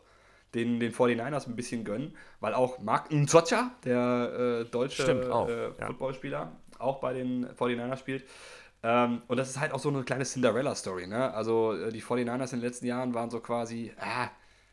[0.53, 6.55] den, den 49ers ein bisschen gönnen, weil auch Mark Nzocha, der äh, deutsche äh, Footballspieler,
[6.79, 8.23] auch bei den 49ers spielt.
[8.83, 11.07] Ähm, und das ist halt auch so eine kleine Cinderella-Story.
[11.07, 11.33] Ne?
[11.33, 14.27] Also äh, die 49ers in den letzten Jahren waren so quasi äh,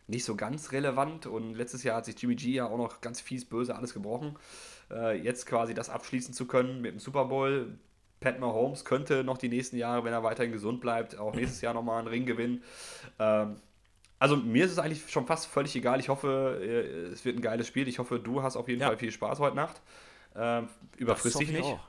[0.07, 3.21] nicht so ganz relevant und letztes Jahr hat sich Jimmy G ja auch noch ganz
[3.21, 4.37] fies böse alles gebrochen.
[4.91, 7.79] Äh, jetzt quasi das abschließen zu können mit dem Super Bowl.
[8.21, 11.75] Pat Mahomes könnte noch die nächsten Jahre, wenn er weiterhin gesund bleibt, auch nächstes Jahr
[11.75, 12.65] nochmal einen Ring gewinnen.
[13.19, 13.57] Ähm,
[14.19, 16.01] also mir ist es eigentlich schon fast völlig egal.
[16.01, 17.87] Ich hoffe, äh, es wird ein geiles Spiel.
[17.87, 18.89] Ich hoffe, du hast auf jeden ja.
[18.89, 19.81] Fall viel Spaß heute Nacht.
[20.35, 21.65] Ähm, überfrisst dich nicht.
[21.65, 21.81] Auch.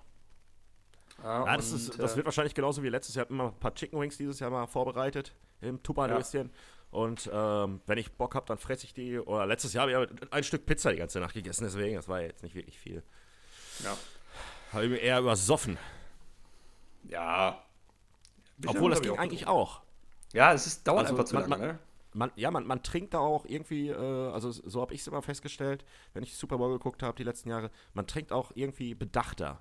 [1.23, 3.25] Ja, ja das, ist, das, wird wahrscheinlich genauso wie letztes Jahr.
[3.25, 6.47] Ich habe immer ein paar Chicken Wings dieses Jahr mal vorbereitet im Tupperlöschen.
[6.47, 6.53] Ja.
[6.91, 9.19] Und ähm, wenn ich Bock habe, dann fresse ich die.
[9.19, 12.21] Oder letztes Jahr habe ich ein Stück Pizza die ganze Nacht gegessen, deswegen, das war
[12.21, 13.03] jetzt nicht wirklich viel.
[13.83, 13.95] Ja.
[14.73, 15.77] Habe ich mir eher übersoffen.
[17.07, 17.63] Ja.
[18.65, 19.81] Obwohl, das ging auch eigentlich auch.
[20.33, 21.79] Ja, es ist, dauert also, einfach zu lange, man, ne?
[22.13, 25.21] Man, ja, man, man trinkt da auch irgendwie, äh, also so habe ich es immer
[25.21, 29.59] festgestellt, wenn ich Super Bowl geguckt habe die letzten Jahre, man trinkt auch irgendwie bedachter.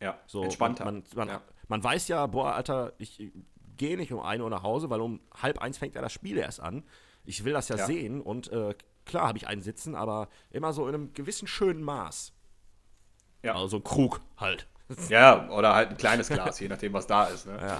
[0.00, 0.84] Ja, so, entspannter.
[0.84, 1.42] Man, man, ja.
[1.68, 3.32] man weiß ja, boah, Alter, ich
[3.76, 6.36] gehe nicht um 1 Uhr nach Hause, weil um halb eins fängt ja das Spiel
[6.36, 6.84] erst an.
[7.24, 7.86] Ich will das ja, ja.
[7.86, 8.74] sehen und äh,
[9.04, 12.32] klar habe ich einen sitzen, aber immer so in einem gewissen schönen Maß.
[13.42, 13.54] Ja.
[13.54, 14.66] Also so ein Krug halt.
[15.10, 17.46] Ja, oder halt ein kleines Glas, je nachdem, was da ist.
[17.46, 17.58] Ne?
[17.60, 17.78] Ja.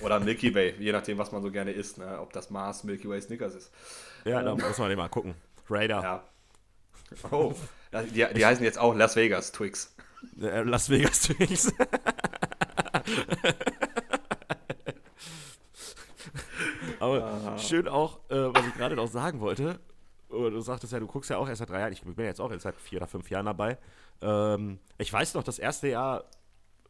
[0.00, 1.98] Oder Milky Way, je nachdem, was man so gerne isst.
[1.98, 2.18] Ne?
[2.18, 3.70] Ob das Maß Milky Way Snickers ist.
[4.24, 5.34] Ja, ähm, da muss man mal gucken.
[5.68, 6.02] Raider.
[6.02, 6.24] Ja.
[7.30, 7.54] Oh,
[7.92, 9.94] die, die heißen jetzt auch Las Vegas Twix.
[10.40, 11.72] Äh, Las Vegas Twix.
[17.00, 17.58] Aber ah.
[17.58, 19.80] schön auch, äh, was ich gerade noch sagen wollte.
[20.30, 21.92] Du sagtest ja, du guckst ja auch erst seit drei Jahren.
[21.92, 23.76] Ich bin jetzt auch erst seit vier oder fünf Jahren dabei.
[24.22, 26.24] Ähm, ich weiß noch, das erste Jahr,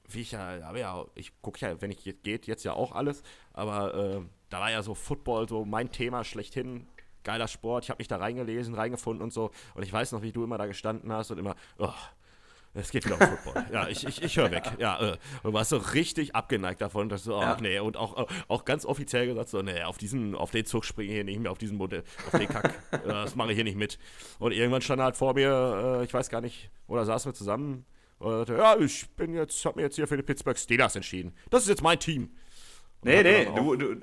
[0.08, 2.92] wie ich ja, aber ja, ich gucke ja, wenn ich jetzt geht, jetzt ja auch
[2.92, 3.22] alles.
[3.52, 6.86] Aber äh, da war ja so Football so mein Thema schlechthin.
[7.24, 7.84] Geiler Sport.
[7.84, 9.50] Ich habe mich da reingelesen, reingefunden und so.
[9.74, 11.88] Und ich weiß noch, wie du immer da gestanden hast und immer, oh,
[12.74, 13.66] es geht wieder um Football.
[13.72, 14.64] ja, ich, ich, ich höre weg.
[14.78, 17.60] Ja, äh, du warst so richtig abgeneigt davon, dass du, ach ja.
[17.60, 21.08] nee, und auch, auch ganz offiziell gesagt, so, nee, auf diesen, auf den Zug springe
[21.10, 23.76] ich hier nicht mehr, auf diesen Modell, auf den Kack, das mache ich hier nicht
[23.76, 23.98] mit.
[24.38, 27.84] Und irgendwann stand halt vor mir, äh, ich weiß gar nicht, oder saßen wir zusammen,
[28.18, 31.34] und sagte, ja, ich bin jetzt, hab mir jetzt hier für die Pittsburgh Steelers entschieden.
[31.50, 32.30] Das ist jetzt mein Team.
[33.00, 33.96] Und nee, nee, du, du,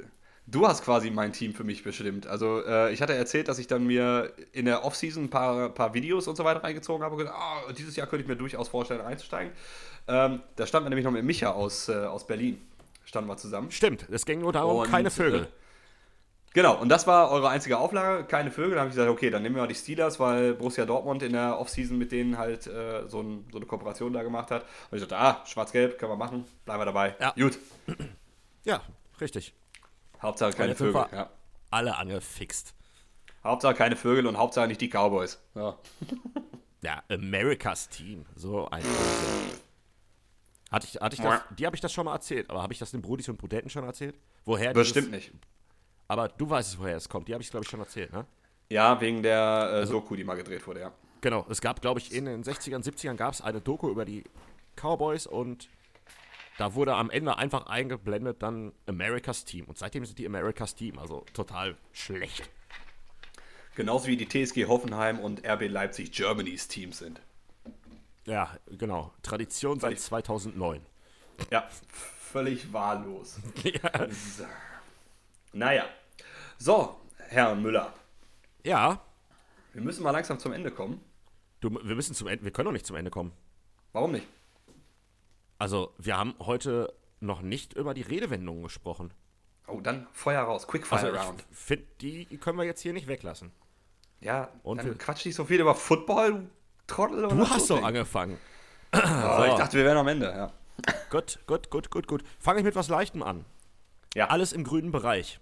[0.51, 2.25] Du hast quasi mein Team für mich bestimmt.
[2.25, 5.93] Also äh, ich hatte erzählt, dass ich dann mir in der Offseason ein paar, paar
[5.93, 8.67] Videos und so weiter reingezogen habe und gesagt, oh, dieses Jahr könnte ich mir durchaus
[8.67, 9.53] vorstellen, einzusteigen.
[10.07, 12.59] Ähm, da standen wir nämlich noch mit Micha aus, äh, aus Berlin.
[13.05, 13.69] Standen wir zusammen.
[13.69, 15.43] Stimmt, es ging nur darum, und, keine Vögel.
[15.43, 15.47] Äh,
[16.53, 18.73] genau, und das war eure einzige Auflage, keine Vögel.
[18.73, 21.33] Da habe ich gesagt, okay, dann nehmen wir mal die Steelers, weil Borussia Dortmund in
[21.33, 24.65] der Offseason mit denen halt äh, so, ein, so, eine Kooperation da gemacht hat.
[24.89, 27.15] Und ich dachte, ah, schwarz-gelb, können wir machen, bleiben wir dabei.
[27.19, 27.33] Ja.
[27.37, 27.59] Gut.
[28.65, 28.81] Ja,
[29.21, 29.53] richtig.
[30.21, 31.05] Hauptsache keine Vögel.
[31.11, 31.29] Ja.
[31.71, 32.73] Alle angefixt.
[33.43, 35.39] Hauptsache keine Vögel und Hauptsache nicht die Cowboys.
[35.55, 35.77] Ja,
[36.81, 38.25] ja Americas Team.
[38.35, 38.83] So ein.
[40.71, 42.79] Hatte ich, hatte ich das, die habe ich das schon mal erzählt, aber habe ich
[42.79, 44.15] das den Brudis und Brudenten schon erzählt?
[44.45, 45.33] Woher Bestimmt dieses, nicht.
[46.07, 47.27] Aber du weißt es, woher es kommt.
[47.27, 48.25] Die habe ich, glaube ich, schon erzählt, ne?
[48.69, 50.91] Ja, wegen der äh, also, Doku, die mal gedreht wurde, ja.
[51.21, 54.23] Genau, es gab, glaube ich, in den 60ern, 70ern gab es eine Doku über die
[54.75, 55.69] Cowboys und
[56.59, 59.63] da wurde am Ende einfach eingeblendet dann Americas Team.
[59.65, 62.49] Und seitdem sind die Americas Team, also total schlecht.
[63.75, 67.21] Genauso wie die TSG Hoffenheim und RB Leipzig Germany's Team sind.
[68.25, 69.13] Ja, genau.
[69.21, 70.81] Tradition seit 2009.
[71.49, 73.39] Ja, völlig wahllos.
[73.63, 74.07] ja.
[75.53, 75.85] Naja.
[76.57, 76.99] So,
[77.29, 77.93] Herr Müller.
[78.65, 79.01] Ja.
[79.71, 80.99] Wir müssen mal langsam zum Ende kommen.
[81.61, 83.31] Du, wir müssen zum Ende, wir können doch nicht zum Ende kommen.
[83.93, 84.27] Warum nicht?
[85.59, 89.11] Also, wir haben heute noch nicht über die Redewendungen gesprochen.
[89.67, 91.45] Oh, dann Feuer raus, Quickfire Also, Round.
[91.51, 93.51] ich finde, die können wir jetzt hier nicht weglassen.
[94.21, 96.47] Ja, Und dann wir- quatsch nicht so viel über Football, du
[96.87, 97.25] Trottel.
[97.25, 97.83] und Du hast ey.
[97.83, 98.37] angefangen.
[98.93, 100.51] Oh, Ich dachte, wir wären am Ende, ja.
[101.11, 102.23] Gut, gut, gut, gut, gut.
[102.39, 103.45] Fange ich mit was Leichtem an.
[104.15, 104.27] Ja.
[104.29, 105.39] Alles im grünen Bereich.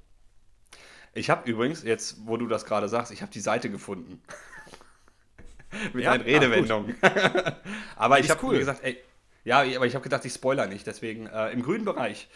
[1.13, 4.21] Ich habe übrigens, jetzt wo du das gerade sagst, ich habe die Seite gefunden.
[5.93, 6.11] Mit Ja?
[6.11, 6.95] deinen Redewendungen.
[7.95, 8.57] aber ich habe cool.
[8.57, 8.97] gesagt, ey,
[9.47, 10.85] ja, aber ich habe gedacht, ich spoiler nicht.
[10.85, 12.27] Deswegen äh, im grünen Bereich.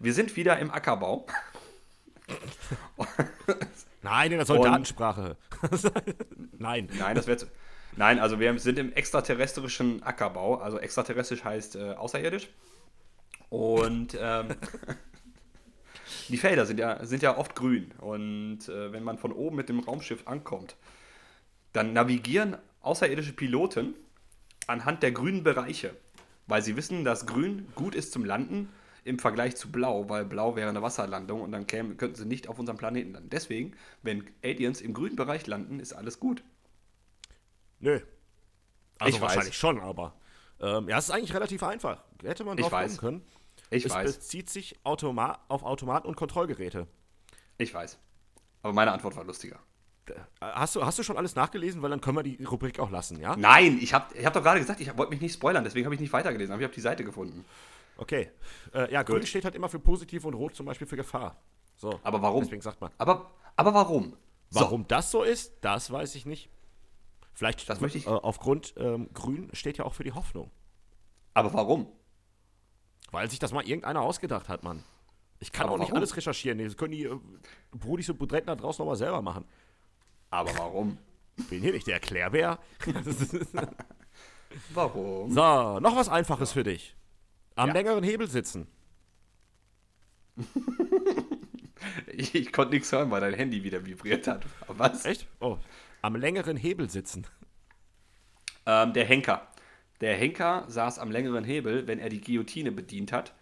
[0.00, 1.24] Wir sind wieder im Ackerbau.
[4.02, 5.36] Nein, in der Soldatensprache.
[6.58, 6.88] Nein.
[6.98, 7.46] Nein, das wäre
[7.94, 10.56] Nein, also wir sind im extraterrestrischen Ackerbau.
[10.56, 12.48] Also extraterrestrisch heißt äh, außerirdisch.
[13.48, 14.48] Und ähm,
[16.28, 17.92] die Felder sind ja, sind ja oft grün.
[17.98, 20.74] Und äh, wenn man von oben mit dem Raumschiff ankommt,
[21.72, 23.94] dann navigieren außerirdische Piloten
[24.66, 25.94] anhand der grünen Bereiche.
[26.46, 28.68] Weil sie wissen, dass grün gut ist zum Landen
[29.04, 32.48] im Vergleich zu blau, weil blau wäre eine Wasserlandung und dann kämen, könnten sie nicht
[32.48, 33.30] auf unserem Planeten landen.
[33.30, 36.42] Deswegen, wenn Aliens im grünen Bereich landen, ist alles gut.
[37.80, 38.00] Nö.
[38.98, 39.22] Also Ich weiß.
[39.22, 40.14] wahrscheinlich schon, aber.
[40.60, 42.02] Ähm, ja, es ist eigentlich relativ einfach.
[42.22, 42.98] Hätte man Ich drauf weiß.
[42.98, 43.26] kommen können.
[43.70, 46.86] Ich es weiß, bezieht sich Automa auf Automaten und Kontrollgeräte.
[47.58, 47.98] ich weiß.
[48.62, 49.58] Aber meine Antwort war lustiger.
[50.40, 51.82] Hast du, hast du schon alles nachgelesen?
[51.82, 53.36] Weil dann können wir die Rubrik auch lassen, ja?
[53.36, 55.94] Nein, ich habe ich hab doch gerade gesagt, ich wollte mich nicht spoilern, deswegen habe
[55.94, 57.44] ich nicht weitergelesen, aber ich habe die Seite gefunden.
[57.98, 58.30] Okay.
[58.74, 61.36] Äh, ja, grün steht halt immer für positiv und rot zum Beispiel für Gefahr.
[61.76, 61.98] So.
[62.02, 62.42] Aber warum?
[62.44, 62.90] Deswegen sagt man.
[62.98, 64.16] Aber, aber warum?
[64.50, 66.48] So, Warum das so ist, das weiß ich nicht.
[67.34, 70.50] Vielleicht Das möchte ich- äh, aufgrund ähm, grün steht ja auch für die Hoffnung.
[71.34, 71.88] aber warum?
[73.10, 74.82] Weil sich das mal irgendeiner ausgedacht hat, Mann.
[75.38, 75.98] Ich kann Aber auch nicht warum?
[75.98, 76.58] alles recherchieren.
[76.58, 77.18] Das können die äh,
[77.72, 79.44] Brudis und Budretten da draußen nochmal selber machen.
[80.30, 80.98] Aber warum?
[81.50, 82.58] Bin hier nicht der Erklärbär.
[84.72, 85.30] Warum?
[85.30, 86.94] so, noch was Einfaches für dich.
[87.56, 87.74] Am Ja.
[87.74, 88.66] längeren Hebel sitzen.
[92.06, 94.44] Ich, ich konnte nichts hören, weil dein Handy wieder vibriert hat.
[94.62, 95.04] Aber Was?
[95.04, 95.26] Echt?
[95.40, 95.58] Oh.
[96.02, 97.26] Am längeren Hebel sitzen.
[98.64, 99.46] Ähm, der Henker.
[100.00, 103.34] Der Henker saß am längeren Hebel, wenn er die Guillotine bedient hat,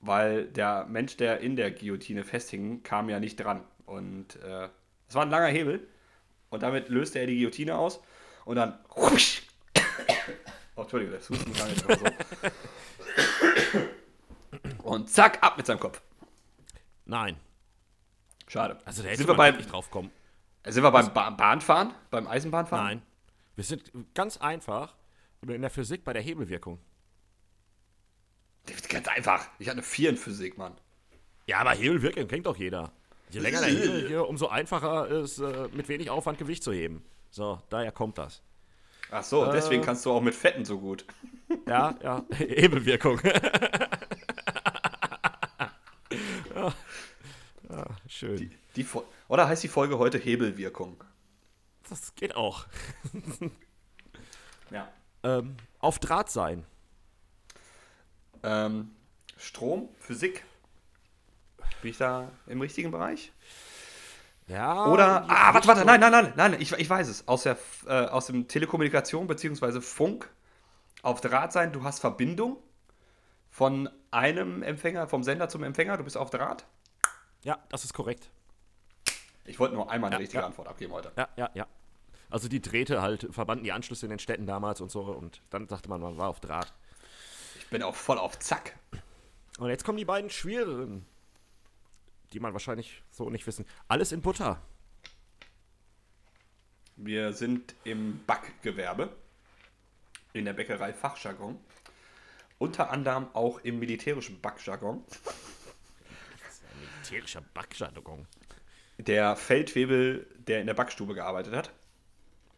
[0.00, 3.64] weil der Mensch, der in der Guillotine festhing, kam ja nicht dran.
[3.86, 4.68] Und äh,
[5.08, 5.86] es war ein langer Hebel
[6.54, 8.00] und damit löste er die Guillotine aus
[8.44, 8.78] und dann.
[8.94, 9.10] Oh,
[10.80, 12.04] Entschuldigung, das Husten jetzt einfach so.
[14.82, 16.02] Und zack, ab mit seinem Kopf.
[17.04, 17.36] Nein.
[18.46, 18.78] Schade.
[18.84, 20.10] Also da hätte sind wir beim, wirklich drauf kommen.
[20.66, 21.94] sind wir beim ba Bahnfahren?
[22.10, 22.86] Beim Eisenbahnfahren?
[22.86, 23.02] Nein.
[23.56, 24.94] Wir sind ganz einfach
[25.46, 26.78] in der Physik bei der Hebelwirkung.
[28.88, 29.46] Ganz einfach.
[29.58, 30.74] Ich hatte eine 4 in Physik, Mann.
[31.46, 32.92] Ja, aber Hebelwirkung kennt doch jeder.
[33.34, 37.04] Je länger der Hebel hier, umso einfacher ist, äh, mit wenig Aufwand Gewicht zu heben.
[37.30, 38.42] So, daher kommt das.
[39.10, 39.84] Ach so, deswegen Äh.
[39.86, 41.04] kannst du auch mit Fetten so gut.
[41.68, 43.20] Ja, ja, Hebelwirkung.
[46.54, 46.74] ja.
[47.70, 48.50] ja, schön.
[48.76, 51.02] Die Fo- Oder heißt die Folge heute Hebelwirkung?
[51.88, 52.66] Das geht auch.
[54.70, 54.88] Ja.
[55.22, 56.64] Ähm, auf Draht sein.
[58.42, 58.90] Ähm,
[59.36, 60.44] Strom, Physik.
[61.84, 63.30] Bin ich da im richtigen Bereich?
[64.48, 64.86] Ja.
[64.86, 67.28] Oder, ah, warte, warte, nein, nein, nein, nein, ich, ich weiß es.
[67.28, 69.82] Aus, der, äh, aus dem Telekommunikation bzw.
[69.82, 70.30] Funk
[71.02, 72.56] auf Draht sein, du hast Verbindung
[73.50, 76.64] von einem Empfänger, vom Sender zum Empfänger, du bist auf Draht.
[77.42, 78.30] Ja, das ist korrekt.
[79.44, 80.46] Ich wollte nur einmal eine Ja, richtige ja.
[80.46, 81.12] Antwort abgeben heute.
[81.18, 81.66] Ja, ja, ja.
[82.30, 85.68] Also die Drähte halt verbanden die Anschlüsse in den Städten damals und so und dann
[85.68, 86.72] sagte man, man war auf Draht.
[87.58, 88.74] Ich bin auch voll auf Zack.
[89.58, 91.04] Und jetzt kommen die beiden schwereren,
[92.34, 93.64] die man wahrscheinlich so nicht wissen.
[93.88, 94.60] Alles in Butter.
[96.96, 99.08] Wir sind im Backgewerbe,
[100.32, 101.58] in der Bäckerei Fachjargon.
[102.58, 105.04] Unter anderem auch im militärischen Backjargon.
[106.80, 108.26] Militärischer Backjargon.
[108.98, 111.72] Der Feldwebel, der in der Backstube gearbeitet hat,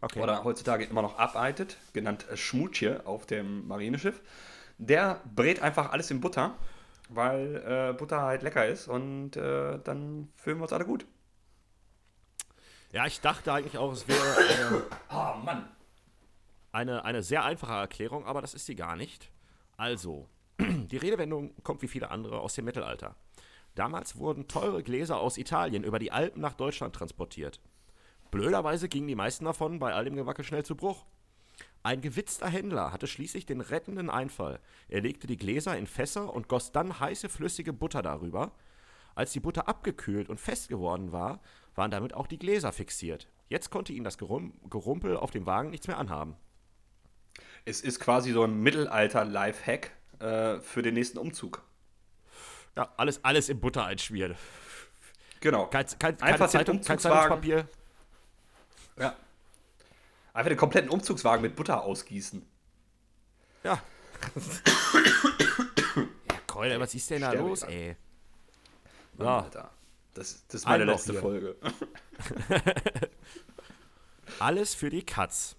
[0.02, 0.20] Okay.
[0.20, 4.20] oder heutzutage immer noch arbeitet, genannt Schmutje auf dem Marineschiff,
[4.76, 6.54] der brät einfach alles in Butter,
[7.08, 11.06] weil äh, Butter halt lecker ist und äh, dann fühlen wir uns alle gut.
[12.92, 15.68] Ja, ich dachte eigentlich auch, es wäre Oh Mann.
[16.72, 19.30] eine, eine sehr einfache Erklärung, aber das ist sie gar nicht.
[19.76, 20.28] Also,
[20.60, 23.14] die Redewendung kommt wie viele andere aus dem Mittelalter.
[23.74, 27.60] Damals wurden teure Gläser aus Italien über die Alpen nach Deutschland transportiert.
[28.30, 31.04] Blöderweise gingen die meisten davon bei all dem Gewacke schnell zu Bruch.
[31.86, 34.58] Ein gewitzter Händler hatte schließlich den rettenden Einfall.
[34.88, 38.50] Er legte die Gläser in Fässer und goss dann heiße flüssige Butter darüber.
[39.14, 41.40] Als die Butter abgekühlt und fest geworden war,
[41.76, 43.28] waren damit auch die Gläser fixiert.
[43.48, 46.34] Jetzt konnte ihn das Gerum Gerumpel auf dem Wagen nichts mehr anhaben.
[47.64, 51.62] Es ist quasi so ein Mittelalter-Lifehack äh, für den nächsten Umzug.
[52.74, 54.34] Ja, alles, alles in Butter einschmieren.
[55.38, 55.68] Genau.
[55.68, 56.98] Kein, kein, Einfach keine Zeitung, kein.
[56.98, 57.68] Zeitungspapier.
[58.98, 59.14] Ja.
[60.36, 62.46] Einfach den kompletten Umzugswagen mit Butter ausgießen.
[63.64, 63.82] Ja.
[65.96, 67.96] ja, Keule, was ist denn da Sterbe los, ey?
[69.16, 69.38] Mann, Ja.
[69.38, 69.70] Alter.
[70.12, 71.20] Das, das ist meine Ein noch letzte hier.
[71.22, 71.56] Folge.
[74.38, 75.56] Alles für die Katz.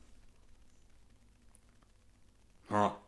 [2.69, 3.01] Ja.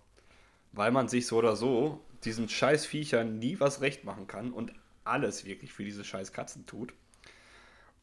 [0.71, 4.73] Weil man sich so oder so diesen scheiß Viechern nie was recht machen kann und
[5.03, 6.95] alles wirklich für diese scheiß Katzen tut.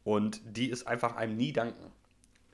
[0.04, 1.90] Und die es einfach einem nie danken.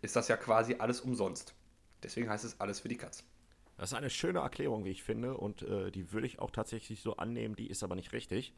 [0.02, 1.54] Ist das ja quasi alles umsonst.
[2.02, 3.24] Deswegen heißt es alles für die Katz.
[3.78, 7.00] Das ist eine schöne Erklärung, wie ich finde, und äh, die würde ich auch tatsächlich
[7.00, 8.52] so annehmen, die ist aber nicht richtig.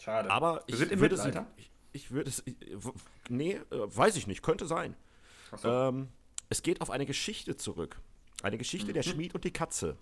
[0.00, 0.30] Schade.
[0.30, 1.46] Aber ich würde Mittelalter.
[1.56, 2.42] ich, ich würde es,
[3.28, 4.94] nee, äh, weiß ich nicht, könnte sein.
[5.56, 5.68] So.
[5.68, 6.08] Ähm,
[6.48, 7.98] es geht auf eine Geschichte zurück.
[8.42, 8.94] Eine Geschichte Mhm.
[8.94, 9.96] der Schmied und die Katze.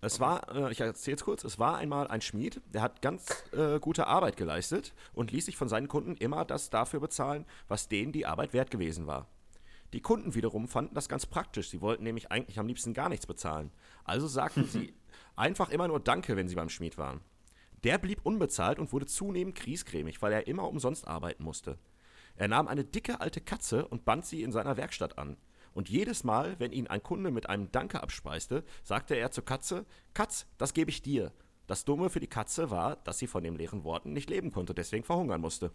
[0.00, 3.44] Es war, äh, ich erzähle es kurz, es war einmal ein Schmied, der hat ganz
[3.52, 7.88] äh, gute Arbeit geleistet und ließ sich von seinen Kunden immer das dafür bezahlen, was
[7.88, 9.28] denen die Arbeit wert gewesen war.
[9.92, 11.70] Die Kunden wiederum fanden das ganz praktisch.
[11.70, 13.72] Sie wollten nämlich eigentlich am liebsten gar nichts bezahlen.
[14.04, 14.94] Also sagten sie
[15.36, 17.20] einfach immer nur Danke, wenn sie beim Schmied waren.
[17.82, 21.78] Der blieb unbezahlt und wurde zunehmend griesgrämig, weil er immer umsonst arbeiten musste.
[22.36, 25.36] Er nahm eine dicke alte Katze und band sie in seiner Werkstatt an.
[25.74, 29.84] Und jedes Mal, wenn ihn ein Kunde mit einem Danke abspeiste, sagte er zur Katze:
[30.14, 31.32] Katz, das gebe ich dir.
[31.66, 34.74] Das Dumme für die Katze war, dass sie von den leeren Worten nicht leben konnte,
[34.74, 35.70] deswegen verhungern musste.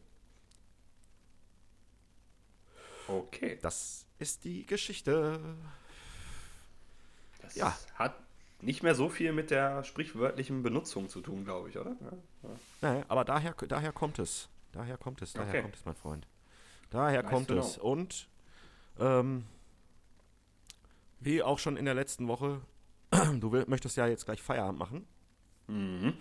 [3.07, 3.59] Okay.
[3.61, 5.39] Das ist die Geschichte.
[7.41, 7.77] Das Ja.
[7.95, 8.15] hat
[8.61, 11.95] nicht mehr so viel mit der sprichwörtlichen Benutzung zu tun, glaube ich, oder?
[12.01, 12.49] Ja.
[12.81, 14.49] Naja, aber daher, daher kommt es.
[14.72, 15.61] Daher kommt es, daher Okay.
[15.61, 16.27] kommt es, mein Freund.
[16.89, 17.77] Daher Nice kommt es.
[17.77, 18.27] Und
[18.99, 19.45] ähm,
[21.26, 22.61] wie auch schon in der letzten Woche,
[23.39, 25.07] du möchtest ja jetzt gleich Feierabend machen.
[25.68, 26.14] Mhm.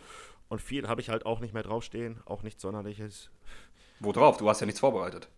[0.48, 3.30] Und viel habe ich halt auch nicht mehr draufstehen, auch nichts Sonderliches.
[4.00, 4.36] Wo drauf?
[4.38, 5.28] Du hast ja nichts vorbereitet.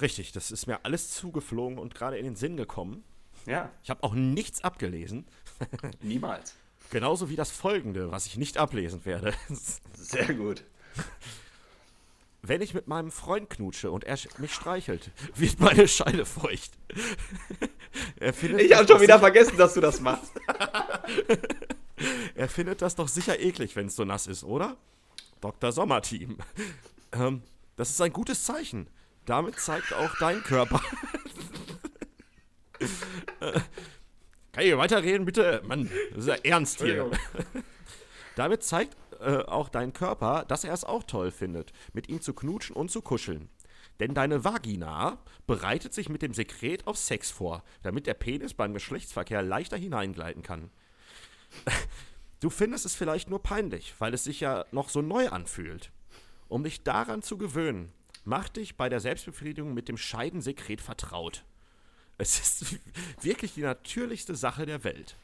[0.00, 3.04] Richtig, das ist mir alles zugeflogen und gerade in den Sinn gekommen.
[3.46, 5.26] Ja, Ich habe auch nichts abgelesen.
[6.00, 6.54] niemals.
[6.90, 9.34] Genauso wie das folgende, was ich nicht ablesen werde.
[9.94, 10.64] Sehr gut.
[12.46, 16.72] Wenn ich mit meinem Freund knutsche und er mich streichelt, wird meine Scheide feucht.
[18.20, 20.30] er, findet Ich habe schon wieder vergessen, dass du das machst.
[22.34, 24.76] er findet das doch sicher eklig, wenn es so nass ist, oder?
[25.40, 25.72] Dr.
[25.72, 26.36] Sommerteam.
[27.12, 27.42] ähm,
[27.76, 28.88] das ist ein gutes Zeichen.
[29.24, 30.82] Damit zeigt auch dein Körper.
[33.40, 33.60] Äh,
[34.52, 35.62] Kann ich weiterreden, bitte?
[35.64, 37.10] Mann, das ist ja ernst hier.
[38.36, 42.34] Damit zeigt äh, auch dein Körper, dass er es auch toll findet, mit ihm zu
[42.34, 43.48] knutschen und zu kuscheln.
[44.00, 48.74] Denn deine Vagina bereitet sich mit dem Sekret auf Sex vor, damit der Penis beim
[48.74, 50.70] Geschlechtsverkehr leichter hineingleiten kann.
[52.40, 55.90] Du findest es vielleicht nur peinlich, weil es sich ja noch so neu anfühlt.
[56.48, 57.90] Um dich daran zu gewöhnen,
[58.24, 61.46] mach dich bei der Selbstbefriedigung mit dem Scheidensekret vertraut.
[62.18, 62.78] Es ist
[63.22, 65.16] wirklich die natürlichste Sache der Welt.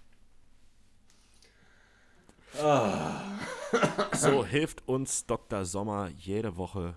[4.13, 5.65] So hilft uns Dr.
[5.65, 6.95] Sommer jede Woche.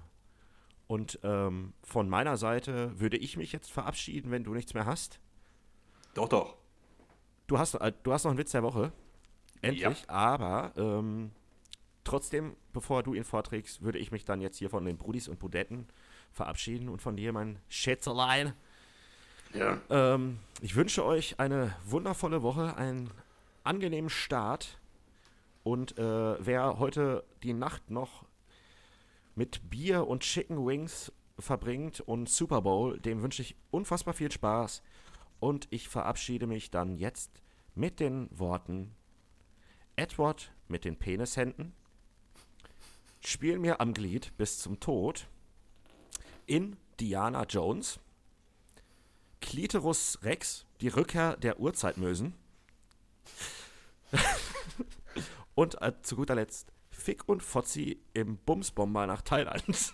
[0.88, 5.20] Und ähm, von meiner Seite würde ich mich jetzt verabschieden, wenn du nichts mehr hast.
[6.14, 6.56] Doch, doch.
[7.48, 8.92] Du hast, äh, du hast noch einen Witz der Woche.
[9.62, 10.10] Endlich.
[10.10, 11.32] Aber ähm,
[12.04, 15.40] trotzdem, bevor du ihn vorträgst, würde ich mich dann jetzt hier von den Brudis und
[15.40, 15.88] Budetten
[16.32, 18.54] verabschieden und von dir, mein Schätzelein.
[19.54, 19.80] Ja.
[19.90, 23.10] Ähm, ich wünsche euch eine wundervolle Woche, einen
[23.64, 24.80] angenehmen Start.
[25.64, 28.26] Und äh, wer heute die Nacht noch
[29.36, 34.84] mit Bier und Chicken Wings verbringt und Super Bowl, dem wünsche ich unfassbar viel Spaß.
[35.40, 37.42] Und ich verabschiede mich dann jetzt
[37.76, 38.96] mit den Worten
[39.96, 41.74] Edward mit den Penishänden,
[43.26, 45.28] Spiel mir am Glied bis zum Tod,
[46.46, 48.00] in Diana Jones,
[49.40, 52.34] Clitorus Rex, die Rückkehr der Urzeitmösen.
[55.56, 59.64] und äh, zu guter Letzt Fick und Fotzi im Bumsbomber nach Thailand.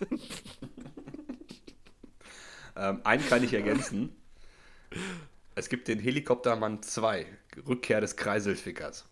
[2.76, 4.16] Ähm, einen kann ich ergänzen.
[5.54, 7.26] Es gibt den Helikoptermann 2,
[7.68, 9.06] Rückkehr des Kreiselfickers.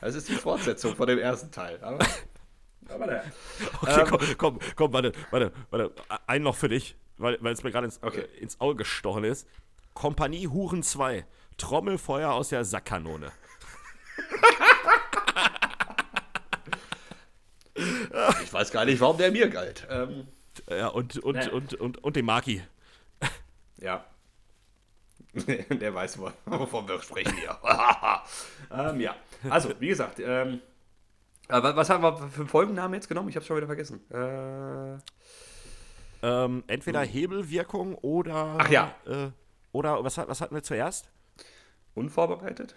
[0.00, 1.82] Das ist die Fortsetzung von dem ersten Teil.
[1.82, 2.04] Aber,
[2.88, 3.24] aber der.
[3.80, 4.06] Okay, Ähm.
[4.08, 5.94] komm, komm, komm, warte, warte, warte.
[6.26, 8.20] Ein noch für dich, weil, weil es mir gerade ins, Okay.
[8.22, 9.48] äh, ins Auge gestochen ist.
[9.94, 11.24] Kompanie Huren 2.
[11.56, 13.30] Trommelfeuer aus der Sackkanone.
[18.42, 19.86] Ich weiß gar nicht, warum der mir galt.
[19.90, 20.26] Ähm,
[20.70, 21.48] Ja, und, und, Nee.
[21.50, 22.62] und, und, und dem Maki.
[23.78, 24.04] ja.
[25.68, 27.58] Der weiß, wovon wir sprechen hier.
[28.70, 29.16] ähm, ja,
[29.50, 30.60] also, wie gesagt, ähm,
[31.48, 33.28] aber was haben wir für einen Folgennamen jetzt genommen?
[33.28, 34.00] Ich habe schon wieder vergessen.
[34.12, 34.98] Äh,
[36.22, 38.56] ähm, entweder Hebelwirkung oder.
[38.58, 38.94] Ach ja.
[39.06, 39.30] Äh,
[39.72, 41.10] oder was, was hatten wir zuerst?
[41.94, 42.74] unvorbereitet?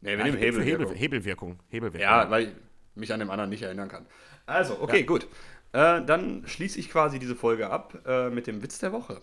[0.00, 0.86] Nee, wir Ja, nehmen Hebelwirkung.
[0.88, 1.58] Hebel, Hebelwirkung.
[1.68, 2.00] Hebelwirkung.
[2.00, 2.54] Ja, weil
[2.94, 4.06] mich an dem anderen nicht erinnern kann.
[4.46, 5.06] Also, okay, Ja.
[5.06, 5.24] gut.
[5.72, 9.22] Äh, dann schließe ich quasi diese Folge ab äh, mit dem Witz der Woche.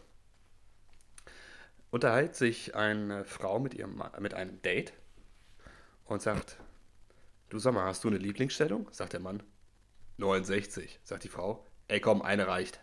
[1.89, 4.94] Unterhält sich eine Frau mit, ihrem mit einem Date
[6.06, 6.57] und sagt,
[7.49, 8.88] du sag mal, hast du eine Lieblingsstellung?
[8.91, 9.44] Sagt der Mann.
[10.18, 11.65] 69, sagt die Frau.
[11.88, 12.80] Ey, komm, eine reicht.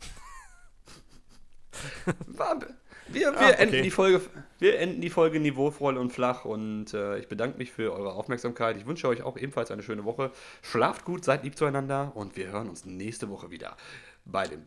[2.26, 2.60] War-
[3.08, 3.62] wir, wir, Ah, okay.
[3.62, 4.20] enden die Folge,
[4.58, 8.76] wir enden die Folge niveauvoll und flach und äh, ich bedanke mich für eure Aufmerksamkeit.
[8.76, 10.30] Ich wünsche euch auch ebenfalls eine schöne Woche.
[10.62, 13.76] Schlaft gut, seid lieb zueinander und wir hören uns nächste Woche wieder
[14.24, 14.66] bei dem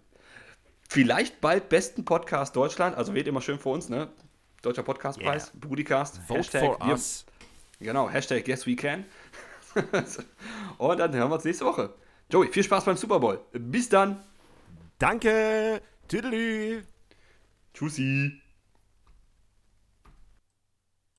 [0.87, 2.97] vielleicht bald besten Podcast Deutschland.
[2.97, 4.09] Also wählt immer schön für uns, ne?
[4.61, 5.67] Deutscher Podcastpreis, Yeah.
[5.67, 7.25] Brudicast, Vote for wir, us.
[7.79, 9.05] Genau, Hashtag Yes We Can.
[10.77, 11.93] und dann hören wir uns nächste Woche.
[12.29, 13.39] Joey, viel Spaß beim Super Bowl.
[13.53, 14.21] Bis dann.
[14.97, 15.81] Danke.
[16.07, 16.83] Tüdelü.
[17.73, 18.38] Tschüssi.